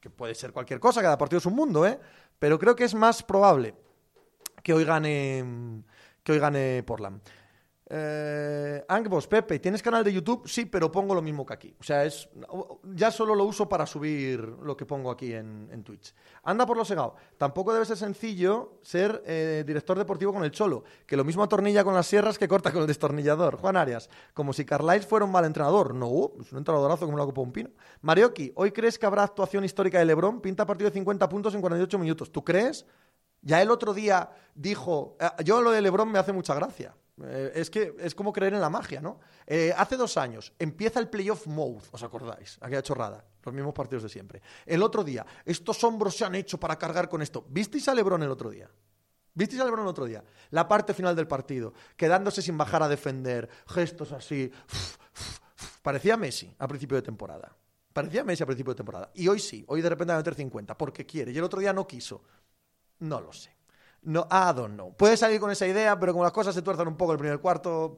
que 0.00 0.10
puede 0.10 0.34
ser 0.34 0.52
cualquier 0.52 0.80
cosa, 0.80 1.00
cada 1.02 1.16
partido 1.16 1.38
es 1.38 1.46
un 1.46 1.54
mundo, 1.54 1.86
¿eh? 1.86 2.00
Pero 2.40 2.58
creo 2.58 2.74
que 2.74 2.82
es 2.82 2.96
más 2.96 3.22
probable 3.22 3.76
que 4.64 4.74
hoy 4.74 4.84
gane, 4.84 5.84
que 6.24 6.32
hoy 6.32 6.40
gane 6.40 6.82
Portland. 6.82 7.22
Eh, 7.86 8.82
Angbos, 8.88 9.26
Pepe, 9.26 9.58
¿tienes 9.58 9.82
canal 9.82 10.02
de 10.02 10.12
YouTube? 10.12 10.48
Sí, 10.48 10.64
pero 10.64 10.90
pongo 10.90 11.14
lo 11.14 11.20
mismo 11.20 11.44
que 11.44 11.52
aquí. 11.52 11.76
O 11.78 11.82
sea, 11.82 12.04
es 12.04 12.28
ya 12.94 13.10
solo 13.10 13.34
lo 13.34 13.44
uso 13.44 13.68
para 13.68 13.84
subir 13.84 14.40
lo 14.40 14.74
que 14.76 14.86
pongo 14.86 15.10
aquí 15.10 15.34
en, 15.34 15.82
Twitch. 15.84 16.14
Anda 16.44 16.64
por 16.64 16.78
lo 16.78 16.84
segado. 16.84 17.16
Tampoco 17.36 17.74
debe 17.74 17.84
ser 17.84 17.98
sencillo 17.98 18.78
ser 18.82 19.22
eh, 19.26 19.64
director 19.66 19.98
deportivo 19.98 20.32
con 20.32 20.44
el 20.44 20.50
Cholo, 20.50 20.84
que 21.06 21.16
lo 21.16 21.24
mismo 21.24 21.42
atornilla 21.42 21.84
con 21.84 21.94
las 21.94 22.06
sierras 22.06 22.38
que 22.38 22.48
corta 22.48 22.72
con 22.72 22.82
el 22.82 22.86
destornillador. 22.86 23.56
Juan 23.56 23.76
Arias, 23.76 24.08
como 24.32 24.54
si 24.54 24.64
Carlisle 24.64 25.06
fuera 25.06 25.26
un 25.26 25.32
mal 25.32 25.44
entrenador. 25.44 25.94
No, 25.94 26.32
es 26.40 26.52
un 26.52 26.58
entrenadorazo 26.58 27.04
como 27.04 27.18
lo 27.18 27.24
hago 27.24 27.42
un 27.42 27.52
pino. 27.52 27.70
Marioki, 28.00 28.52
¿hoy 28.54 28.72
crees 28.72 28.98
que 28.98 29.04
habrá 29.04 29.24
actuación 29.24 29.62
histórica 29.64 29.98
de 29.98 30.06
Lebron? 30.06 30.40
Pinta 30.40 30.64
partido 30.66 30.88
de 30.88 30.94
50 30.94 31.28
puntos 31.28 31.54
en 31.54 31.60
48 31.60 31.98
minutos. 31.98 32.32
¿Tú 32.32 32.42
crees? 32.42 32.86
Ya 33.42 33.60
el 33.60 33.70
otro 33.70 33.92
día 33.92 34.30
dijo, 34.54 35.18
eh, 35.20 35.28
yo 35.44 35.60
lo 35.60 35.70
de 35.70 35.82
Lebron 35.82 36.10
me 36.10 36.18
hace 36.18 36.32
mucha 36.32 36.54
gracia. 36.54 36.94
Eh, 37.22 37.52
es 37.54 37.70
que 37.70 37.94
es 38.00 38.14
como 38.14 38.32
creer 38.32 38.54
en 38.54 38.60
la 38.60 38.70
magia, 38.70 39.00
¿no? 39.00 39.20
Eh, 39.46 39.72
hace 39.76 39.96
dos 39.96 40.16
años 40.16 40.52
empieza 40.58 40.98
el 40.98 41.08
playoff 41.08 41.46
mode, 41.46 41.82
¿os 41.92 42.02
acordáis? 42.02 42.58
Aquella 42.60 42.82
chorrada, 42.82 43.24
los 43.42 43.54
mismos 43.54 43.72
partidos 43.72 44.02
de 44.02 44.08
siempre. 44.08 44.42
El 44.66 44.82
otro 44.82 45.04
día, 45.04 45.24
estos 45.44 45.82
hombros 45.84 46.16
se 46.16 46.24
han 46.24 46.34
hecho 46.34 46.58
para 46.58 46.76
cargar 46.76 47.08
con 47.08 47.22
esto. 47.22 47.44
¿Visteis 47.48 47.88
a 47.88 47.94
Lebron 47.94 48.22
el 48.22 48.30
otro 48.30 48.50
día? 48.50 48.68
¿Visteis 49.32 49.60
a 49.60 49.64
Lebron 49.64 49.82
el 49.82 49.88
otro 49.88 50.06
día? 50.06 50.24
La 50.50 50.66
parte 50.66 50.92
final 50.92 51.14
del 51.14 51.28
partido, 51.28 51.72
quedándose 51.96 52.42
sin 52.42 52.58
bajar 52.58 52.82
a 52.82 52.88
defender, 52.88 53.48
gestos 53.68 54.10
así. 54.10 54.50
Parecía 55.82 56.16
Messi 56.16 56.52
a 56.58 56.66
principio 56.66 56.96
de 56.96 57.02
temporada. 57.02 57.56
Parecía 57.92 58.24
Messi 58.24 58.42
a 58.42 58.46
principio 58.46 58.72
de 58.72 58.78
temporada. 58.78 59.10
Y 59.14 59.28
hoy 59.28 59.38
sí, 59.38 59.64
hoy 59.68 59.82
de 59.82 59.88
repente 59.88 60.12
va 60.12 60.16
a 60.16 60.20
meter 60.20 60.34
50, 60.34 60.76
porque 60.76 61.06
quiere. 61.06 61.30
Y 61.30 61.38
el 61.38 61.44
otro 61.44 61.60
día 61.60 61.72
no 61.72 61.86
quiso. 61.86 62.24
No 62.98 63.20
lo 63.20 63.32
sé. 63.32 63.53
No, 64.04 64.26
I 64.30 64.54
don't 64.54 64.74
know. 64.74 64.94
Puede 64.94 65.16
salir 65.16 65.40
con 65.40 65.50
esa 65.50 65.66
idea, 65.66 65.98
pero 65.98 66.12
como 66.12 66.24
las 66.24 66.32
cosas 66.32 66.54
se 66.54 66.62
tuerzan 66.62 66.88
un 66.88 66.96
poco 66.96 67.12
el 67.12 67.18
primer 67.18 67.40
cuarto, 67.40 67.96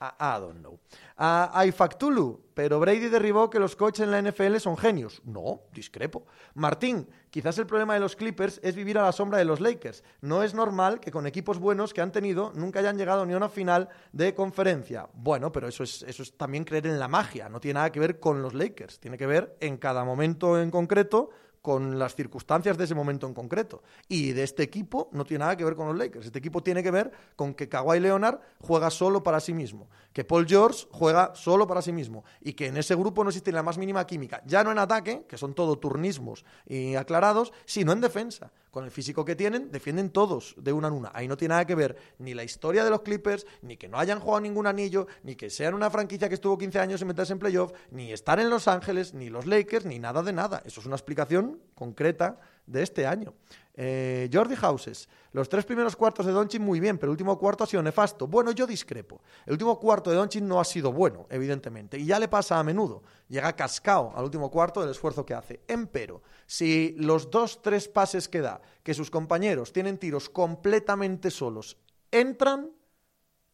I, 0.00 0.38
don't 0.38 0.60
know. 0.60 0.78
hay 1.16 1.72
Factulu, 1.72 2.40
pero 2.54 2.78
Brady 2.78 3.08
derribó 3.08 3.50
que 3.50 3.58
los 3.58 3.74
coaches 3.74 4.04
en 4.04 4.12
la 4.12 4.22
NFL 4.22 4.58
son 4.58 4.76
genios. 4.76 5.20
No, 5.24 5.62
discrepo. 5.72 6.24
Martín, 6.54 7.08
quizás 7.30 7.58
el 7.58 7.66
problema 7.66 7.94
de 7.94 8.00
los 8.00 8.14
Clippers 8.14 8.60
es 8.62 8.76
vivir 8.76 8.96
a 8.98 9.02
la 9.02 9.10
sombra 9.10 9.38
de 9.38 9.44
los 9.44 9.60
Lakers. 9.60 10.04
No 10.20 10.44
es 10.44 10.54
normal 10.54 11.00
que 11.00 11.10
con 11.10 11.26
equipos 11.26 11.58
buenos 11.58 11.92
que 11.92 12.00
han 12.00 12.12
tenido 12.12 12.52
nunca 12.54 12.78
hayan 12.78 12.96
llegado 12.96 13.26
ni 13.26 13.32
a 13.34 13.38
una 13.38 13.48
final 13.48 13.88
de 14.12 14.34
conferencia. 14.34 15.08
Bueno, 15.14 15.50
pero 15.50 15.66
eso 15.66 15.82
es, 15.82 16.04
eso 16.04 16.22
es 16.22 16.36
también 16.36 16.64
creer 16.64 16.86
en 16.86 17.00
la 17.00 17.08
magia. 17.08 17.48
No 17.48 17.58
tiene 17.58 17.78
nada 17.78 17.90
que 17.90 17.98
ver 17.98 18.20
con 18.20 18.40
los 18.40 18.54
Lakers. 18.54 19.00
Tiene 19.00 19.18
que 19.18 19.26
ver 19.26 19.56
en 19.58 19.78
cada 19.78 20.04
momento 20.04 20.60
en 20.60 20.70
concreto 20.70 21.30
con 21.62 21.98
las 21.98 22.14
circunstancias 22.14 22.76
de 22.78 22.84
ese 22.84 22.94
momento 22.94 23.26
en 23.26 23.34
concreto. 23.34 23.82
Y 24.08 24.32
de 24.32 24.42
este 24.42 24.62
equipo 24.62 25.08
no 25.12 25.24
tiene 25.24 25.44
nada 25.44 25.56
que 25.56 25.64
ver 25.64 25.76
con 25.76 25.88
los 25.88 25.96
Lakers. 25.96 26.26
Este 26.26 26.38
equipo 26.38 26.62
tiene 26.62 26.82
que 26.82 26.90
ver 26.90 27.10
con 27.36 27.54
que 27.54 27.68
Kawhi 27.68 28.00
Leonard 28.00 28.40
juega 28.60 28.90
solo 28.90 29.22
para 29.22 29.40
sí 29.40 29.52
mismo, 29.52 29.88
que 30.12 30.24
Paul 30.24 30.46
George 30.46 30.86
juega 30.90 31.34
solo 31.34 31.66
para 31.66 31.82
sí 31.82 31.92
mismo 31.92 32.24
y 32.40 32.52
que 32.52 32.66
en 32.66 32.76
ese 32.76 32.94
grupo 32.94 33.24
no 33.24 33.30
existe 33.30 33.52
la 33.52 33.62
más 33.62 33.78
mínima 33.78 34.06
química, 34.06 34.42
ya 34.46 34.64
no 34.64 34.72
en 34.72 34.78
ataque, 34.78 35.24
que 35.28 35.38
son 35.38 35.54
todo 35.54 35.78
turnismos 35.78 36.44
y 36.66 36.94
aclarados, 36.94 37.52
sino 37.64 37.92
en 37.92 38.00
defensa 38.00 38.52
con 38.70 38.84
el 38.84 38.90
físico 38.90 39.24
que 39.24 39.36
tienen, 39.36 39.70
defienden 39.70 40.10
todos 40.10 40.54
de 40.58 40.72
una 40.72 40.88
en 40.88 40.94
una. 40.94 41.10
Ahí 41.14 41.28
no 41.28 41.36
tiene 41.36 41.52
nada 41.52 41.66
que 41.66 41.74
ver 41.74 41.96
ni 42.18 42.34
la 42.34 42.44
historia 42.44 42.84
de 42.84 42.90
los 42.90 43.02
Clippers, 43.02 43.46
ni 43.62 43.76
que 43.76 43.88
no 43.88 43.98
hayan 43.98 44.20
jugado 44.20 44.40
ningún 44.40 44.66
anillo, 44.66 45.06
ni 45.22 45.36
que 45.36 45.50
sean 45.50 45.74
una 45.74 45.90
franquicia 45.90 46.28
que 46.28 46.34
estuvo 46.34 46.58
15 46.58 46.78
años 46.78 47.00
sin 47.00 47.08
meterse 47.08 47.32
en 47.32 47.38
playoff, 47.38 47.72
ni 47.90 48.12
estar 48.12 48.38
en 48.40 48.50
Los 48.50 48.68
Ángeles, 48.68 49.14
ni 49.14 49.30
los 49.30 49.46
Lakers, 49.46 49.84
ni 49.84 49.98
nada 49.98 50.22
de 50.22 50.32
nada. 50.32 50.62
Eso 50.64 50.80
es 50.80 50.86
una 50.86 50.96
explicación 50.96 51.60
concreta 51.74 52.40
de 52.66 52.82
este 52.82 53.06
año. 53.06 53.34
Eh, 53.80 54.28
Jordi 54.32 54.56
Houses, 54.56 55.08
los 55.30 55.48
tres 55.48 55.64
primeros 55.64 55.94
cuartos 55.94 56.26
de 56.26 56.32
Doncic 56.32 56.60
muy 56.60 56.80
bien, 56.80 56.98
pero 56.98 57.10
el 57.10 57.12
último 57.12 57.38
cuarto 57.38 57.62
ha 57.62 57.66
sido 57.68 57.80
nefasto. 57.80 58.26
Bueno, 58.26 58.50
yo 58.50 58.66
discrepo. 58.66 59.22
El 59.46 59.52
último 59.52 59.78
cuarto 59.78 60.10
de 60.10 60.16
Doncic 60.16 60.42
no 60.42 60.58
ha 60.58 60.64
sido 60.64 60.92
bueno, 60.92 61.28
evidentemente, 61.30 61.96
y 61.96 62.04
ya 62.04 62.18
le 62.18 62.26
pasa 62.26 62.58
a 62.58 62.64
menudo. 62.64 63.04
Llega 63.28 63.54
cascado 63.54 64.12
al 64.16 64.24
último 64.24 64.50
cuarto 64.50 64.80
del 64.80 64.90
esfuerzo 64.90 65.24
que 65.24 65.32
hace. 65.32 65.60
Empero, 65.68 66.22
si 66.44 66.96
los 66.98 67.30
dos, 67.30 67.62
tres 67.62 67.86
pases 67.86 68.28
que 68.28 68.40
da, 68.40 68.60
que 68.82 68.94
sus 68.94 69.12
compañeros 69.12 69.72
tienen 69.72 69.96
tiros 69.96 70.28
completamente 70.28 71.30
solos, 71.30 71.76
entran, 72.10 72.72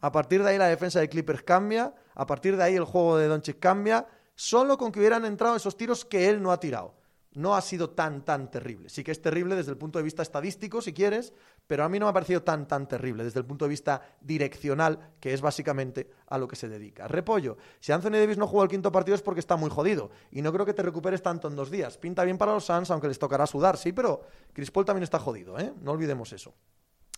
a 0.00 0.10
partir 0.10 0.42
de 0.42 0.52
ahí 0.52 0.56
la 0.56 0.68
defensa 0.68 1.00
de 1.00 1.10
Clippers 1.10 1.42
cambia, 1.42 1.94
a 2.14 2.26
partir 2.26 2.56
de 2.56 2.62
ahí 2.62 2.76
el 2.76 2.84
juego 2.84 3.18
de 3.18 3.28
Doncic 3.28 3.58
cambia, 3.58 4.06
solo 4.34 4.78
con 4.78 4.90
que 4.90 5.00
hubieran 5.00 5.26
entrado 5.26 5.54
esos 5.54 5.76
tiros 5.76 6.06
que 6.06 6.30
él 6.30 6.40
no 6.40 6.50
ha 6.50 6.58
tirado 6.58 7.03
no 7.34 7.54
ha 7.54 7.60
sido 7.60 7.90
tan, 7.90 8.24
tan 8.24 8.50
terrible. 8.50 8.88
Sí 8.88 9.04
que 9.04 9.10
es 9.10 9.20
terrible 9.20 9.56
desde 9.56 9.72
el 9.72 9.76
punto 9.76 9.98
de 9.98 10.02
vista 10.02 10.22
estadístico, 10.22 10.80
si 10.80 10.92
quieres, 10.92 11.32
pero 11.66 11.84
a 11.84 11.88
mí 11.88 11.98
no 11.98 12.06
me 12.06 12.10
ha 12.10 12.12
parecido 12.12 12.42
tan, 12.42 12.66
tan 12.66 12.88
terrible 12.88 13.24
desde 13.24 13.40
el 13.40 13.46
punto 13.46 13.64
de 13.64 13.70
vista 13.70 14.02
direccional, 14.20 15.14
que 15.20 15.34
es 15.34 15.40
básicamente 15.40 16.10
a 16.26 16.38
lo 16.38 16.46
que 16.48 16.56
se 16.56 16.68
dedica. 16.68 17.08
Repollo, 17.08 17.56
si 17.80 17.92
Anthony 17.92 18.12
Davis 18.12 18.38
no 18.38 18.46
jugó 18.46 18.62
el 18.62 18.68
quinto 18.68 18.92
partido 18.92 19.14
es 19.14 19.22
porque 19.22 19.40
está 19.40 19.56
muy 19.56 19.70
jodido, 19.70 20.10
y 20.30 20.42
no 20.42 20.52
creo 20.52 20.64
que 20.64 20.74
te 20.74 20.82
recuperes 20.82 21.22
tanto 21.22 21.48
en 21.48 21.56
dos 21.56 21.70
días. 21.70 21.98
Pinta 21.98 22.24
bien 22.24 22.38
para 22.38 22.52
los 22.52 22.64
Suns, 22.64 22.90
aunque 22.90 23.08
les 23.08 23.18
tocará 23.18 23.46
sudar, 23.46 23.76
sí, 23.76 23.92
pero 23.92 24.22
Chris 24.52 24.70
Paul 24.70 24.84
también 24.84 25.04
está 25.04 25.18
jodido, 25.18 25.58
¿eh? 25.58 25.72
No 25.80 25.92
olvidemos 25.92 26.32
eso. 26.32 26.54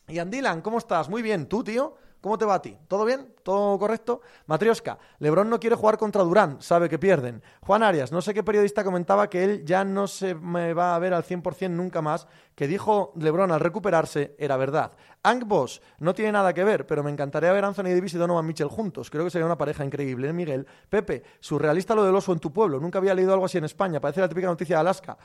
Y 0.08 0.18
Andilan, 0.18 0.62
¿cómo 0.62 0.78
estás? 0.78 1.08
Muy 1.08 1.20
bien, 1.20 1.46
¿tú, 1.46 1.64
tío? 1.64 1.96
¿Cómo 2.20 2.38
te 2.38 2.44
va 2.44 2.54
a 2.54 2.62
ti? 2.62 2.76
¿Todo 2.88 3.04
bien? 3.04 3.34
¿Todo 3.42 3.78
correcto? 3.78 4.20
Matrioska, 4.46 4.98
Lebron 5.18 5.48
no 5.48 5.60
quiere 5.60 5.76
jugar 5.76 5.98
contra 5.98 6.22
Durán, 6.22 6.60
sabe 6.60 6.88
que 6.88 6.98
pierden. 6.98 7.42
Juan 7.60 7.82
Arias, 7.82 8.10
no 8.10 8.20
sé 8.20 8.34
qué 8.34 8.42
periodista 8.42 8.82
comentaba 8.82 9.30
que 9.30 9.44
él 9.44 9.64
ya 9.64 9.84
no 9.84 10.08
se 10.08 10.34
me 10.34 10.74
va 10.74 10.94
a 10.94 10.98
ver 10.98 11.14
al 11.14 11.22
100% 11.22 11.70
nunca 11.70 12.02
más, 12.02 12.26
que 12.54 12.66
dijo 12.66 13.12
Lebron 13.16 13.52
al 13.52 13.60
recuperarse 13.60 14.34
era 14.38 14.56
verdad. 14.56 14.92
Ank 15.22 15.44
Boss, 15.46 15.82
no 15.98 16.14
tiene 16.14 16.32
nada 16.32 16.54
que 16.54 16.64
ver, 16.64 16.86
pero 16.86 17.02
me 17.02 17.10
encantaría 17.10 17.52
ver 17.52 17.64
a 17.64 17.68
Anthony 17.68 17.94
Davis 17.94 18.14
y 18.14 18.18
Donovan 18.18 18.46
Mitchell 18.46 18.68
juntos. 18.68 19.10
Creo 19.10 19.24
que 19.24 19.30
sería 19.30 19.46
una 19.46 19.58
pareja 19.58 19.84
increíble. 19.84 20.28
¿eh, 20.28 20.32
Miguel, 20.32 20.66
Pepe, 20.88 21.22
surrealista 21.40 21.94
lo 21.94 22.04
del 22.04 22.14
oso 22.14 22.32
en 22.32 22.38
tu 22.38 22.52
pueblo. 22.52 22.80
Nunca 22.80 22.98
había 22.98 23.14
leído 23.14 23.32
algo 23.32 23.44
así 23.44 23.58
en 23.58 23.64
España. 23.64 24.00
Parece 24.00 24.20
la 24.20 24.28
típica 24.28 24.46
noticia 24.46 24.76
de 24.76 24.80
Alaska. 24.80 25.16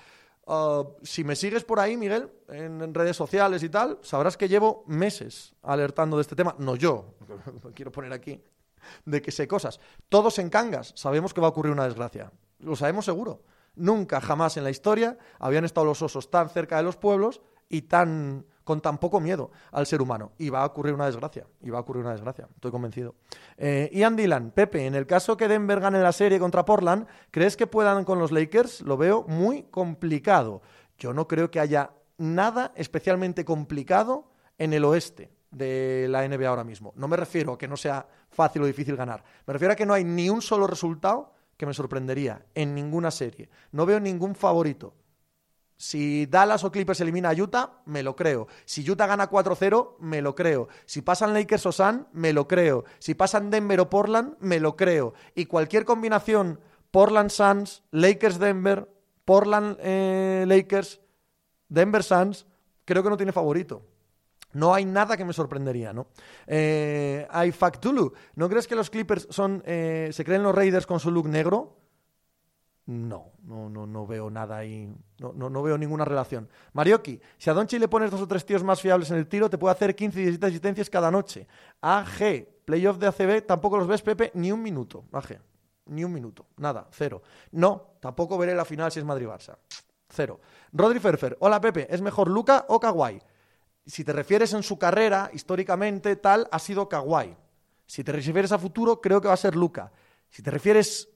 Uh, 0.45 0.95
si 1.03 1.23
me 1.23 1.35
sigues 1.35 1.63
por 1.63 1.79
ahí, 1.79 1.97
Miguel, 1.97 2.29
en, 2.49 2.93
redes 2.93 3.15
sociales 3.15 3.63
y 3.63 3.69
tal, 3.69 3.99
sabrás 4.01 4.37
que 4.37 4.49
llevo 4.49 4.83
meses 4.87 5.53
alertando 5.61 6.17
de 6.17 6.21
este 6.21 6.35
tema. 6.35 6.55
No 6.57 6.75
yo, 6.75 7.15
quiero 7.75 7.91
poner 7.91 8.11
aquí, 8.11 8.43
de 9.05 9.21
que 9.21 9.31
sé 9.31 9.47
cosas. 9.47 9.79
Todos 10.09 10.39
en 10.39 10.49
Cangas 10.49 10.93
sabemos 10.95 11.33
que 11.33 11.41
va 11.41 11.47
a 11.47 11.51
ocurrir 11.51 11.71
una 11.71 11.85
desgracia. 11.85 12.31
Lo 12.59 12.75
sabemos 12.75 13.05
seguro. 13.05 13.43
Nunca, 13.75 14.19
jamás 14.19 14.57
en 14.57 14.63
la 14.63 14.69
historia 14.69 15.17
habían 15.39 15.63
estado 15.63 15.85
los 15.85 16.01
osos 16.01 16.29
tan 16.29 16.49
cerca 16.49 16.77
de 16.77 16.83
los 16.83 16.97
pueblos 16.97 17.41
y 17.69 17.83
tan 17.83 18.45
con 18.63 18.81
tan 18.81 18.97
poco 18.97 19.19
miedo 19.19 19.51
al 19.71 19.85
ser 19.85 20.01
humano. 20.01 20.31
Y 20.37 20.49
va 20.49 20.61
a 20.61 20.65
ocurrir 20.65 20.93
una 20.93 21.05
desgracia. 21.05 21.45
Y 21.61 21.69
va 21.69 21.79
a 21.79 21.81
ocurrir 21.81 22.03
una 22.03 22.13
desgracia. 22.13 22.47
Estoy 22.53 22.71
convencido. 22.71 23.15
Eh, 23.57 23.89
Ian 23.93 24.15
Dylan, 24.15 24.51
Pepe, 24.51 24.85
en 24.85 24.95
el 24.95 25.05
caso 25.05 25.37
que 25.37 25.47
Denver 25.47 25.79
gane 25.79 26.01
la 26.01 26.11
serie 26.11 26.39
contra 26.39 26.65
Portland, 26.65 27.07
¿crees 27.31 27.57
que 27.57 27.67
puedan 27.67 28.05
con 28.05 28.19
los 28.19 28.31
Lakers? 28.31 28.81
Lo 28.81 28.97
veo 28.97 29.23
muy 29.27 29.63
complicado. 29.63 30.61
Yo 30.97 31.13
no 31.13 31.27
creo 31.27 31.49
que 31.49 31.59
haya 31.59 31.91
nada 32.17 32.71
especialmente 32.75 33.43
complicado 33.43 34.31
en 34.57 34.73
el 34.73 34.85
oeste 34.85 35.31
de 35.49 36.07
la 36.09 36.27
NBA 36.27 36.47
ahora 36.47 36.63
mismo. 36.63 36.93
No 36.95 37.07
me 37.07 37.17
refiero 37.17 37.53
a 37.53 37.57
que 37.57 37.67
no 37.67 37.75
sea 37.75 38.07
fácil 38.29 38.61
o 38.61 38.65
difícil 38.65 38.95
ganar. 38.95 39.23
Me 39.45 39.53
refiero 39.53 39.73
a 39.73 39.75
que 39.75 39.85
no 39.85 39.93
hay 39.93 40.03
ni 40.03 40.29
un 40.29 40.41
solo 40.41 40.67
resultado 40.67 41.33
que 41.57 41.65
me 41.65 41.73
sorprendería 41.73 42.45
en 42.55 42.73
ninguna 42.73 43.11
serie. 43.11 43.49
No 43.71 43.85
veo 43.85 43.99
ningún 43.99 44.35
favorito. 44.35 44.93
Si 45.81 46.27
Dallas 46.27 46.63
o 46.63 46.71
Clippers 46.71 47.01
elimina 47.01 47.29
a 47.29 47.33
Utah, 47.33 47.81
me 47.85 48.03
lo 48.03 48.15
creo. 48.15 48.45
Si 48.65 48.87
Utah 48.87 49.07
gana 49.07 49.31
4-0, 49.31 49.97
me 49.97 50.21
lo 50.21 50.35
creo. 50.35 50.67
Si 50.85 51.01
pasan 51.01 51.33
Lakers 51.33 51.65
o 51.65 51.71
Sun, 51.71 52.05
me 52.13 52.33
lo 52.33 52.47
creo. 52.47 52.85
Si 52.99 53.15
pasan 53.15 53.49
Denver 53.49 53.79
o 53.79 53.89
Portland, 53.89 54.35
me 54.41 54.59
lo 54.59 54.75
creo. 54.75 55.15
Y 55.33 55.47
cualquier 55.47 55.83
combinación 55.83 56.59
Portland 56.91 57.31
Suns, 57.31 57.81
Lakers 57.89 58.37
Denver, 58.37 58.87
Portland 59.25 59.77
eh, 59.81 60.45
Lakers, 60.47 61.01
Denver 61.67 62.03
Suns, 62.03 62.45
creo 62.85 63.01
que 63.01 63.09
no 63.09 63.17
tiene 63.17 63.31
favorito. 63.31 63.81
No 64.53 64.75
hay 64.75 64.85
nada 64.85 65.17
que 65.17 65.25
me 65.25 65.33
sorprendería, 65.33 65.93
¿no? 65.93 66.05
Eh, 66.45 67.25
hay 67.31 67.51
Factulu. 67.51 68.13
¿No 68.35 68.47
crees 68.49 68.67
que 68.67 68.75
los 68.75 68.91
Clippers 68.91 69.27
son, 69.31 69.63
eh, 69.65 70.11
se 70.13 70.23
creen 70.23 70.43
los 70.43 70.53
Raiders 70.53 70.85
con 70.85 70.99
su 70.99 71.09
look 71.09 71.27
negro? 71.27 71.80
No, 72.85 73.31
no, 73.43 73.69
no, 73.69 73.85
no 73.85 74.07
veo 74.07 74.29
nada 74.29 74.57
ahí. 74.57 74.93
No, 75.19 75.33
no, 75.33 75.49
no 75.49 75.61
veo 75.61 75.77
ninguna 75.77 76.03
relación. 76.03 76.49
Marioki, 76.73 77.21
si 77.37 77.49
a 77.49 77.53
Donchi 77.53 77.77
le 77.77 77.87
pones 77.87 78.09
dos 78.09 78.21
o 78.21 78.27
tres 78.27 78.45
tíos 78.45 78.63
más 78.63 78.81
fiables 78.81 79.11
en 79.11 79.17
el 79.17 79.27
tiro, 79.27 79.49
te 79.49 79.57
puede 79.57 79.73
hacer 79.73 79.95
15 79.95 80.19
y 80.19 80.23
17 80.23 80.47
asistencias 80.47 80.89
cada 80.89 81.11
noche. 81.11 81.47
AG, 81.81 82.47
playoff 82.65 82.97
de 82.97 83.07
ACB, 83.07 83.45
tampoco 83.45 83.77
los 83.77 83.87
ves, 83.87 84.01
Pepe, 84.01 84.31
ni 84.33 84.51
un 84.51 84.61
minuto. 84.61 85.05
AG, 85.11 85.39
ni 85.85 86.03
un 86.03 86.11
minuto. 86.11 86.47
Nada, 86.57 86.87
cero. 86.91 87.21
No, 87.51 87.95
tampoco 87.99 88.37
veré 88.37 88.55
la 88.55 88.65
final 88.65 88.91
si 88.91 88.99
es 88.99 89.05
Madrid-Barça. 89.05 89.57
Cero. 90.09 90.41
Rodri 90.73 90.99
Ferfer, 90.99 91.37
hola 91.39 91.61
Pepe, 91.61 91.87
¿es 91.89 92.01
mejor 92.01 92.29
Luca 92.29 92.65
o 92.67 92.79
Kawhi? 92.79 93.21
Si 93.85 94.03
te 94.03 94.11
refieres 94.11 94.53
en 94.53 94.63
su 94.63 94.77
carrera, 94.77 95.29
históricamente, 95.33 96.15
tal, 96.15 96.47
ha 96.51 96.59
sido 96.59 96.89
Kawhi. 96.89 97.35
Si 97.85 98.03
te 98.03 98.11
refieres 98.11 98.51
a 98.51 98.59
futuro, 98.59 99.01
creo 99.01 99.21
que 99.21 99.27
va 99.27 99.33
a 99.33 99.37
ser 99.37 99.55
Luca. 99.55 99.91
Si 100.29 100.41
te 100.41 100.51
refieres 100.51 101.09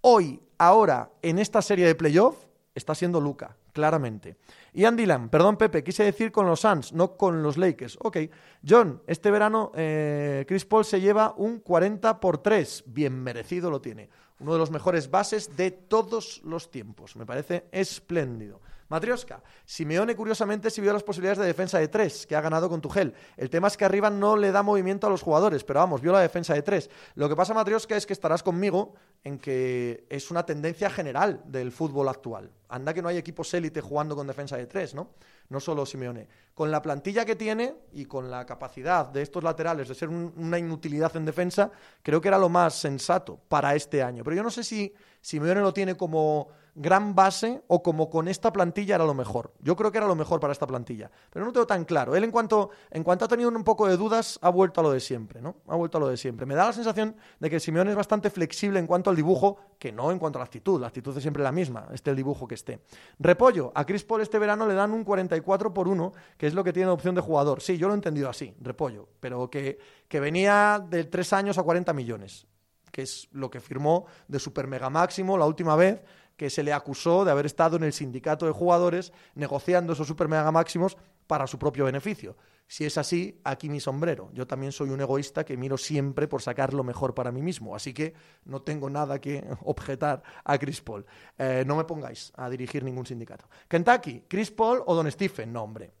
hoy, 0.00 0.40
ahora, 0.58 1.10
en 1.22 1.38
esta 1.38 1.62
serie 1.62 1.86
de 1.86 1.94
playoff, 1.94 2.36
está 2.74 2.94
siendo 2.94 3.20
Luca, 3.20 3.56
claramente. 3.72 4.36
Ian 4.72 4.96
Dylan, 4.96 5.28
perdón 5.28 5.56
Pepe, 5.56 5.82
quise 5.82 6.04
decir 6.04 6.32
con 6.32 6.46
los 6.46 6.60
Suns, 6.60 6.92
no 6.92 7.16
con 7.16 7.42
los 7.42 7.56
Lakers. 7.56 7.98
Ok. 8.00 8.18
John, 8.66 9.02
este 9.06 9.30
verano 9.30 9.72
eh, 9.74 10.44
Chris 10.46 10.64
Paul 10.64 10.84
se 10.84 11.00
lleva 11.00 11.34
un 11.36 11.60
40 11.60 12.20
por 12.20 12.38
3. 12.38 12.84
Bien 12.86 13.14
merecido 13.22 13.70
lo 13.70 13.80
tiene. 13.80 14.08
Uno 14.40 14.52
de 14.52 14.58
los 14.58 14.70
mejores 14.70 15.10
bases 15.10 15.56
de 15.56 15.72
todos 15.72 16.40
los 16.44 16.70
tiempos. 16.70 17.16
Me 17.16 17.26
parece 17.26 17.66
espléndido. 17.72 18.60
Matrioska, 18.88 19.42
Simeone 19.66 20.16
curiosamente 20.16 20.70
sí 20.70 20.80
vio 20.80 20.92
las 20.92 21.02
posibilidades 21.02 21.38
de 21.38 21.46
defensa 21.46 21.78
de 21.78 21.88
tres, 21.88 22.26
que 22.26 22.34
ha 22.34 22.40
ganado 22.40 22.70
con 22.70 22.80
Tugel. 22.80 23.12
El 23.36 23.50
tema 23.50 23.68
es 23.68 23.76
que 23.76 23.84
arriba 23.84 24.08
no 24.08 24.36
le 24.36 24.50
da 24.50 24.62
movimiento 24.62 25.06
a 25.06 25.10
los 25.10 25.22
jugadores, 25.22 25.62
pero 25.62 25.80
vamos, 25.80 26.00
vio 26.00 26.12
la 26.12 26.20
defensa 26.20 26.54
de 26.54 26.62
tres. 26.62 26.88
Lo 27.14 27.28
que 27.28 27.36
pasa, 27.36 27.52
Matrioska, 27.52 27.96
es 27.96 28.06
que 28.06 28.14
estarás 28.14 28.42
conmigo 28.42 28.94
en 29.24 29.38
que 29.38 30.06
es 30.08 30.30
una 30.30 30.46
tendencia 30.46 30.88
general 30.88 31.42
del 31.44 31.70
fútbol 31.70 32.08
actual. 32.08 32.50
Anda 32.70 32.94
que 32.94 33.02
no 33.02 33.08
hay 33.08 33.18
equipos 33.18 33.52
élite 33.52 33.80
jugando 33.80 34.16
con 34.16 34.26
defensa 34.26 34.56
de 34.56 34.66
tres, 34.66 34.94
¿no? 34.94 35.10
No 35.50 35.60
solo 35.60 35.84
Simeone. 35.84 36.28
Con 36.54 36.70
la 36.70 36.82
plantilla 36.82 37.24
que 37.24 37.36
tiene 37.36 37.74
y 37.92 38.06
con 38.06 38.30
la 38.30 38.44
capacidad 38.46 39.06
de 39.06 39.22
estos 39.22 39.42
laterales 39.42 39.88
de 39.88 39.94
ser 39.94 40.08
una 40.08 40.58
inutilidad 40.58 41.14
en 41.16 41.24
defensa, 41.24 41.70
creo 42.02 42.20
que 42.20 42.28
era 42.28 42.38
lo 42.38 42.48
más 42.48 42.74
sensato 42.74 43.38
para 43.48 43.74
este 43.74 44.02
año. 44.02 44.24
Pero 44.24 44.36
yo 44.36 44.42
no 44.42 44.50
sé 44.50 44.64
si 44.64 44.94
Simeone 45.20 45.60
lo 45.60 45.72
tiene 45.72 45.96
como 45.96 46.48
gran 46.78 47.14
base 47.14 47.62
o 47.66 47.82
como 47.82 48.08
con 48.08 48.28
esta 48.28 48.52
plantilla 48.52 48.94
era 48.94 49.04
lo 49.04 49.14
mejor. 49.14 49.52
Yo 49.60 49.74
creo 49.74 49.90
que 49.90 49.98
era 49.98 50.06
lo 50.06 50.14
mejor 50.14 50.38
para 50.38 50.52
esta 50.52 50.66
plantilla, 50.66 51.10
pero 51.30 51.44
no 51.44 51.52
tengo 51.52 51.66
tan 51.66 51.84
claro. 51.84 52.14
Él 52.14 52.22
en 52.22 52.30
cuanto, 52.30 52.70
en 52.90 53.02
cuanto 53.02 53.24
ha 53.24 53.28
tenido 53.28 53.48
un 53.48 53.64
poco 53.64 53.88
de 53.88 53.96
dudas, 53.96 54.38
ha 54.42 54.48
vuelto 54.48 54.80
a 54.80 54.84
lo 54.84 54.92
de 54.92 55.00
siempre, 55.00 55.42
¿no? 55.42 55.56
Ha 55.66 55.74
vuelto 55.74 55.98
a 55.98 56.00
lo 56.00 56.08
de 56.08 56.16
siempre. 56.16 56.46
Me 56.46 56.54
da 56.54 56.66
la 56.66 56.72
sensación 56.72 57.16
de 57.40 57.50
que 57.50 57.58
Simeone 57.58 57.90
es 57.90 57.96
bastante 57.96 58.30
flexible 58.30 58.78
en 58.78 58.86
cuanto 58.86 59.10
al 59.10 59.16
dibujo, 59.16 59.58
que 59.78 59.90
no 59.90 60.12
en 60.12 60.18
cuanto 60.18 60.38
a 60.38 60.40
la 60.40 60.44
actitud. 60.44 60.80
La 60.80 60.86
actitud 60.86 61.16
es 61.16 61.22
siempre 61.22 61.42
la 61.42 61.52
misma, 61.52 61.88
esté 61.92 62.10
el 62.10 62.16
dibujo 62.16 62.46
que 62.46 62.54
esté. 62.54 62.80
Repollo, 63.18 63.72
a 63.74 63.84
Chris 63.84 64.04
Paul 64.04 64.20
este 64.20 64.38
verano 64.38 64.66
le 64.66 64.74
dan 64.74 64.92
un 64.92 65.02
44 65.02 65.74
por 65.74 65.88
1, 65.88 66.12
que 66.36 66.46
es 66.46 66.54
lo 66.54 66.62
que 66.62 66.72
tiene 66.72 66.90
opción 66.90 67.14
de 67.16 67.20
jugador. 67.20 67.60
Sí, 67.60 67.76
yo 67.76 67.88
lo 67.88 67.94
he 67.94 67.96
entendido 67.96 68.28
así, 68.28 68.54
Repollo, 68.60 69.08
pero 69.18 69.50
que, 69.50 69.78
que 70.06 70.20
venía 70.20 70.84
de 70.88 71.04
3 71.04 71.32
años 71.32 71.58
a 71.58 71.64
40 71.64 71.92
millones 71.92 72.46
que 72.92 73.02
es 73.02 73.28
lo 73.32 73.50
que 73.50 73.60
firmó 73.60 74.06
de 74.28 74.38
super 74.38 74.66
mega 74.66 74.90
máximo 74.90 75.38
la 75.38 75.46
última 75.46 75.76
vez 75.76 76.02
que 76.36 76.50
se 76.50 76.62
le 76.62 76.72
acusó 76.72 77.24
de 77.24 77.32
haber 77.32 77.46
estado 77.46 77.76
en 77.76 77.82
el 77.82 77.92
sindicato 77.92 78.46
de 78.46 78.52
jugadores 78.52 79.12
negociando 79.34 79.92
esos 79.92 80.06
super 80.06 80.28
mega 80.28 80.52
máximos 80.52 80.96
para 81.26 81.46
su 81.46 81.58
propio 81.58 81.84
beneficio. 81.84 82.36
Si 82.70 82.84
es 82.84 82.96
así, 82.96 83.40
aquí 83.44 83.68
mi 83.68 83.80
sombrero. 83.80 84.30
Yo 84.34 84.46
también 84.46 84.72
soy 84.72 84.90
un 84.90 85.00
egoísta 85.00 85.44
que 85.44 85.56
miro 85.56 85.76
siempre 85.76 86.28
por 86.28 86.42
sacar 86.42 86.74
lo 86.74 86.84
mejor 86.84 87.14
para 87.14 87.32
mí 87.32 87.42
mismo, 87.42 87.74
así 87.74 87.94
que 87.94 88.14
no 88.44 88.62
tengo 88.62 88.88
nada 88.88 89.18
que 89.20 89.44
objetar 89.64 90.22
a 90.44 90.58
Chris 90.58 90.80
Paul. 90.80 91.04
Eh, 91.38 91.64
no 91.66 91.76
me 91.76 91.84
pongáis 91.84 92.32
a 92.36 92.48
dirigir 92.48 92.84
ningún 92.84 93.06
sindicato. 93.06 93.48
Kentucky, 93.66 94.24
Chris 94.28 94.50
Paul 94.50 94.82
o 94.86 94.94
Don 94.94 95.10
Stephen, 95.10 95.52
no 95.52 95.62
hombre. 95.62 95.92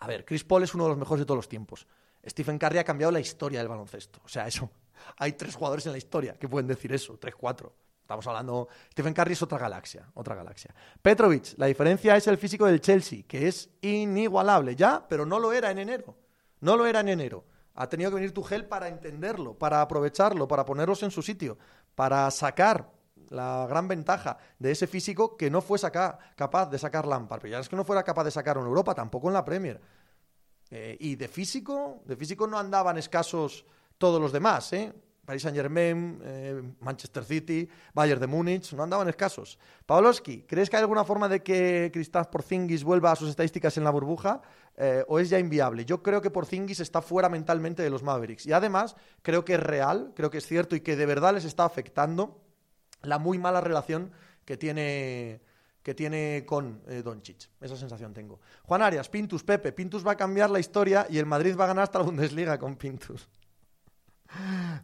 A 0.00 0.06
ver, 0.06 0.24
Chris 0.24 0.44
Paul 0.44 0.62
es 0.62 0.74
uno 0.74 0.84
de 0.84 0.90
los 0.90 0.98
mejores 0.98 1.20
de 1.20 1.26
todos 1.26 1.38
los 1.38 1.48
tiempos. 1.48 1.86
Stephen 2.24 2.58
Curry 2.58 2.78
ha 2.78 2.84
cambiado 2.84 3.10
la 3.10 3.20
historia 3.20 3.58
del 3.58 3.68
baloncesto. 3.68 4.20
O 4.24 4.28
sea, 4.28 4.46
eso. 4.46 4.70
Hay 5.16 5.32
tres 5.32 5.54
jugadores 5.54 5.86
en 5.86 5.92
la 5.92 5.98
historia 5.98 6.34
que 6.34 6.48
pueden 6.48 6.66
decir 6.66 6.92
eso, 6.92 7.18
tres, 7.18 7.34
cuatro. 7.34 7.74
Estamos 8.02 8.26
hablando. 8.26 8.68
Stephen 8.90 9.12
Curry 9.12 9.34
es 9.34 9.42
otra 9.42 9.58
galaxia, 9.58 10.08
otra 10.14 10.34
galaxia. 10.34 10.74
Petrovic, 11.02 11.58
la 11.58 11.66
diferencia 11.66 12.16
es 12.16 12.26
el 12.26 12.38
físico 12.38 12.64
del 12.64 12.80
Chelsea, 12.80 13.24
que 13.28 13.46
es 13.48 13.68
inigualable 13.82 14.74
ya, 14.74 15.06
pero 15.06 15.26
no 15.26 15.38
lo 15.38 15.52
era 15.52 15.70
en 15.70 15.78
enero. 15.78 16.16
No 16.60 16.76
lo 16.76 16.86
era 16.86 17.00
en 17.00 17.08
enero. 17.08 17.44
Ha 17.74 17.86
tenido 17.88 18.10
que 18.10 18.16
venir 18.16 18.32
Tuchel 18.32 18.64
para 18.64 18.88
entenderlo, 18.88 19.58
para 19.58 19.82
aprovecharlo, 19.82 20.48
para 20.48 20.64
ponerlos 20.64 21.02
en 21.02 21.10
su 21.10 21.22
sitio, 21.22 21.58
para 21.94 22.30
sacar 22.30 22.90
la 23.28 23.66
gran 23.68 23.86
ventaja 23.86 24.38
de 24.58 24.70
ese 24.70 24.86
físico 24.86 25.36
que 25.36 25.50
no 25.50 25.60
fue 25.60 25.78
capaz 25.78 26.70
de 26.70 26.78
sacar 26.78 27.06
Lampard. 27.06 27.40
Pero 27.42 27.52
ya 27.52 27.58
es 27.60 27.68
que 27.68 27.76
no 27.76 27.84
fuera 27.84 28.02
capaz 28.02 28.24
de 28.24 28.30
sacarlo 28.30 28.62
en 28.62 28.68
Europa, 28.68 28.94
tampoco 28.94 29.28
en 29.28 29.34
la 29.34 29.44
Premier. 29.44 29.80
Eh, 30.70 30.96
y 31.00 31.16
de 31.16 31.28
físico, 31.28 32.02
de 32.04 32.16
físico 32.16 32.46
no 32.46 32.58
andaban 32.58 32.98
escasos 32.98 33.64
todos 33.98 34.20
los 34.20 34.32
demás, 34.32 34.72
¿eh? 34.72 34.92
Paris 35.28 35.42
Saint 35.42 35.54
Germain, 35.54 36.18
eh, 36.24 36.62
Manchester 36.80 37.22
City, 37.22 37.68
Bayern 37.92 38.18
de 38.18 38.26
Múnich, 38.26 38.72
no 38.72 38.82
andaban 38.82 39.10
escasos. 39.10 39.58
Pawlowski, 39.84 40.44
¿crees 40.44 40.70
que 40.70 40.76
hay 40.76 40.80
alguna 40.80 41.04
forma 41.04 41.28
de 41.28 41.42
que 41.42 41.90
Kristaps 41.92 42.28
Porzingis 42.28 42.82
vuelva 42.82 43.12
a 43.12 43.16
sus 43.16 43.28
estadísticas 43.28 43.76
en 43.76 43.84
la 43.84 43.90
burbuja 43.90 44.40
eh, 44.74 45.04
o 45.06 45.18
es 45.18 45.28
ya 45.28 45.38
inviable? 45.38 45.84
Yo 45.84 46.02
creo 46.02 46.22
que 46.22 46.30
Porzingis 46.30 46.80
está 46.80 47.02
fuera 47.02 47.28
mentalmente 47.28 47.82
de 47.82 47.90
los 47.90 48.02
Mavericks 48.02 48.46
y 48.46 48.54
además 48.54 48.96
creo 49.20 49.44
que 49.44 49.54
es 49.54 49.60
real, 49.60 50.12
creo 50.16 50.30
que 50.30 50.38
es 50.38 50.46
cierto 50.46 50.74
y 50.74 50.80
que 50.80 50.96
de 50.96 51.04
verdad 51.04 51.34
les 51.34 51.44
está 51.44 51.66
afectando 51.66 52.40
la 53.02 53.18
muy 53.18 53.36
mala 53.36 53.60
relación 53.60 54.12
que 54.46 54.56
tiene 54.56 55.42
que 55.82 55.94
tiene 55.94 56.44
con 56.46 56.82
eh, 56.86 57.02
Doncic. 57.02 57.50
Esa 57.60 57.76
sensación 57.76 58.14
tengo. 58.14 58.40
Juan 58.64 58.80
Arias, 58.80 59.10
Pintus, 59.10 59.44
Pepe. 59.44 59.72
Pintus 59.72 60.06
va 60.06 60.12
a 60.12 60.16
cambiar 60.16 60.48
la 60.48 60.58
historia 60.58 61.06
y 61.08 61.18
el 61.18 61.26
Madrid 61.26 61.54
va 61.54 61.64
a 61.64 61.68
ganar 61.68 61.84
hasta 61.84 61.98
la 61.98 62.06
Bundesliga 62.06 62.58
con 62.58 62.76
Pintus. 62.76 63.28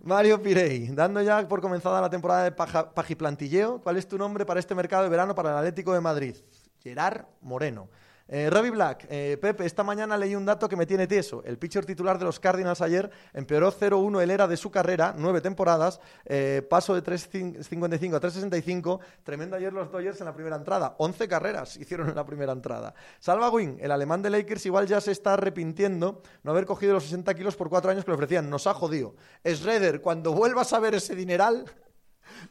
Mario 0.03 0.42
Pirey, 0.42 0.88
dando 0.88 1.22
ya 1.22 1.47
por 1.47 1.61
comenzada 1.61 2.01
la 2.01 2.11
temporada 2.11 2.45
de 2.45 2.53
pajiplantilleo, 2.53 3.80
¿cuál 3.82 3.97
es 3.97 4.09
tu 4.09 4.18
nombre 4.18 4.47
para 4.47 4.61
este 4.61 4.74
mercado 4.74 5.05
de 5.05 5.09
verano 5.09 5.34
para 5.34 5.51
el 5.51 5.57
Atlético 5.59 5.92
de 5.92 6.01
Madrid? 6.01 6.36
Gerard 6.82 7.24
Moreno. 7.40 7.88
Eh, 8.27 8.49
Robbie 8.49 8.70
Black, 8.70 9.07
eh, 9.11 9.37
Pepe, 9.41 9.66
esta 9.66 9.83
mañana 9.83 10.16
leí 10.16 10.35
un 10.35 10.47
dato 10.47 10.66
que 10.66 10.77
me 10.77 10.87
tiene 10.87 11.07
tieso. 11.07 11.43
El 11.45 11.59
pitcher 11.59 11.85
titular 11.85 12.18
de 12.18 12.25
los 12.25 12.41
Cardinals 12.41 12.81
ayer 12.81 13.11
empeoró 13.35 13.70
0-1 13.70 14.22
el 14.22 14.31
era 14.31 14.49
de 14.49 14.57
su 14.57 14.70
carrera, 14.70 15.14
nueve 15.16 15.43
temporadas, 15.43 16.01
eh, 16.25 16.66
paso 16.68 16.95
de 16.95 17.03
3.55 17.03 18.14
a 18.14 18.20
3.65. 18.20 19.01
Tremendo 19.22 19.57
ayer 19.57 19.72
los 19.72 19.93
Dodgers 19.93 20.18
en 20.20 20.27
la 20.27 20.35
primera 20.35 20.57
entrada. 20.57 20.95
11 20.99 21.29
carreras 21.29 21.77
hicieron 21.81 22.09
en 22.09 22.14
la 22.14 22.25
primera 22.25 22.53
entrada. 22.53 22.95
Salva 23.20 23.51
Wing, 23.51 23.77
el 23.81 23.91
alemán 23.91 24.22
de 24.22 24.31
Lakers, 24.31 24.64
igual 24.66 24.87
ya 24.87 25.03
se 25.03 25.12
está 25.12 25.35
arrepintiendo 25.35 26.22
no 26.43 26.51
haber 26.51 26.64
cogido 26.64 26.95
los 26.95 27.05
60 27.05 27.35
kilos 27.35 27.57
por 27.57 27.68
cuatro 27.68 27.91
años 27.91 28.05
que 28.05 28.11
le 28.11 28.14
ofrecían. 28.14 28.49
Nos 28.49 28.66
ha 28.66 28.72
jodido. 28.72 29.14
Shredder, 29.45 30.01
cuando 30.01 30.33
vuelvas 30.33 30.72
a 30.72 30.81
ver 30.81 30.95
ese 30.95 31.14
dineral 31.14 31.66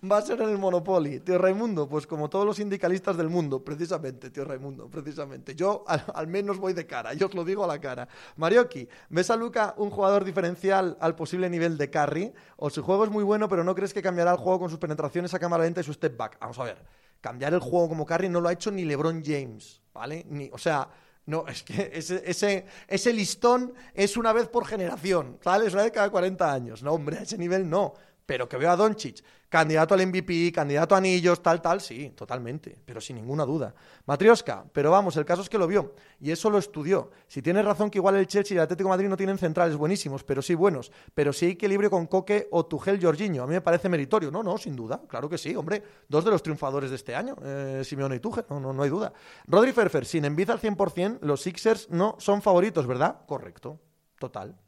va 0.10 0.18
a 0.18 0.22
ser 0.22 0.42
en 0.42 0.50
el 0.50 0.58
Monopoly. 0.58 1.20
Tío 1.20 1.38
Raimundo, 1.38 1.88
pues 1.88 2.08
como 2.08 2.30
todos 2.30 2.46
los 2.46 2.58
sindicalistas 2.58 3.18
del 3.18 3.30
mundo, 3.30 3.64
precisamente, 3.64 4.30
tío 4.30 4.46
Raimundo, 4.46 4.90
precisamente. 4.90 5.56
Yo 5.56 5.84
al, 5.88 6.28
menos 6.28 6.58
voy 6.58 6.74
de 6.74 6.86
cara, 6.86 7.14
yo 7.14 7.28
os 7.28 7.34
lo 7.34 7.44
digo 7.44 7.64
a 7.64 7.68
la 7.68 7.80
cara. 7.80 8.08
Marioki, 8.38 8.88
¿ves 9.10 9.30
a 9.30 9.36
Luca 9.36 9.74
un 9.78 9.90
jugador 9.90 10.24
diferencial 10.24 10.98
al 11.00 11.16
posible 11.16 11.50
nivel 11.50 11.78
de 11.78 11.90
carry? 11.90 12.34
¿O 12.58 12.70
su 12.70 12.84
juego 12.84 13.06
es 13.06 13.12
muy 13.12 13.24
bueno, 13.24 13.48
pero 13.48 13.64
no 13.64 13.76
crees 13.76 13.94
que 13.94 14.02
cambiará 14.02 14.32
el 14.32 14.38
juego 14.38 14.60
con 14.60 14.70
sus 14.70 14.80
penetraciones 14.80 15.34
a 15.34 15.40
cámara 15.40 15.64
lenta 15.64 15.82
y 15.82 15.84
su 15.84 15.94
step 15.94 16.18
back? 16.18 16.38
Vamos 16.40 16.60
a 16.60 16.64
ver, 16.64 16.78
cambiar 17.22 17.54
el 17.54 17.60
juego 17.60 17.90
como 17.90 18.06
carry 18.06 18.30
no 18.30 18.42
lo 18.42 18.50
ha 18.50 18.54
hecho 18.54 18.72
ni 18.72 18.86
LeBron 18.86 19.24
James, 19.24 19.82
¿vale? 19.94 20.26
Ni, 20.30 20.50
o 20.52 20.58
sea... 20.58 20.90
No, 21.26 21.48
es 21.48 21.64
que 21.64 21.90
ese, 21.94 22.66
ese, 22.88 23.14
listón 23.14 23.74
es 23.94 24.18
una 24.18 24.34
vez 24.34 24.50
por 24.50 24.66
generación, 24.66 25.40
¿vale? 25.46 25.68
Es 25.68 25.74
una 25.74 25.84
vez 25.84 25.94
cada 25.94 26.10
40 26.10 26.52
años. 26.52 26.84
No, 26.84 26.92
hombre, 26.92 27.18
a 27.18 27.22
ese 27.22 27.38
nivel 27.38 27.70
no. 27.70 27.94
Pero 28.26 28.48
que 28.48 28.58
veo 28.58 28.72
a 28.72 28.76
Doncic 28.76 29.24
Candidato 29.54 29.94
al 29.94 30.08
MVP, 30.08 30.52
candidato 30.52 30.96
a 30.96 30.98
anillos, 30.98 31.44
tal, 31.44 31.62
tal, 31.62 31.80
sí, 31.80 32.12
totalmente, 32.16 32.76
pero 32.84 33.00
sin 33.00 33.18
ninguna 33.18 33.46
duda. 33.46 33.76
Matrioska, 34.08 34.66
pero 34.74 34.90
vamos, 34.90 35.16
el 35.16 35.26
caso 35.26 35.44
es 35.44 35.48
que 35.48 35.60
lo 35.60 35.68
vio 35.68 35.94
y 36.20 36.32
eso 36.32 36.50
lo 36.50 36.58
estudió. 36.58 37.12
Si 37.28 37.44
tienes 37.44 37.64
razón 37.64 37.92
que 37.92 38.00
igual 38.00 38.16
el 38.16 38.26
Chelsea 38.26 38.56
y 38.56 38.58
el 38.58 38.64
Atlético 38.64 38.90
Madrid 38.90 39.08
no 39.10 39.16
tienen 39.16 39.38
centrales 39.38 39.76
buenísimos, 39.76 40.24
pero 40.24 40.42
sí 40.42 40.56
buenos, 40.56 40.92
pero 41.14 41.32
sí 41.32 41.50
equilibrio 41.50 41.92
con 41.92 42.08
Coque 42.08 42.48
o 42.50 42.66
Tugel 42.66 43.00
Jorginho, 43.00 43.44
a 43.44 43.46
mí 43.46 43.54
me 43.54 43.62
parece 43.62 43.90
meritorio. 43.90 44.32
No, 44.32 44.42
no, 44.42 44.58
sin 44.58 44.76
duda, 44.76 45.04
claro 45.08 45.30
que 45.30 45.38
sí, 45.38 45.56
hombre, 45.56 45.84
dos 46.10 46.26
de 46.26 46.32
los 46.32 46.42
triunfadores 46.42 46.90
de 46.90 46.96
este 46.96 47.14
año, 47.14 47.36
eh, 47.44 47.84
Simeone 47.86 48.16
y 48.16 48.20
Tuchel, 48.20 48.46
no, 48.50 48.60
no, 48.60 48.74
no 48.74 48.82
hay 48.82 48.90
duda. 48.90 49.14
Rodri 49.46 49.72
Ferfer, 49.72 50.04
sin 50.04 50.26
enviza 50.26 50.54
al 50.54 50.60
100%, 50.60 51.20
los 51.22 51.44
Sixers 51.44 51.92
no 51.92 52.16
son 52.18 52.42
favoritos, 52.42 52.88
¿verdad? 52.88 53.20
Correcto, 53.28 53.80
total. 54.18 54.63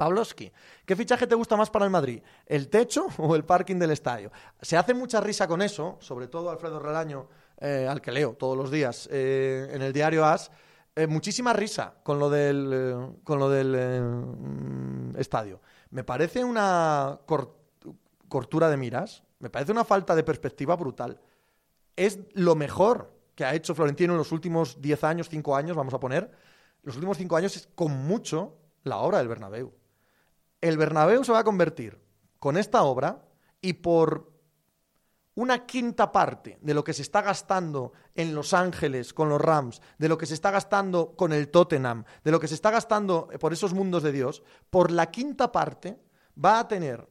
Pavlovsky, 0.00 0.50
¿qué 0.86 0.96
fichaje 0.96 1.26
te 1.26 1.34
gusta 1.34 1.58
más 1.58 1.68
para 1.68 1.84
el 1.84 1.90
Madrid? 1.90 2.22
¿El 2.46 2.70
techo 2.70 3.08
o 3.18 3.36
el 3.36 3.44
parking 3.44 3.76
del 3.76 3.90
estadio? 3.90 4.32
Se 4.62 4.78
hace 4.78 4.94
mucha 4.94 5.20
risa 5.20 5.46
con 5.46 5.60
eso, 5.60 5.98
sobre 6.00 6.26
todo 6.26 6.48
Alfredo 6.48 6.78
Relaño, 6.78 7.28
eh, 7.58 7.86
al 7.86 8.00
que 8.00 8.10
leo 8.10 8.32
todos 8.32 8.56
los 8.56 8.70
días 8.70 9.10
eh, 9.12 9.68
en 9.70 9.82
el 9.82 9.92
diario 9.92 10.24
AS, 10.24 10.50
eh, 10.96 11.06
muchísima 11.06 11.52
risa 11.52 11.96
con 12.02 12.18
lo 12.18 12.30
del, 12.30 13.18
con 13.24 13.38
lo 13.38 13.50
del 13.50 14.00
mm, 14.00 15.16
estadio. 15.18 15.60
Me 15.90 16.02
parece 16.02 16.44
una 16.44 17.20
cortura 18.26 18.70
de 18.70 18.78
miras, 18.78 19.22
me 19.38 19.50
parece 19.50 19.70
una 19.70 19.84
falta 19.84 20.14
de 20.14 20.22
perspectiva 20.22 20.76
brutal. 20.76 21.20
Es 21.94 22.20
lo 22.32 22.54
mejor 22.54 23.12
que 23.34 23.44
ha 23.44 23.54
hecho 23.54 23.74
Florentino 23.74 24.14
en 24.14 24.18
los 24.18 24.32
últimos 24.32 24.80
10 24.80 25.04
años, 25.04 25.28
5 25.28 25.54
años, 25.54 25.76
vamos 25.76 25.92
a 25.92 26.00
poner. 26.00 26.30
Los 26.84 26.94
últimos 26.94 27.18
5 27.18 27.36
años 27.36 27.54
es 27.54 27.68
con 27.74 27.92
mucho 27.92 28.56
la 28.84 28.96
obra 28.96 29.18
del 29.18 29.28
Bernabéu 29.28 29.74
el 30.60 30.76
Bernabéu 30.76 31.24
se 31.24 31.32
va 31.32 31.40
a 31.40 31.44
convertir 31.44 31.98
con 32.38 32.56
esta 32.56 32.82
obra 32.82 33.24
y 33.60 33.74
por 33.74 34.30
una 35.34 35.64
quinta 35.64 36.12
parte 36.12 36.58
de 36.60 36.74
lo 36.74 36.84
que 36.84 36.92
se 36.92 37.02
está 37.02 37.22
gastando 37.22 37.92
en 38.14 38.34
Los 38.34 38.52
Ángeles 38.52 39.14
con 39.14 39.28
los 39.28 39.40
Rams, 39.40 39.80
de 39.98 40.08
lo 40.08 40.18
que 40.18 40.26
se 40.26 40.34
está 40.34 40.50
gastando 40.50 41.14
con 41.16 41.32
el 41.32 41.48
Tottenham, 41.48 42.04
de 42.24 42.30
lo 42.30 42.40
que 42.40 42.48
se 42.48 42.54
está 42.54 42.70
gastando 42.70 43.28
por 43.38 43.52
esos 43.52 43.72
mundos 43.72 44.02
de 44.02 44.12
Dios, 44.12 44.42
por 44.70 44.90
la 44.90 45.10
quinta 45.10 45.50
parte 45.52 45.98
va 46.42 46.58
a 46.58 46.68
tener 46.68 47.08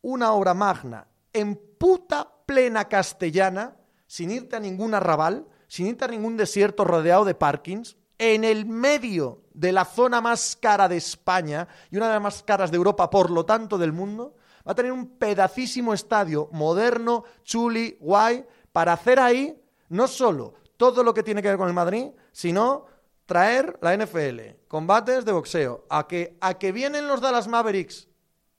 una 0.00 0.32
obra 0.32 0.54
magna 0.54 1.08
en 1.32 1.56
puta 1.78 2.32
plena 2.46 2.88
castellana, 2.88 3.76
sin 4.06 4.30
irte 4.30 4.56
a 4.56 4.60
ningún 4.60 4.94
arrabal, 4.94 5.46
sin 5.66 5.86
irte 5.86 6.04
a 6.04 6.08
ningún 6.08 6.36
desierto 6.36 6.84
rodeado 6.84 7.24
de 7.24 7.34
parkings, 7.34 7.96
en 8.18 8.44
el 8.44 8.66
medio 8.66 9.42
de 9.52 9.72
la 9.72 9.84
zona 9.84 10.20
más 10.20 10.56
cara 10.60 10.88
de 10.88 10.96
España 10.96 11.68
y 11.90 11.96
una 11.96 12.06
de 12.06 12.12
las 12.14 12.22
más 12.22 12.42
caras 12.42 12.70
de 12.70 12.76
Europa, 12.76 13.10
por 13.10 13.30
lo 13.30 13.44
tanto 13.44 13.78
del 13.78 13.92
mundo, 13.92 14.34
va 14.66 14.72
a 14.72 14.74
tener 14.74 14.92
un 14.92 15.18
pedacísimo 15.18 15.94
estadio 15.94 16.48
moderno, 16.52 17.24
chuli, 17.42 17.96
guay, 18.00 18.44
para 18.72 18.94
hacer 18.94 19.18
ahí 19.18 19.58
no 19.88 20.08
solo 20.08 20.54
todo 20.76 21.02
lo 21.02 21.14
que 21.14 21.22
tiene 21.22 21.42
que 21.42 21.48
ver 21.48 21.56
con 21.56 21.68
el 21.68 21.74
Madrid, 21.74 22.08
sino 22.32 22.86
traer 23.24 23.78
la 23.80 23.96
NFL, 23.96 24.40
combates 24.68 25.24
de 25.24 25.32
boxeo, 25.32 25.86
a 25.88 26.06
que, 26.06 26.36
a 26.40 26.54
que 26.54 26.72
vienen 26.72 27.08
los 27.08 27.20
Dallas 27.20 27.48
Mavericks 27.48 28.08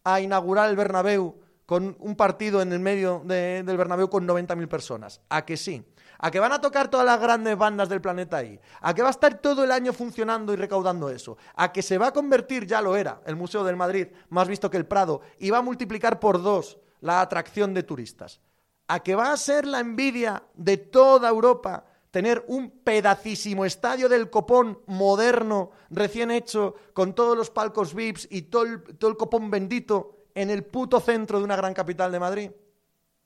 a 0.04 0.20
inaugurar 0.22 0.70
el 0.70 0.76
Bernabéu 0.76 1.40
con 1.66 1.96
un 2.00 2.16
partido 2.16 2.62
en 2.62 2.72
el 2.72 2.80
medio 2.80 3.22
del 3.26 3.78
Bernabéu 3.78 4.10
con 4.10 4.28
90.000 4.28 4.68
personas, 4.68 5.22
a 5.30 5.46
que 5.46 5.58
sí 5.58 5.86
a 6.20 6.32
que 6.32 6.40
van 6.40 6.52
a 6.52 6.62
tocar 6.62 6.90
todas 6.90 7.06
las 7.06 7.20
grandes 7.20 7.58
bandas 7.58 7.90
del 7.90 8.02
planeta 8.02 8.38
ahí, 8.38 8.60
a 8.82 8.94
que 8.94 9.02
va 9.02 9.10
a 9.10 9.12
estar 9.12 9.40
todo 9.40 9.64
el 9.64 9.72
año 9.72 9.94
funcionando 9.94 10.54
y 10.54 10.56
recaudando 10.56 11.10
eso, 11.10 11.38
a 11.56 11.72
que 11.72 11.82
se 11.82 11.98
va 11.98 12.08
a 12.08 12.14
convertir, 12.14 12.66
ya 12.66 12.82
lo 12.82 12.96
era, 12.96 13.22
el 13.26 13.36
Museo 13.36 13.64
del 13.64 13.76
Madrid, 13.76 14.08
más 14.30 14.48
visto 14.48 14.70
que 14.70 14.78
el 14.78 14.86
Prado, 14.86 15.22
y 15.40 15.50
va 15.50 15.60
a 15.60 15.64
multiplicar 15.64 16.20
por 16.20 16.42
dos 16.42 16.78
la 17.02 17.22
atracción 17.22 17.74
de 17.74 17.84
turistas, 17.84 18.40
a 18.88 19.02
que 19.02 19.16
va 19.16 19.32
a 19.32 19.38
ser 19.38 19.68
la 19.68 19.80
envidia 19.80 20.44
de 20.56 20.78
toda 20.78 21.30
Europa 21.30 21.86
tener 22.12 22.44
un 22.48 22.72
pedacísimo 22.72 23.66
estadio 23.66 24.10
del 24.10 24.30
copón 24.30 24.80
moderno, 24.88 25.72
recién 25.90 26.32
hecho, 26.32 26.76
con 26.94 27.14
todos 27.14 27.38
los 27.38 27.52
palcos 27.52 27.94
VIPs 27.94 28.28
y 28.32 28.44
todo 28.44 28.64
el, 28.64 28.82
todo 28.98 29.12
el 29.12 29.18
copón 29.18 29.52
bendito 29.52 30.26
en 30.34 30.50
el 30.50 30.64
puto 30.64 31.00
centro 31.00 31.38
de 31.40 31.44
una 31.44 31.56
gran 31.56 31.74
capital 31.74 32.12
de 32.12 32.20
Madrid. 32.20 32.52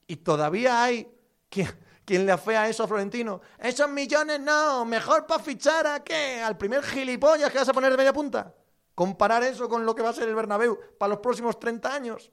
Y 0.07 0.17
todavía 0.17 0.83
hay 0.83 1.07
que 1.49 1.67
¿Quién 2.05 2.25
le 2.25 2.31
afea 2.31 2.67
eso 2.67 2.83
a 2.83 2.87
Florentino? 2.87 3.41
Esos 3.57 3.89
millones 3.89 4.39
no, 4.39 4.85
mejor 4.85 5.27
para 5.27 5.43
fichar 5.43 5.85
a 5.87 6.03
qué? 6.03 6.41
Al 6.41 6.57
primer 6.57 6.83
gilipollas 6.83 7.51
que 7.51 7.59
vas 7.59 7.69
a 7.69 7.73
poner 7.73 7.91
de 7.91 7.97
media 7.97 8.13
punta. 8.13 8.53
Comparar 8.95 9.43
eso 9.43 9.69
con 9.69 9.85
lo 9.85 9.95
que 9.95 10.01
va 10.01 10.09
a 10.09 10.13
ser 10.13 10.27
el 10.27 10.35
Bernabéu 10.35 10.77
para 10.97 11.11
los 11.11 11.19
próximos 11.19 11.59
30 11.59 11.93
años. 11.93 12.31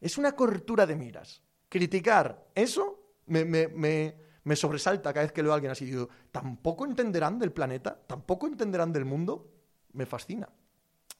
Es 0.00 0.18
una 0.18 0.32
cortura 0.32 0.86
de 0.86 0.96
miras. 0.96 1.42
Criticar 1.68 2.46
eso 2.54 3.08
me, 3.26 3.44
me, 3.44 4.56
sobresalta 4.56 5.12
cada 5.12 5.26
vez 5.26 5.32
que 5.32 5.42
leo 5.42 5.52
a 5.52 5.54
alguien 5.54 5.72
así. 5.72 5.84
Digo, 5.84 6.08
¿tampoco 6.30 6.86
entenderán 6.86 7.38
del 7.38 7.52
planeta? 7.52 7.98
¿Tampoco 8.06 8.46
entenderán 8.46 8.92
del 8.92 9.04
mundo? 9.04 9.50
Me 9.92 10.06
fascina. 10.06 10.48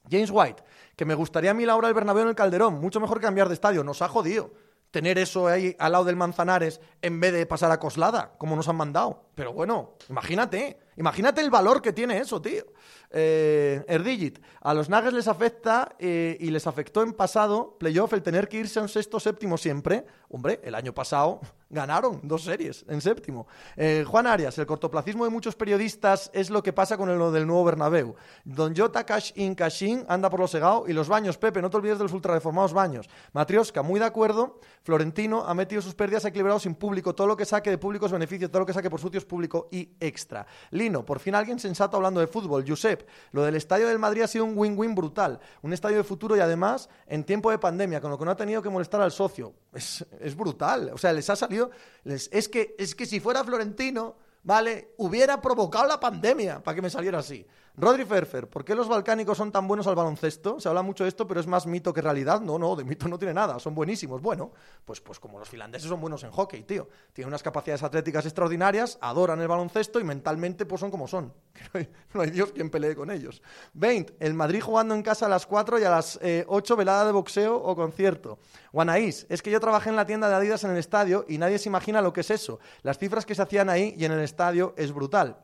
James 0.09 0.31
White, 0.31 0.63
que 0.95 1.05
me 1.05 1.13
gustaría 1.13 1.51
a 1.51 1.53
mí 1.53 1.65
la 1.65 1.75
hora 1.75 1.87
del 1.87 1.95
Bernabéu 1.95 2.23
en 2.23 2.29
el 2.29 2.35
Calderón. 2.35 2.79
Mucho 2.79 2.99
mejor 2.99 3.19
cambiar 3.19 3.47
de 3.47 3.53
estadio. 3.53 3.83
Nos 3.83 4.01
ha 4.01 4.07
jodido 4.07 4.51
tener 4.91 5.17
eso 5.17 5.47
ahí 5.47 5.75
al 5.79 5.91
lado 5.91 6.05
del 6.05 6.15
Manzanares 6.15 6.81
en 7.01 7.19
vez 7.19 7.33
de 7.33 7.45
pasar 7.45 7.71
a 7.71 7.79
Coslada, 7.79 8.33
como 8.37 8.55
nos 8.55 8.67
han 8.67 8.75
mandado. 8.75 9.28
Pero 9.39 9.53
bueno, 9.53 9.91
imagínate, 10.09 10.77
imagínate 10.97 11.39
el 11.39 11.49
valor 11.49 11.81
que 11.81 11.93
tiene 11.93 12.17
eso, 12.17 12.41
tío. 12.41 12.65
Eh, 13.09 13.81
Erdigit, 13.87 14.39
a 14.61 14.73
los 14.73 14.89
Nuggets 14.89 15.13
les 15.13 15.27
afecta 15.29 15.95
eh, 15.97 16.35
y 16.41 16.51
les 16.51 16.67
afectó 16.67 17.01
en 17.01 17.13
pasado 17.13 17.77
playoff 17.79 18.11
el 18.11 18.21
tener 18.21 18.47
que 18.49 18.57
irse 18.57 18.79
a 18.79 18.81
un 18.81 18.89
sexto 18.89 19.17
séptimo 19.19 19.57
siempre. 19.57 20.05
Hombre, 20.29 20.59
el 20.61 20.75
año 20.75 20.93
pasado 20.93 21.39
ganaron 21.69 22.19
dos 22.23 22.43
series 22.43 22.85
en 22.87 23.01
séptimo. 23.01 23.47
Eh, 23.77 24.03
Juan 24.07 24.27
Arias, 24.27 24.57
el 24.59 24.67
cortoplacismo 24.67 25.23
de 25.23 25.31
muchos 25.31 25.55
periodistas 25.55 26.29
es 26.33 26.49
lo 26.49 26.61
que 26.61 26.73
pasa 26.73 26.97
con 26.97 27.17
lo 27.17 27.31
del 27.31 27.47
nuevo 27.47 27.63
Bernabéu. 27.63 28.15
Don 28.43 28.75
Jota 28.75 29.05
Cash 29.05 29.31
in 29.35 29.55
Cashin 29.55 30.05
anda 30.07 30.29
por 30.29 30.39
lo 30.39 30.47
segado 30.47 30.85
y 30.87 30.93
los 30.93 31.07
baños, 31.07 31.37
Pepe, 31.37 31.61
no 31.61 31.69
te 31.69 31.77
olvides 31.77 31.97
de 31.97 32.03
los 32.03 32.13
ultrareformados 32.13 32.73
baños. 32.73 33.09
Matrioska, 33.33 33.81
muy 33.81 33.99
de 33.99 34.05
acuerdo, 34.05 34.59
Florentino 34.83 35.45
ha 35.47 35.53
metido 35.55 35.81
sus 35.81 35.95
pérdidas 35.95 36.25
equilibrados 36.25 36.63
sin 36.63 36.75
público, 36.75 37.15
todo 37.15 37.25
lo 37.25 37.37
que 37.37 37.45
saque 37.45 37.71
de 37.71 37.77
público 37.79 38.05
es 38.05 38.11
beneficio, 38.11 38.49
todo 38.49 38.59
lo 38.59 38.65
que 38.65 38.73
saque 38.73 38.89
por 38.89 38.99
sucios 38.99 39.25
público 39.29 39.69
y 39.71 39.91
extra. 40.01 40.45
Lino, 40.71 41.05
por 41.05 41.19
fin 41.19 41.35
alguien 41.35 41.57
sensato 41.57 41.95
hablando 41.95 42.19
de 42.19 42.27
fútbol. 42.27 42.65
Josep, 42.67 43.07
lo 43.31 43.43
del 43.43 43.55
estadio 43.55 43.87
del 43.87 43.99
Madrid 43.99 44.23
ha 44.23 44.27
sido 44.27 44.43
un 44.43 44.57
win-win 44.57 44.93
brutal, 44.93 45.39
un 45.61 45.71
estadio 45.71 45.95
de 45.95 46.03
futuro 46.03 46.35
y 46.35 46.41
además 46.41 46.89
en 47.07 47.23
tiempo 47.23 47.49
de 47.51 47.59
pandemia, 47.59 48.01
con 48.01 48.11
lo 48.11 48.17
que 48.17 48.25
no 48.25 48.31
ha 48.31 48.35
tenido 48.35 48.61
que 48.61 48.69
molestar 48.69 48.99
al 48.99 49.13
socio. 49.13 49.53
Es, 49.71 50.05
brutal, 50.35 50.91
o 50.93 50.97
sea, 50.97 51.13
les 51.13 51.29
ha 51.29 51.37
salido... 51.37 51.71
es, 52.03 52.49
que, 52.49 52.75
es 52.77 52.93
que 52.93 53.05
si 53.05 53.21
fuera 53.21 53.45
Florentino 53.45 54.17
¿vale? 54.43 54.93
Hubiera 54.97 55.41
provocado 55.41 55.87
la 55.87 55.99
pandemia 55.99 56.61
para 56.61 56.75
que 56.75 56.81
me 56.81 56.89
saliera 56.89 57.19
así. 57.19 57.45
Rodri 57.77 58.03
Ferfer, 58.03 58.49
¿por 58.49 58.65
qué 58.65 58.75
los 58.75 58.87
balcánicos 58.87 59.37
son 59.37 59.51
tan 59.51 59.67
buenos 59.67 59.87
al 59.87 59.95
baloncesto? 59.95 60.59
Se 60.59 60.67
habla 60.67 60.81
mucho 60.81 61.03
de 61.03 61.09
esto, 61.09 61.25
pero 61.25 61.39
es 61.39 61.47
más 61.47 61.65
mito 61.65 61.93
que 61.93 62.01
realidad. 62.01 62.41
No, 62.41 62.59
no, 62.59 62.75
de 62.75 62.83
mito 62.83 63.07
no 63.07 63.17
tiene 63.17 63.33
nada, 63.33 63.59
son 63.59 63.73
buenísimos. 63.73 64.21
Bueno, 64.21 64.51
pues, 64.83 64.99
pues 64.99 65.19
como 65.19 65.39
los 65.39 65.47
finlandeses 65.47 65.87
son 65.87 66.01
buenos 66.01 66.23
en 66.23 66.31
hockey, 66.31 66.63
tío. 66.63 66.89
Tienen 67.13 67.29
unas 67.29 67.43
capacidades 67.43 67.83
atléticas 67.83 68.25
extraordinarias, 68.25 68.97
adoran 69.01 69.39
el 69.39 69.47
baloncesto 69.47 69.99
y 69.99 70.03
mentalmente 70.03 70.65
pues 70.65 70.81
son 70.81 70.91
como 70.91 71.07
son. 71.07 71.33
No 72.13 72.21
hay, 72.21 72.31
Dios 72.31 72.51
quien 72.51 72.69
pelee 72.69 72.95
con 72.95 73.11
ellos. 73.11 73.41
20. 73.73 74.15
El 74.19 74.33
Madrid 74.33 74.61
jugando 74.61 74.95
en 74.95 75.03
casa 75.03 75.27
a 75.27 75.29
las 75.29 75.45
4 75.45 75.79
y 75.79 75.83
a 75.83 75.89
las 75.91 76.19
8 76.47 76.73
eh, 76.73 76.77
velada 76.77 77.05
de 77.05 77.11
boxeo 77.11 77.55
o 77.55 77.75
concierto. 77.75 78.39
Guanaís, 78.73 79.25
es 79.29 79.41
que 79.41 79.51
yo 79.51 79.59
trabajé 79.59 79.89
en 79.89 79.95
la 79.95 80.05
tienda 80.05 80.27
de 80.27 80.35
Adidas 80.35 80.63
en 80.63 80.71
el 80.71 80.77
estadio 80.77 81.25
y 81.27 81.37
nadie 81.37 81.59
se 81.59 81.69
imagina 81.69 82.01
lo 82.01 82.13
que 82.13 82.21
es 82.21 82.31
eso. 82.31 82.59
Las 82.81 82.97
cifras 82.97 83.25
que 83.25 83.35
se 83.35 83.41
hacían 83.41 83.69
ahí 83.69 83.93
y 83.97 84.05
en 84.05 84.11
el 84.11 84.21
estadio 84.21 84.73
es 84.77 84.91
brutal. 84.91 85.37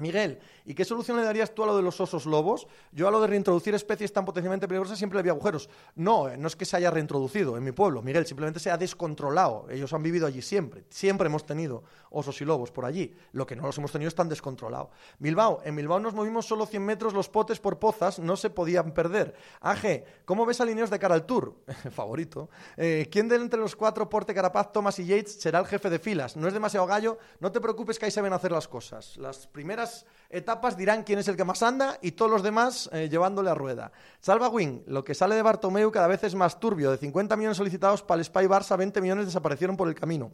Miguel, 0.00 0.38
¿y 0.68 0.74
qué 0.74 0.84
solución 0.84 1.16
le 1.16 1.24
darías 1.24 1.54
tú 1.54 1.62
a 1.62 1.66
lo 1.66 1.76
de 1.76 1.82
los 1.82 1.98
osos 1.98 2.26
lobos? 2.26 2.68
Yo 2.92 3.08
a 3.08 3.10
lo 3.10 3.22
de 3.22 3.26
reintroducir 3.26 3.74
especies 3.74 4.12
tan 4.12 4.26
potencialmente 4.26 4.68
peligrosas 4.68 4.98
siempre 4.98 5.16
le 5.16 5.20
había 5.20 5.32
agujeros. 5.32 5.70
No, 5.94 6.28
eh, 6.28 6.36
no 6.36 6.46
es 6.46 6.56
que 6.56 6.66
se 6.66 6.76
haya 6.76 6.90
reintroducido 6.90 7.56
en 7.56 7.64
mi 7.64 7.72
pueblo, 7.72 8.02
Miguel, 8.02 8.26
simplemente 8.26 8.60
se 8.60 8.70
ha 8.70 8.76
descontrolado. 8.76 9.66
Ellos 9.70 9.90
han 9.94 10.02
vivido 10.02 10.26
allí 10.26 10.42
siempre. 10.42 10.84
Siempre 10.90 11.28
hemos 11.28 11.46
tenido 11.46 11.84
osos 12.10 12.38
y 12.42 12.44
lobos 12.44 12.70
por 12.70 12.84
allí. 12.84 13.16
Lo 13.32 13.46
que 13.46 13.56
no 13.56 13.62
los 13.62 13.78
hemos 13.78 13.90
tenido 13.90 14.08
es 14.08 14.14
tan 14.14 14.28
descontrolado. 14.28 14.90
Bilbao, 15.18 15.62
en 15.64 15.74
Bilbao 15.74 16.00
nos 16.00 16.12
movimos 16.12 16.46
solo 16.46 16.66
100 16.66 16.84
metros, 16.84 17.14
los 17.14 17.30
potes 17.30 17.58
por 17.60 17.78
pozas 17.78 18.18
no 18.18 18.36
se 18.36 18.50
podían 18.50 18.92
perder. 18.92 19.34
AG, 19.60 20.04
¿cómo 20.26 20.44
ves 20.44 20.60
alineos 20.60 20.90
de 20.90 20.98
cara 20.98 21.14
al 21.14 21.24
Tour? 21.24 21.54
Favorito. 21.92 22.50
Eh, 22.76 23.08
¿Quién 23.10 23.28
de 23.28 23.36
entre 23.36 23.58
los 23.58 23.74
cuatro, 23.74 24.08
Porte, 24.08 24.34
Carapaz, 24.34 24.70
Thomas 24.72 24.98
y 24.98 25.06
Yates, 25.06 25.40
será 25.40 25.60
el 25.60 25.66
jefe 25.66 25.88
de 25.88 25.98
filas? 25.98 26.36
No 26.36 26.46
es 26.46 26.52
demasiado 26.52 26.86
gallo, 26.86 27.18
no 27.40 27.50
te 27.50 27.60
preocupes 27.60 27.98
que 27.98 28.04
ahí 28.04 28.10
se 28.10 28.20
ven 28.20 28.32
hacer 28.32 28.52
las 28.52 28.68
cosas. 28.68 29.16
Las 29.16 29.46
primeras 29.46 30.04
etapas 30.30 30.76
dirán 30.76 31.02
quién 31.04 31.18
es 31.18 31.28
el 31.28 31.36
que 31.36 31.44
más 31.44 31.62
anda 31.62 31.98
y 32.02 32.12
todos 32.12 32.30
los 32.30 32.42
demás 32.42 32.88
eh, 32.92 33.08
llevándole 33.08 33.50
a 33.50 33.54
rueda. 33.54 33.92
Salva 34.20 34.48
Wing, 34.48 34.82
lo 34.86 35.04
que 35.04 35.14
sale 35.14 35.34
de 35.34 35.42
Bartomeu 35.42 35.90
cada 35.90 36.06
vez 36.06 36.24
es 36.24 36.34
más 36.34 36.60
turbio. 36.60 36.90
De 36.90 36.98
50 36.98 37.36
millones 37.36 37.56
solicitados 37.56 38.02
para 38.02 38.18
el 38.20 38.24
Spy 38.24 38.46
Barça, 38.46 38.76
20 38.76 39.00
millones 39.00 39.26
desaparecieron 39.26 39.76
por 39.76 39.88
el 39.88 39.94
camino. 39.94 40.32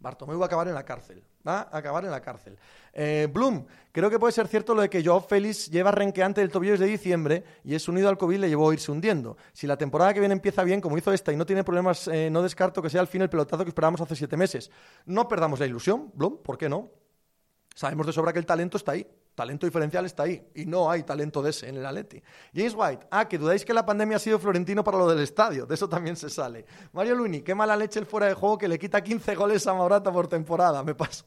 Bartomeu 0.00 0.38
va 0.38 0.44
a 0.44 0.46
acabar 0.46 0.68
en 0.68 0.74
la 0.74 0.84
cárcel. 0.84 1.24
Va 1.46 1.68
a 1.72 1.78
acabar 1.78 2.04
en 2.04 2.10
la 2.10 2.20
cárcel. 2.20 2.56
Eh, 2.92 3.28
Bloom, 3.32 3.66
creo 3.90 4.10
que 4.10 4.18
puede 4.18 4.32
ser 4.32 4.46
cierto 4.46 4.74
lo 4.74 4.82
de 4.82 4.90
que 4.90 5.04
Joao 5.04 5.20
Félix 5.20 5.70
lleva 5.70 5.90
renqueante 5.90 6.40
del 6.40 6.50
tobillo 6.50 6.72
desde 6.72 6.86
diciembre 6.86 7.44
y 7.64 7.74
es 7.74 7.88
unido 7.88 8.08
al 8.08 8.18
COVID 8.18 8.38
le 8.38 8.48
llevó 8.48 8.70
a 8.70 8.74
irse 8.74 8.92
hundiendo. 8.92 9.36
Si 9.52 9.66
la 9.66 9.76
temporada 9.76 10.14
que 10.14 10.20
viene 10.20 10.34
empieza 10.34 10.62
bien, 10.62 10.80
como 10.80 10.96
hizo 10.98 11.12
esta, 11.12 11.32
y 11.32 11.36
no 11.36 11.46
tiene 11.46 11.64
problemas, 11.64 12.06
eh, 12.08 12.28
no 12.30 12.42
descarto 12.42 12.80
que 12.80 12.90
sea 12.90 13.00
al 13.00 13.08
fin 13.08 13.22
el 13.22 13.30
pelotazo 13.30 13.64
que 13.64 13.70
esperábamos 13.70 14.00
hace 14.00 14.14
siete 14.14 14.36
meses. 14.36 14.70
No 15.06 15.26
perdamos 15.26 15.58
la 15.58 15.66
ilusión, 15.66 16.12
Bloom, 16.14 16.42
¿por 16.42 16.58
qué 16.58 16.68
no? 16.68 16.90
Sabemos 17.78 18.08
de 18.08 18.12
sobra 18.12 18.32
que 18.32 18.40
el 18.40 18.44
talento 18.44 18.76
está 18.76 18.90
ahí. 18.90 19.06
Talento 19.36 19.64
diferencial 19.64 20.04
está 20.04 20.24
ahí. 20.24 20.50
Y 20.56 20.66
no 20.66 20.90
hay 20.90 21.04
talento 21.04 21.40
de 21.40 21.50
ese 21.50 21.68
en 21.68 21.76
el 21.76 21.86
Atleti. 21.86 22.20
James 22.52 22.74
White. 22.76 23.06
Ah, 23.08 23.28
que 23.28 23.38
dudáis 23.38 23.64
que 23.64 23.72
la 23.72 23.86
pandemia 23.86 24.16
ha 24.16 24.18
sido 24.18 24.40
florentino 24.40 24.82
para 24.82 24.98
lo 24.98 25.08
del 25.08 25.20
estadio. 25.20 25.64
De 25.64 25.76
eso 25.76 25.88
también 25.88 26.16
se 26.16 26.28
sale. 26.28 26.66
Mario 26.92 27.14
Luni. 27.14 27.42
Qué 27.42 27.54
mala 27.54 27.76
leche 27.76 28.00
el 28.00 28.06
fuera 28.06 28.26
de 28.26 28.34
juego 28.34 28.58
que 28.58 28.66
le 28.66 28.80
quita 28.80 29.00
15 29.00 29.32
goles 29.36 29.64
a 29.68 29.74
Morata 29.74 30.10
por 30.10 30.26
temporada. 30.26 30.82
Me 30.82 30.96
paso. 30.96 31.24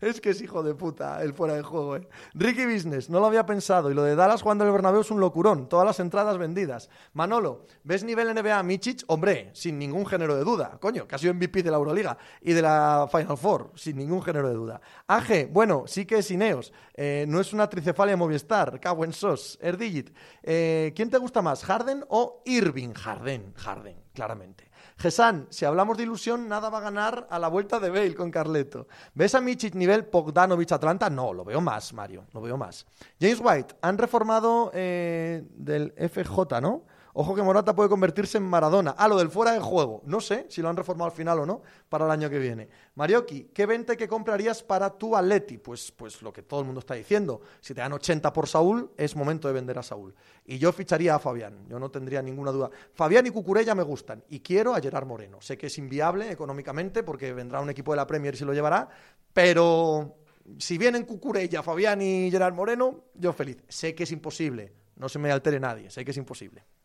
Es 0.00 0.20
que 0.20 0.30
es 0.30 0.40
hijo 0.40 0.62
de 0.62 0.74
puta 0.74 1.22
el 1.22 1.34
fuera 1.34 1.54
de 1.54 1.62
juego, 1.62 1.96
¿eh? 1.96 2.08
Ricky 2.34 2.64
Business, 2.64 3.10
no 3.10 3.20
lo 3.20 3.26
había 3.26 3.46
pensado. 3.46 3.90
Y 3.90 3.94
lo 3.94 4.02
de 4.02 4.16
Dallas 4.16 4.42
jugando 4.42 4.64
el 4.64 4.72
Bernabéu 4.72 5.00
es 5.00 5.10
un 5.10 5.20
locurón. 5.20 5.68
Todas 5.68 5.86
las 5.86 6.00
entradas 6.00 6.38
vendidas. 6.38 6.88
Manolo, 7.12 7.66
¿ves 7.84 8.04
nivel 8.04 8.34
NBA 8.34 8.62
Michich? 8.62 9.04
Hombre, 9.08 9.50
sin 9.52 9.78
ningún 9.78 10.06
género 10.06 10.36
de 10.36 10.44
duda. 10.44 10.78
Coño, 10.80 11.06
que 11.06 11.14
ha 11.14 11.18
sido 11.18 11.34
MVP 11.34 11.62
de 11.62 11.70
la 11.70 11.76
Euroliga 11.76 12.16
y 12.40 12.52
de 12.52 12.62
la 12.62 13.08
Final 13.10 13.36
Four, 13.36 13.72
sin 13.74 13.96
ningún 13.96 14.22
género 14.22 14.48
de 14.48 14.54
duda. 14.54 14.80
AG, 15.06 15.48
bueno, 15.50 15.84
sí 15.86 16.06
que 16.06 16.18
es 16.18 16.30
Ineos. 16.30 16.72
Eh, 16.94 17.24
no 17.28 17.40
es 17.40 17.52
una 17.52 17.68
tricefalia 17.68 18.16
Movistar. 18.16 18.80
Cago 18.80 19.04
en 19.04 19.12
sos. 19.12 19.58
Erdigit. 19.60 20.10
Eh, 20.42 20.92
¿Quién 20.94 21.10
te 21.10 21.18
gusta 21.18 21.42
más, 21.42 21.64
Harden 21.64 22.04
o 22.08 22.42
Irving? 22.44 22.92
Harden, 22.94 23.52
Harden, 23.56 23.96
claramente. 24.14 24.65
Gesan, 24.98 25.46
si 25.50 25.66
hablamos 25.66 25.98
de 25.98 26.04
ilusión, 26.04 26.48
nada 26.48 26.70
va 26.70 26.78
a 26.78 26.80
ganar 26.80 27.26
a 27.30 27.38
la 27.38 27.48
vuelta 27.48 27.78
de 27.78 27.90
Bale 27.90 28.14
con 28.14 28.30
Carleto. 28.30 28.88
¿Ves 29.14 29.34
a 29.34 29.42
Michit 29.42 29.74
nivel 29.74 30.06
Pogdanovich 30.06 30.72
Atlanta? 30.72 31.10
No, 31.10 31.34
lo 31.34 31.44
veo 31.44 31.60
más, 31.60 31.92
Mario, 31.92 32.24
lo 32.32 32.40
veo 32.40 32.56
más. 32.56 32.86
James 33.20 33.40
White, 33.42 33.76
han 33.82 33.98
reformado 33.98 34.70
eh, 34.72 35.44
del 35.50 35.92
FJ, 35.92 36.62
¿no? 36.62 36.84
Ojo 37.18 37.34
que 37.34 37.40
Morata 37.40 37.74
puede 37.74 37.88
convertirse 37.88 38.36
en 38.36 38.44
Maradona. 38.44 38.94
Ah, 38.98 39.08
lo 39.08 39.16
del 39.16 39.30
fuera 39.30 39.52
de 39.52 39.58
juego. 39.58 40.02
No 40.04 40.20
sé 40.20 40.44
si 40.50 40.60
lo 40.60 40.68
han 40.68 40.76
reformado 40.76 41.10
al 41.10 41.16
final 41.16 41.38
o 41.38 41.46
no 41.46 41.62
para 41.88 42.04
el 42.04 42.10
año 42.10 42.28
que 42.28 42.38
viene. 42.38 42.68
Marioki, 42.94 43.44
¿qué 43.54 43.64
vente 43.64 43.96
que 43.96 44.06
comprarías 44.06 44.62
para 44.62 44.90
tu 44.90 45.16
Atleti? 45.16 45.56
Pues, 45.56 45.92
pues 45.92 46.20
lo 46.20 46.30
que 46.30 46.42
todo 46.42 46.60
el 46.60 46.66
mundo 46.66 46.80
está 46.80 46.92
diciendo. 46.92 47.40
Si 47.62 47.72
te 47.72 47.80
dan 47.80 47.94
80 47.94 48.30
por 48.34 48.46
Saúl, 48.46 48.90
es 48.98 49.16
momento 49.16 49.48
de 49.48 49.54
vender 49.54 49.78
a 49.78 49.82
Saúl. 49.82 50.14
Y 50.44 50.58
yo 50.58 50.72
ficharía 50.72 51.14
a 51.14 51.18
Fabián. 51.18 51.66
Yo 51.70 51.78
no 51.78 51.90
tendría 51.90 52.20
ninguna 52.20 52.52
duda. 52.52 52.68
Fabián 52.92 53.26
y 53.26 53.30
Cucurella 53.30 53.74
me 53.74 53.82
gustan. 53.82 54.22
Y 54.28 54.40
quiero 54.40 54.74
a 54.74 54.80
Gerard 54.82 55.06
Moreno. 55.06 55.40
Sé 55.40 55.56
que 55.56 55.68
es 55.68 55.78
inviable 55.78 56.30
económicamente 56.30 57.02
porque 57.02 57.32
vendrá 57.32 57.62
un 57.62 57.70
equipo 57.70 57.92
de 57.92 57.96
la 57.96 58.06
Premier 58.06 58.34
y 58.34 58.36
se 58.36 58.44
lo 58.44 58.52
llevará. 58.52 58.90
Pero 59.32 60.16
si 60.58 60.76
vienen 60.76 61.06
Cucurella, 61.06 61.62
Fabián 61.62 62.02
y 62.02 62.30
Gerard 62.30 62.52
Moreno, 62.52 63.04
yo 63.14 63.32
feliz. 63.32 63.56
Sé 63.68 63.94
que 63.94 64.02
es 64.02 64.12
imposible. 64.12 64.74
No 64.96 65.08
se 65.08 65.18
me 65.18 65.32
altere 65.32 65.58
nadie. 65.58 65.88
Sé 65.88 66.04
que 66.04 66.10
es 66.10 66.16
imposible. 66.18 66.75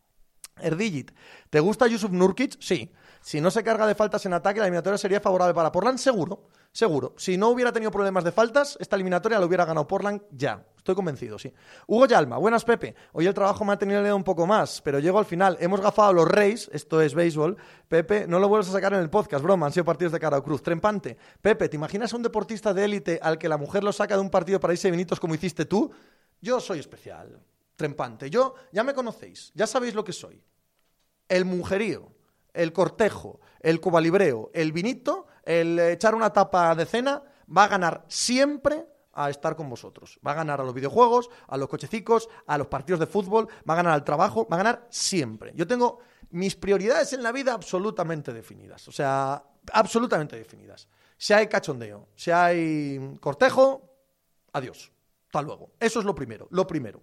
Erdigit, 0.58 1.12
¿te 1.50 1.60
gusta 1.60 1.88
Yusuf 1.88 2.12
Nurkic? 2.12 2.58
Sí. 2.60 2.92
Si 3.22 3.40
no 3.40 3.52
se 3.52 3.64
carga 3.64 3.86
de 3.86 3.94
faltas 3.94 4.26
en 4.26 4.34
ataque, 4.34 4.60
la 4.60 4.66
eliminatoria 4.66 4.98
sería 4.98 5.22
favorable 5.22 5.54
para 5.54 5.72
Portland, 5.72 6.00
seguro. 6.00 6.48
Seguro. 6.72 7.14
Si 7.18 7.38
no 7.38 7.50
hubiera 7.50 7.72
tenido 7.72 7.92
problemas 7.92 8.24
de 8.24 8.32
faltas, 8.32 8.78
esta 8.80 8.96
eliminatoria 8.96 9.40
la 9.40 9.46
hubiera 9.46 9.66
ganado 9.66 9.88
Portland 9.88 10.22
ya. 10.32 10.66
Estoy 10.76 10.96
convencido, 10.96 11.38
sí. 11.38 11.54
Hugo 11.86 12.08
Yalma, 12.08 12.38
buenas 12.38 12.66
Pepe. 12.66 12.96
Hoy 13.12 13.28
el 13.28 13.34
trabajo 13.36 13.64
me 13.64 13.74
ha 13.74 13.78
tenido 13.78 14.16
un 14.16 14.24
poco 14.24 14.48
más, 14.48 14.82
pero 14.82 14.98
llego 14.98 15.20
al 15.20 15.26
final. 15.26 15.58
Hemos 15.60 15.82
gafado 15.82 16.10
a 16.10 16.14
los 16.14 16.28
Reyes, 16.28 16.72
esto 16.74 17.02
es 17.02 17.14
béisbol. 17.14 17.58
Pepe, 17.88 18.26
no 18.26 18.40
lo 18.40 18.48
vuelvas 18.48 18.70
a 18.70 18.72
sacar 18.72 18.94
en 18.94 19.02
el 19.02 19.10
podcast, 19.10 19.44
broma, 19.44 19.68
han 19.68 19.74
sido 19.74 19.86
partidos 19.86 20.14
de 20.14 20.20
cara 20.20 20.38
o 20.38 20.44
cruz. 20.44 20.64
Trempante. 20.64 21.18
Pepe, 21.42 21.70
¿te 21.70 21.76
imaginas 21.76 22.12
a 22.14 22.16
un 22.16 22.24
deportista 22.24 22.74
de 22.74 22.86
élite 22.86 23.20
al 23.22 23.38
que 23.38 23.50
la 23.50 23.58
mujer 23.58 23.84
lo 23.84 23.92
saca 23.92 24.16
de 24.16 24.22
un 24.22 24.32
partido 24.32 24.60
para 24.60 24.74
irse 24.74 24.90
vinitos 24.90 25.20
como 25.20 25.36
hiciste 25.36 25.66
tú? 25.66 25.92
Yo 26.42 26.60
soy 26.60 26.80
especial. 26.80 27.40
Trempante. 27.76 28.30
Yo, 28.30 28.56
ya 28.72 28.84
me 28.84 28.94
conocéis, 28.94 29.52
ya 29.56 29.66
sabéis 29.68 29.96
lo 29.96 30.04
que 30.04 30.14
soy 30.14 30.44
el 31.32 31.46
mujerío, 31.46 32.12
el 32.54 32.74
cortejo, 32.74 33.40
el 33.62 33.80
cobalibreo, 33.80 34.52
el 34.54 34.74
vinito, 34.74 35.28
el 35.44 35.80
echar 35.80 36.14
una 36.14 36.34
tapa 36.34 36.76
de 36.76 36.86
cena, 36.86 37.24
va 37.48 37.64
a 37.64 37.68
ganar 37.70 38.04
siempre 38.10 38.86
a 39.14 39.30
estar 39.30 39.56
con 39.56 39.70
vosotros. 39.70 40.20
Va 40.26 40.32
a 40.32 40.36
ganar 40.36 40.60
a 40.60 40.66
los 40.66 40.74
videojuegos, 40.74 41.30
a 41.48 41.56
los 41.56 41.70
cochecicos, 41.70 42.28
a 42.48 42.58
los 42.58 42.68
partidos 42.68 43.00
de 43.00 43.08
fútbol, 43.08 43.48
va 43.68 43.74
a 43.74 43.78
ganar 43.78 43.94
al 43.94 44.04
trabajo, 44.04 44.46
va 44.52 44.58
a 44.58 44.64
ganar 44.64 44.88
siempre. 44.90 45.54
Yo 45.56 45.66
tengo 45.66 46.00
mis 46.32 46.58
prioridades 46.58 47.14
en 47.14 47.24
la 47.24 47.32
vida 47.32 47.54
absolutamente 47.54 48.34
definidas. 48.34 48.86
O 48.90 48.92
sea, 48.92 49.42
absolutamente 49.72 50.36
definidas. 50.36 50.90
Si 51.18 51.32
hay 51.32 51.48
cachondeo, 51.48 52.10
si 52.14 52.32
hay 52.32 53.18
cortejo, 53.22 53.90
adiós. 54.52 54.92
Hasta 55.28 55.42
luego. 55.42 55.72
Eso 55.80 56.00
es 56.00 56.06
lo 56.06 56.14
primero, 56.14 56.50
lo 56.52 56.68
primero. 56.68 57.02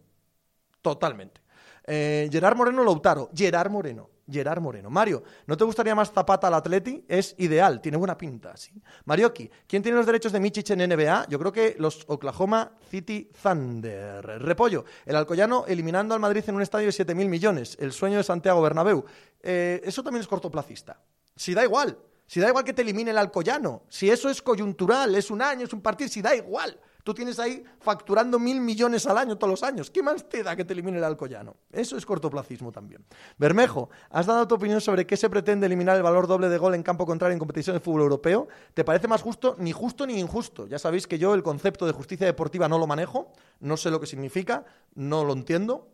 Totalmente. 0.89 1.43
Eh, 1.87 2.29
Gerard 2.33 2.57
Moreno 2.57 2.83
Lautaro. 2.83 3.31
Gerard 3.35 3.71
Moreno. 3.71 4.09
Gerard 4.31 4.61
Moreno. 4.61 4.89
Mario, 4.91 5.23
¿no 5.47 5.57
te 5.57 5.65
gustaría 5.65 5.95
más 5.95 6.13
Zapata 6.13 6.49
al 6.49 6.55
Atleti? 6.55 7.05
Es 7.09 7.35
ideal, 7.39 7.81
tiene 7.81 7.97
buena 7.97 8.17
pinta, 8.17 8.57
sí. 8.57 8.73
Marioki, 9.07 9.51
¿quién 9.67 9.83
tiene 9.83 9.97
los 9.97 10.07
derechos 10.07 10.33
de 10.33 10.41
Michich 10.41 10.71
en 10.71 10.87
NBA? 10.87 11.29
Yo 11.29 11.39
creo 11.39 11.53
que 11.53 11.77
los 11.79 12.05
Oklahoma 12.09 12.73
City 12.91 13.31
Thunder. 13.43 14.25
Repollo, 14.41 14.85
el 15.07 15.17
Alcoyano 15.17 15.65
eliminando 15.67 16.15
al 16.15 16.21
Madrid 16.21 16.45
en 16.47 16.57
un 16.57 16.63
estadio 16.63 16.87
de 16.87 16.93
7.000 16.93 17.29
millones. 17.29 17.77
El 17.81 17.93
sueño 17.93 18.19
de 18.19 18.25
Santiago 18.25 18.61
Bernabéu. 18.61 19.05
Eh, 19.43 19.81
eso 19.85 20.03
también 20.03 20.23
es 20.23 20.29
cortoplacista. 20.29 21.01
Si 21.35 21.55
da 21.55 21.65
igual. 21.65 21.99
Si 22.27 22.41
da 22.41 22.49
igual 22.49 22.65
que 22.65 22.75
te 22.75 22.83
elimine 22.83 23.11
el 23.11 23.19
Alcoyano. 23.19 23.85
Si 23.89 24.11
eso 24.11 24.29
es 24.29 24.43
coyuntural, 24.43 25.15
es 25.15 25.31
un 25.31 25.41
año, 25.41 25.65
es 25.65 25.73
un 25.73 25.81
partido, 25.81 26.11
si 26.11 26.21
da 26.21 26.35
igual. 26.35 26.79
Tú 27.09 27.15
tienes 27.15 27.39
ahí 27.39 27.65
facturando 27.81 28.39
mil 28.39 28.61
millones 28.61 29.07
al 29.07 29.17
año 29.17 29.39
todos 29.39 29.51
los 29.51 29.63
años. 29.63 29.91
¿Qué 29.91 30.03
más 30.03 30.29
te 30.29 30.43
da 30.43 30.55
que 30.55 30.67
te 30.67 30.75
elimine 30.75 30.99
el 30.99 31.05
Alcoyano? 31.05 31.57
Eso 31.73 31.97
es 31.97 32.05
cortoplacismo 32.05 32.71
también. 32.71 33.03
Bermejo, 33.39 33.89
¿has 34.11 34.27
dado 34.27 34.47
tu 34.47 34.57
opinión 34.57 34.79
sobre 34.83 35.07
qué 35.07 35.17
se 35.17 35.31
pretende 35.31 35.65
eliminar 35.65 35.97
el 35.97 36.03
valor 36.03 36.27
doble 36.27 36.51
de 36.51 36.59
gol 36.59 36.75
en 36.75 36.83
campo 36.83 37.07
contrario 37.07 37.33
en 37.33 37.39
competición 37.39 37.73
de 37.73 37.81
fútbol 37.81 38.03
europeo? 38.03 38.49
¿Te 38.75 38.85
parece 38.85 39.09
más 39.09 39.23
justo? 39.23 39.57
Ni 39.59 39.73
justo 39.73 40.07
ni 40.07 40.21
injusto. 40.21 40.67
Ya 40.67 40.79
sabéis 40.79 41.07
que 41.07 41.19
yo 41.19 41.33
el 41.33 41.43
concepto 41.43 41.87
de 41.87 41.93
justicia 41.93 42.27
deportiva 42.27 42.69
no 42.69 42.79
lo 42.79 42.87
manejo, 42.87 43.33
no 43.61 43.79
sé 43.79 43.91
lo 43.91 44.01
que 44.01 44.07
significa, 44.07 44.67
no 44.95 45.25
lo 45.25 45.33
entiendo. 45.33 45.89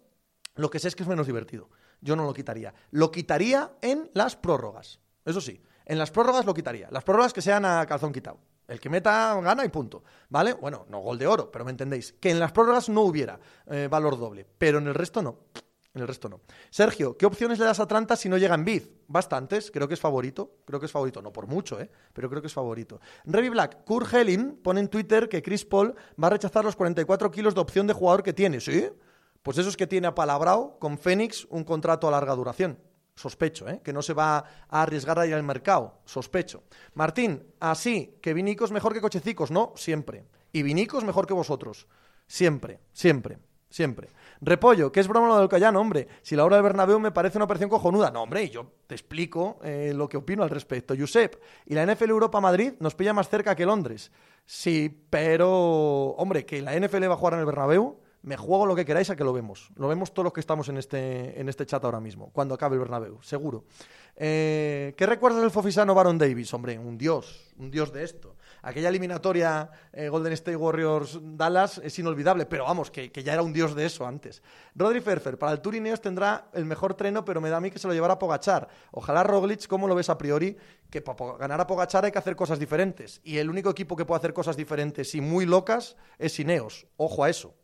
Lo 0.56 0.68
que 0.68 0.80
sé 0.80 0.88
es 0.88 0.96
que 0.96 1.04
es 1.04 1.08
menos 1.08 1.28
divertido. 1.28 1.70
Yo 2.00 2.16
no 2.16 2.24
lo 2.24 2.34
quitaría. 2.34 2.74
Lo 2.90 3.12
quitaría 3.12 3.70
en 3.82 4.10
las 4.14 4.34
prórrogas. 4.34 4.98
Eso 5.24 5.40
sí, 5.40 5.62
en 5.84 5.96
las 5.96 6.10
prórrogas 6.10 6.44
lo 6.44 6.54
quitaría. 6.54 6.88
Las 6.90 7.04
prórrogas 7.04 7.32
que 7.32 7.40
sean 7.40 7.64
a 7.64 7.86
calzón 7.86 8.12
quitado. 8.12 8.40
El 8.66 8.80
que 8.80 8.88
meta 8.88 9.38
gana 9.40 9.64
y 9.64 9.68
punto. 9.68 10.04
¿Vale? 10.28 10.54
Bueno, 10.54 10.86
no 10.88 11.00
gol 11.00 11.18
de 11.18 11.26
oro, 11.26 11.50
pero 11.50 11.64
me 11.64 11.70
entendéis. 11.70 12.12
Que 12.14 12.30
en 12.30 12.40
las 12.40 12.52
prórrogas 12.52 12.88
no 12.88 13.02
hubiera 13.02 13.38
eh, 13.66 13.88
valor 13.90 14.18
doble, 14.18 14.46
pero 14.58 14.78
en 14.78 14.86
el 14.86 14.94
resto 14.94 15.22
no. 15.22 15.38
En 15.94 16.00
el 16.00 16.08
resto 16.08 16.28
no. 16.28 16.40
Sergio, 16.70 17.16
¿qué 17.16 17.24
opciones 17.24 17.58
le 17.58 17.66
das 17.66 17.78
a 17.78 17.84
Atlanta 17.84 18.16
si 18.16 18.28
no 18.28 18.36
llega 18.36 18.56
en 18.56 18.64
bid? 18.64 18.82
Bastantes, 19.06 19.70
creo 19.70 19.86
que 19.86 19.94
es 19.94 20.00
favorito. 20.00 20.56
Creo 20.64 20.80
que 20.80 20.86
es 20.86 20.92
favorito, 20.92 21.22
no 21.22 21.32
por 21.32 21.46
mucho, 21.46 21.80
¿eh? 21.80 21.88
pero 22.12 22.28
creo 22.28 22.42
que 22.42 22.48
es 22.48 22.54
favorito. 22.54 23.00
Revi 23.24 23.48
Black, 23.50 23.84
Kurt 23.84 24.12
Helling 24.12 24.56
pone 24.56 24.80
en 24.80 24.88
Twitter 24.88 25.28
que 25.28 25.42
Chris 25.42 25.64
Paul 25.64 25.94
va 26.20 26.26
a 26.26 26.30
rechazar 26.30 26.64
los 26.64 26.74
44 26.74 27.30
kilos 27.30 27.54
de 27.54 27.60
opción 27.60 27.86
de 27.86 27.92
jugador 27.92 28.24
que 28.24 28.32
tiene. 28.32 28.60
¿Sí? 28.60 28.88
Pues 29.44 29.58
eso 29.58 29.68
es 29.68 29.76
que 29.76 29.86
tiene 29.86 30.06
apalabrado 30.06 30.78
con 30.80 30.98
Phoenix 30.98 31.46
un 31.50 31.64
contrato 31.64 32.08
a 32.08 32.10
larga 32.10 32.34
duración. 32.34 32.78
Sospecho, 33.14 33.68
¿eh? 33.68 33.80
que 33.82 33.92
no 33.92 34.02
se 34.02 34.12
va 34.12 34.38
a 34.68 34.82
arriesgar 34.82 35.18
a 35.18 35.26
ir 35.26 35.34
al 35.34 35.42
mercado. 35.42 36.00
Sospecho. 36.04 36.64
Martín, 36.94 37.44
así, 37.60 38.18
que 38.20 38.34
Vinicos 38.34 38.72
mejor 38.72 38.92
que 38.92 39.00
Cochecicos. 39.00 39.50
No, 39.50 39.72
siempre. 39.76 40.24
Y 40.52 40.62
Vinicos 40.62 41.04
mejor 41.04 41.26
que 41.26 41.34
vosotros. 41.34 41.86
Siempre, 42.26 42.80
siempre. 42.92 43.38
Siempre. 43.74 44.08
Repollo, 44.40 44.92
¿qué 44.92 45.00
es 45.00 45.08
broma 45.08 45.26
lo 45.26 45.38
del 45.38 45.48
Cayano, 45.48 45.80
hombre? 45.80 46.06
Si 46.22 46.36
la 46.36 46.44
obra 46.44 46.54
del 46.54 46.62
Bernabéu 46.62 47.00
me 47.00 47.10
parece 47.10 47.38
una 47.38 47.46
operación 47.46 47.68
cojonuda. 47.68 48.12
No, 48.12 48.22
hombre, 48.22 48.48
yo 48.48 48.70
te 48.86 48.94
explico 48.94 49.58
eh, 49.64 49.92
lo 49.92 50.08
que 50.08 50.16
opino 50.16 50.44
al 50.44 50.50
respecto. 50.50 50.94
Josep, 50.96 51.42
¿y 51.66 51.74
la 51.74 51.84
NFL 51.84 52.10
Europa 52.10 52.40
Madrid 52.40 52.74
nos 52.78 52.94
pilla 52.94 53.12
más 53.12 53.28
cerca 53.28 53.56
que 53.56 53.66
Londres? 53.66 54.12
Sí, 54.46 55.06
pero, 55.10 56.10
hombre, 56.10 56.46
que 56.46 56.62
la 56.62 56.78
NFL 56.78 57.08
va 57.08 57.14
a 57.14 57.16
jugar 57.16 57.34
en 57.34 57.40
el 57.40 57.46
Bernabéu, 57.46 57.98
me 58.24 58.36
juego 58.36 58.66
lo 58.66 58.74
que 58.74 58.84
queráis 58.84 59.10
a 59.10 59.16
que 59.16 59.22
lo 59.22 59.32
vemos. 59.32 59.70
Lo 59.76 59.86
vemos 59.88 60.12
todos 60.12 60.24
los 60.24 60.32
que 60.32 60.40
estamos 60.40 60.68
en 60.68 60.78
este, 60.78 61.38
en 61.40 61.48
este 61.48 61.66
chat 61.66 61.84
ahora 61.84 62.00
mismo, 62.00 62.30
cuando 62.32 62.54
acabe 62.54 62.74
el 62.74 62.80
Bernabéu, 62.80 63.22
seguro. 63.22 63.64
Eh, 64.16 64.94
¿Qué 64.96 65.06
recuerdas 65.06 65.42
del 65.42 65.50
Fofisano 65.50 65.94
Baron 65.94 66.18
Davis? 66.18 66.52
Hombre, 66.54 66.78
un 66.78 66.96
dios, 66.96 67.52
un 67.58 67.70
dios 67.70 67.92
de 67.92 68.04
esto 68.04 68.34
aquella 68.64 68.88
eliminatoria 68.88 69.70
eh, 69.92 70.08
Golden 70.08 70.32
State 70.32 70.56
Warriors 70.56 71.18
Dallas 71.22 71.78
es 71.78 71.98
inolvidable, 71.98 72.46
pero 72.46 72.64
vamos, 72.64 72.90
que, 72.90 73.10
ya 73.10 73.32
era 73.32 73.42
un 73.42 73.52
dios 73.52 73.74
de 73.74 73.86
eso 73.86 74.06
antes. 74.06 74.42
Rodri 74.74 75.00
Ferfer, 75.00 75.38
para 75.38 75.52
el 75.52 75.60
Tour 75.60 75.76
Ineos 75.76 76.00
tendrá 76.00 76.48
el 76.52 76.64
mejor 76.64 76.94
treno, 76.94 77.24
pero 77.24 77.40
me 77.40 77.50
da 77.50 77.58
a 77.58 77.60
mí 77.60 77.70
que 77.70 77.78
se 77.78 77.86
lo 77.86 77.94
llevará 77.94 78.14
a 78.14 78.18
Pogachar. 78.18 78.68
Ojalá 78.90 79.22
Roglic, 79.22 79.66
¿cómo 79.66 79.86
lo 79.86 79.94
ves 79.94 80.08
a 80.08 80.18
priori? 80.18 80.56
Que 80.90 81.02
para 81.02 81.36
ganar 81.36 81.60
a 81.60 81.66
Pogachar 81.66 82.04
hay 82.04 82.12
que 82.12 82.18
hacer 82.18 82.36
cosas 82.36 82.58
diferentes. 82.58 83.20
Y 83.22 83.36
el 83.36 83.50
único 83.50 83.70
equipo 83.70 83.96
que 83.96 84.04
puede 84.04 84.18
hacer 84.18 84.32
cosas 84.32 84.56
diferentes 84.56 85.14
y 85.14 85.20
muy 85.20 85.44
locas 85.44 85.96
es 86.18 86.38
Ineos. 86.40 86.86
Ojo 86.96 87.22
a 87.24 87.30
eso. 87.30 87.54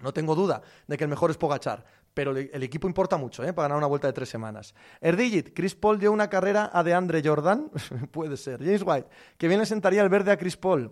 No 0.00 0.12
tengo 0.12 0.34
duda 0.34 0.62
de 0.86 0.96
que 0.96 1.04
el 1.04 1.10
mejor 1.10 1.30
es 1.30 1.36
Pogachar 1.36 1.84
pero 2.18 2.32
el 2.32 2.62
equipo 2.64 2.88
importa 2.88 3.16
mucho 3.16 3.44
¿eh? 3.44 3.52
para 3.52 3.66
ganar 3.66 3.78
una 3.78 3.86
vuelta 3.86 4.08
de 4.08 4.12
tres 4.12 4.28
semanas. 4.28 4.74
Erdigit, 5.00 5.54
Chris 5.54 5.76
Paul 5.76 6.00
dio 6.00 6.10
una 6.10 6.28
carrera 6.28 6.68
a 6.72 6.82
DeAndre 6.82 7.22
Jordan. 7.24 7.70
Puede 8.10 8.36
ser. 8.36 8.58
James 8.58 8.82
White, 8.84 9.08
que 9.36 9.46
bien 9.46 9.60
le 9.60 9.66
sentaría 9.66 10.02
el 10.02 10.08
verde 10.08 10.32
a 10.32 10.36
Chris 10.36 10.56
Paul. 10.56 10.90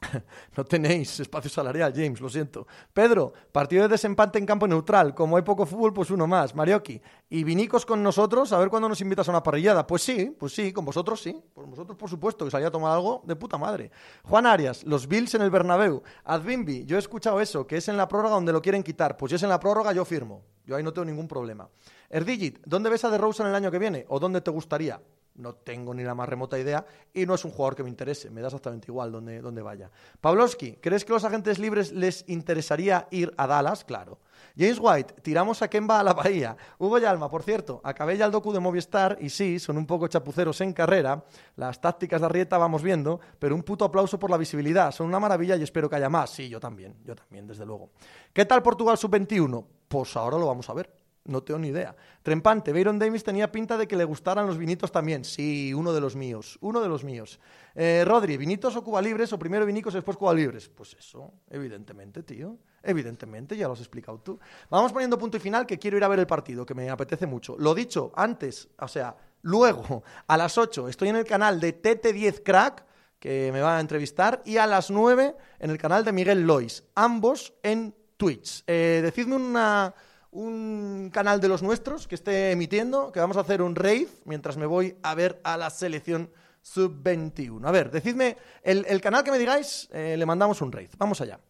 no 0.56 0.64
tenéis 0.64 1.20
espacio 1.20 1.50
salarial, 1.50 1.92
James, 1.94 2.20
lo 2.20 2.28
siento. 2.28 2.66
Pedro, 2.92 3.32
partido 3.52 3.82
de 3.82 3.88
desempate 3.88 4.38
en 4.38 4.46
campo 4.46 4.66
neutral. 4.66 5.14
Como 5.14 5.36
hay 5.36 5.42
poco 5.42 5.66
fútbol, 5.66 5.92
pues 5.92 6.10
uno 6.10 6.26
más. 6.26 6.54
Marioki, 6.54 7.00
y 7.28 7.44
Vinicos 7.44 7.84
con 7.84 8.02
nosotros, 8.02 8.52
a 8.52 8.58
ver 8.58 8.70
cuándo 8.70 8.88
nos 8.88 9.00
invitas 9.00 9.28
a 9.28 9.30
una 9.30 9.42
parrillada. 9.42 9.86
Pues 9.86 10.02
sí, 10.02 10.34
pues 10.38 10.54
sí, 10.54 10.72
con 10.72 10.84
vosotros 10.84 11.20
sí. 11.20 11.40
Con 11.54 11.70
vosotros, 11.70 11.96
por 11.96 12.08
supuesto, 12.08 12.44
que 12.44 12.50
salía 12.50 12.68
a 12.68 12.70
tomar 12.70 12.92
algo 12.92 13.22
de 13.24 13.36
puta 13.36 13.58
madre. 13.58 13.90
Juan 14.24 14.46
Arias, 14.46 14.84
los 14.84 15.06
Bills 15.06 15.34
en 15.34 15.42
el 15.42 15.50
Bernabéu. 15.50 16.02
Adbimbi, 16.24 16.84
yo 16.86 16.96
he 16.96 16.98
escuchado 16.98 17.40
eso, 17.40 17.66
que 17.66 17.76
es 17.76 17.88
en 17.88 17.96
la 17.96 18.08
prórroga 18.08 18.34
donde 18.34 18.52
lo 18.52 18.62
quieren 18.62 18.82
quitar. 18.82 19.16
Pues 19.16 19.30
si 19.30 19.36
es 19.36 19.42
en 19.42 19.50
la 19.50 19.60
prórroga, 19.60 19.92
yo 19.92 20.04
firmo. 20.04 20.42
Yo 20.64 20.76
ahí 20.76 20.82
no 20.82 20.92
tengo 20.92 21.04
ningún 21.04 21.28
problema. 21.28 21.68
Erdigit, 22.08 22.60
¿dónde 22.64 22.90
ves 22.90 23.04
a 23.04 23.10
De 23.10 23.16
en 23.16 23.46
el 23.46 23.54
año 23.54 23.70
que 23.70 23.78
viene? 23.78 24.06
¿O 24.08 24.18
dónde 24.18 24.40
te 24.40 24.50
gustaría? 24.50 25.00
No 25.40 25.54
tengo 25.54 25.94
ni 25.94 26.02
la 26.02 26.14
más 26.14 26.28
remota 26.28 26.58
idea 26.58 26.84
y 27.14 27.24
no 27.24 27.34
es 27.34 27.44
un 27.44 27.50
jugador 27.50 27.74
que 27.74 27.82
me 27.82 27.88
interese. 27.88 28.30
Me 28.30 28.42
da 28.42 28.48
exactamente 28.48 28.86
igual 28.90 29.10
donde, 29.10 29.62
vaya. 29.62 29.90
Pavlovsky, 30.20 30.76
¿crees 30.82 31.04
que 31.04 31.12
los 31.12 31.24
agentes 31.24 31.58
libres 31.58 31.92
les 31.92 32.24
interesaría 32.28 33.08
ir 33.10 33.32
a 33.38 33.46
Dallas? 33.46 33.84
Claro. 33.84 34.18
James 34.58 34.78
White, 34.80 35.14
tiramos 35.22 35.62
a 35.62 35.68
Kemba 35.68 36.00
a 36.00 36.02
la 36.02 36.12
bahía. 36.12 36.56
Hugo 36.78 36.98
Yalma, 36.98 37.30
por 37.30 37.42
cierto, 37.42 37.80
acabé 37.84 38.16
ya 38.16 38.26
el 38.26 38.32
docu 38.32 38.52
de 38.52 38.60
Movistar 38.60 39.16
y 39.20 39.30
sí, 39.30 39.58
son 39.58 39.78
un 39.78 39.86
poco 39.86 40.08
chapuceros 40.08 40.60
en 40.60 40.72
carrera. 40.72 41.24
Las 41.56 41.80
tácticas 41.80 42.20
de 42.20 42.26
Arrieta 42.26 42.58
vamos 42.58 42.82
viendo, 42.82 43.20
pero 43.38 43.54
un 43.54 43.62
puto 43.62 43.84
aplauso 43.84 44.18
por 44.18 44.30
la 44.30 44.36
visibilidad. 44.36 44.92
Son 44.92 45.06
una 45.06 45.20
maravilla 45.20 45.56
y 45.56 45.62
espero 45.62 45.88
que 45.88 45.96
haya 45.96 46.10
más. 46.10 46.30
Sí, 46.30 46.48
yo 46.48 46.60
también, 46.60 46.96
yo 47.04 47.14
también, 47.14 47.46
desde 47.46 47.64
luego. 47.64 47.90
¿Qué 48.32 48.44
tal 48.44 48.62
Portugal 48.62 48.98
sub-21? 48.98 49.64
Pues 49.88 50.16
ahora 50.16 50.36
lo 50.36 50.46
vamos 50.46 50.68
a 50.68 50.74
ver. 50.74 50.99
No 51.24 51.42
tengo 51.42 51.60
ni 51.60 51.68
idea. 51.68 51.94
Trempante, 52.22 52.72
Byron 52.72 52.98
Davis 52.98 53.22
tenía 53.22 53.52
pinta 53.52 53.76
de 53.76 53.86
que 53.86 53.96
le 53.96 54.04
gustaran 54.04 54.46
los 54.46 54.56
vinitos 54.56 54.90
también. 54.90 55.24
Sí, 55.24 55.72
uno 55.74 55.92
de 55.92 56.00
los 56.00 56.16
míos, 56.16 56.58
uno 56.62 56.80
de 56.80 56.88
los 56.88 57.04
míos. 57.04 57.38
Eh, 57.74 58.04
Rodri, 58.06 58.36
¿vinitos 58.38 58.74
o 58.76 58.82
Cuba 58.82 59.02
Libres 59.02 59.32
o 59.32 59.38
primero 59.38 59.66
vinicos 59.66 59.92
y 59.94 59.98
después 59.98 60.16
Cuba 60.16 60.32
Libres? 60.32 60.68
Pues 60.68 60.96
eso, 60.98 61.32
evidentemente, 61.50 62.22
tío. 62.22 62.56
Evidentemente, 62.82 63.54
ya 63.56 63.66
lo 63.66 63.74
has 63.74 63.80
explicado 63.80 64.18
tú. 64.20 64.40
Vamos 64.70 64.92
poniendo 64.92 65.18
punto 65.18 65.36
y 65.36 65.40
final 65.40 65.66
que 65.66 65.78
quiero 65.78 65.98
ir 65.98 66.04
a 66.04 66.08
ver 66.08 66.20
el 66.20 66.26
partido, 66.26 66.64
que 66.64 66.74
me 66.74 66.88
apetece 66.88 67.26
mucho. 67.26 67.56
Lo 67.58 67.74
dicho, 67.74 68.12
antes, 68.16 68.68
o 68.78 68.88
sea, 68.88 69.14
luego, 69.42 70.02
a 70.26 70.36
las 70.38 70.56
8, 70.56 70.88
estoy 70.88 71.10
en 71.10 71.16
el 71.16 71.24
canal 71.24 71.60
de 71.60 71.82
TT10 71.82 72.42
Crack, 72.42 72.86
que 73.18 73.50
me 73.52 73.60
va 73.60 73.76
a 73.76 73.80
entrevistar, 73.80 74.40
y 74.46 74.56
a 74.56 74.66
las 74.66 74.90
9 74.90 75.36
en 75.58 75.70
el 75.70 75.76
canal 75.76 76.02
de 76.02 76.12
Miguel 76.12 76.46
Lois, 76.46 76.82
ambos 76.94 77.52
en 77.62 77.94
Twitch. 78.16 78.64
Eh, 78.66 79.00
decidme 79.02 79.36
una 79.36 79.94
un 80.32 81.10
canal 81.12 81.40
de 81.40 81.48
los 81.48 81.62
nuestros 81.62 82.06
que 82.06 82.14
esté 82.14 82.52
emitiendo, 82.52 83.10
que 83.12 83.20
vamos 83.20 83.36
a 83.36 83.40
hacer 83.40 83.62
un 83.62 83.74
raid 83.74 84.08
mientras 84.24 84.56
me 84.56 84.66
voy 84.66 84.96
a 85.02 85.14
ver 85.14 85.40
a 85.44 85.56
la 85.56 85.70
selección 85.70 86.30
sub-21. 86.62 87.66
A 87.66 87.70
ver, 87.70 87.90
decidme, 87.90 88.36
el, 88.62 89.00
canal 89.00 89.24
que 89.24 89.30
me 89.30 89.38
digáis, 89.38 89.88
eh, 89.92 90.16
le 90.16 90.26
mandamos 90.26 90.60
un 90.60 90.72
raid. 90.72 90.90
Vamos 90.98 91.20
allá. 91.20 91.40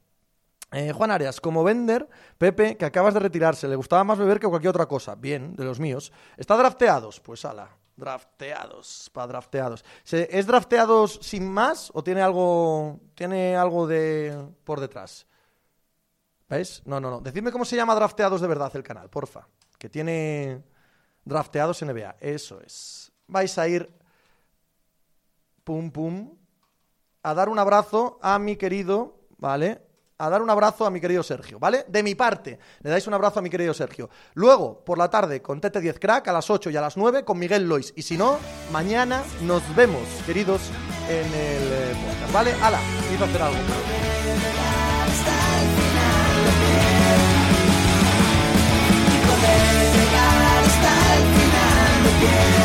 Eh, 0.72 0.92
Juan 0.92 1.10
Arias, 1.10 1.40
como 1.40 1.64
vender, 1.64 2.08
Pepe, 2.38 2.76
que 2.76 2.84
acabas 2.84 3.14
de 3.14 3.20
retirarse, 3.20 3.66
le 3.66 3.74
gustaba 3.74 4.04
más 4.04 4.18
beber 4.18 4.38
que 4.38 4.46
cualquier 4.46 4.70
otra 4.70 4.86
cosa. 4.86 5.16
Bien, 5.16 5.56
de 5.56 5.64
los 5.64 5.80
míos. 5.80 6.12
¿Está 6.36 6.56
drafteados? 6.56 7.18
Pues 7.18 7.44
ala, 7.44 7.76
drafteados, 7.96 9.10
para 9.12 9.26
drafteados. 9.26 9.84
¿Es 10.10 10.46
drafteados 10.46 11.18
sin 11.22 11.50
más 11.50 11.90
o 11.92 12.04
tiene 12.04 12.22
algo, 12.22 13.00
tiene 13.14 13.56
algo 13.56 13.88
de 13.88 14.48
por 14.64 14.80
detrás? 14.80 15.26
¿Veis? 16.50 16.82
No, 16.84 16.98
no, 17.00 17.10
no. 17.10 17.20
Decidme 17.20 17.52
cómo 17.52 17.64
se 17.64 17.76
llama 17.76 17.94
Drafteados 17.94 18.40
de 18.40 18.48
verdad 18.48 18.72
el 18.74 18.82
canal, 18.82 19.08
porfa. 19.08 19.46
Que 19.78 19.88
tiene 19.88 20.62
Drafteados 21.24 21.80
NBA. 21.82 22.16
Eso 22.18 22.60
es. 22.60 23.12
Vais 23.28 23.56
a 23.56 23.68
ir. 23.68 23.88
Pum, 25.62 25.92
pum. 25.92 26.36
A 27.22 27.34
dar 27.34 27.48
un 27.48 27.58
abrazo 27.58 28.18
a 28.20 28.38
mi 28.40 28.56
querido. 28.56 29.16
¿Vale? 29.38 29.86
A 30.18 30.28
dar 30.28 30.42
un 30.42 30.50
abrazo 30.50 30.84
a 30.84 30.90
mi 30.90 31.00
querido 31.00 31.22
Sergio, 31.22 31.58
¿vale? 31.58 31.86
De 31.88 32.02
mi 32.02 32.14
parte, 32.14 32.58
le 32.82 32.90
dais 32.90 33.06
un 33.06 33.14
abrazo 33.14 33.38
a 33.38 33.42
mi 33.42 33.48
querido 33.48 33.72
Sergio. 33.72 34.10
Luego, 34.34 34.84
por 34.84 34.98
la 34.98 35.08
tarde, 35.08 35.40
con 35.40 35.62
TT10 35.62 35.98
Crack, 35.98 36.28
a 36.28 36.32
las 36.34 36.50
8 36.50 36.68
y 36.68 36.76
a 36.76 36.82
las 36.82 36.98
9, 36.98 37.24
con 37.24 37.38
Miguel 37.38 37.66
Lois. 37.66 37.94
Y 37.96 38.02
si 38.02 38.18
no, 38.18 38.38
mañana 38.70 39.22
nos 39.40 39.62
vemos, 39.74 40.02
queridos, 40.26 40.60
en 41.08 41.24
el 41.24 41.72
eh, 41.72 41.94
podcast, 42.06 42.32
¿vale? 42.34 42.52
Hala, 42.60 42.80
hizo 43.14 43.24
hacer 43.24 43.40
algo. 43.40 43.58
again. 52.22 52.59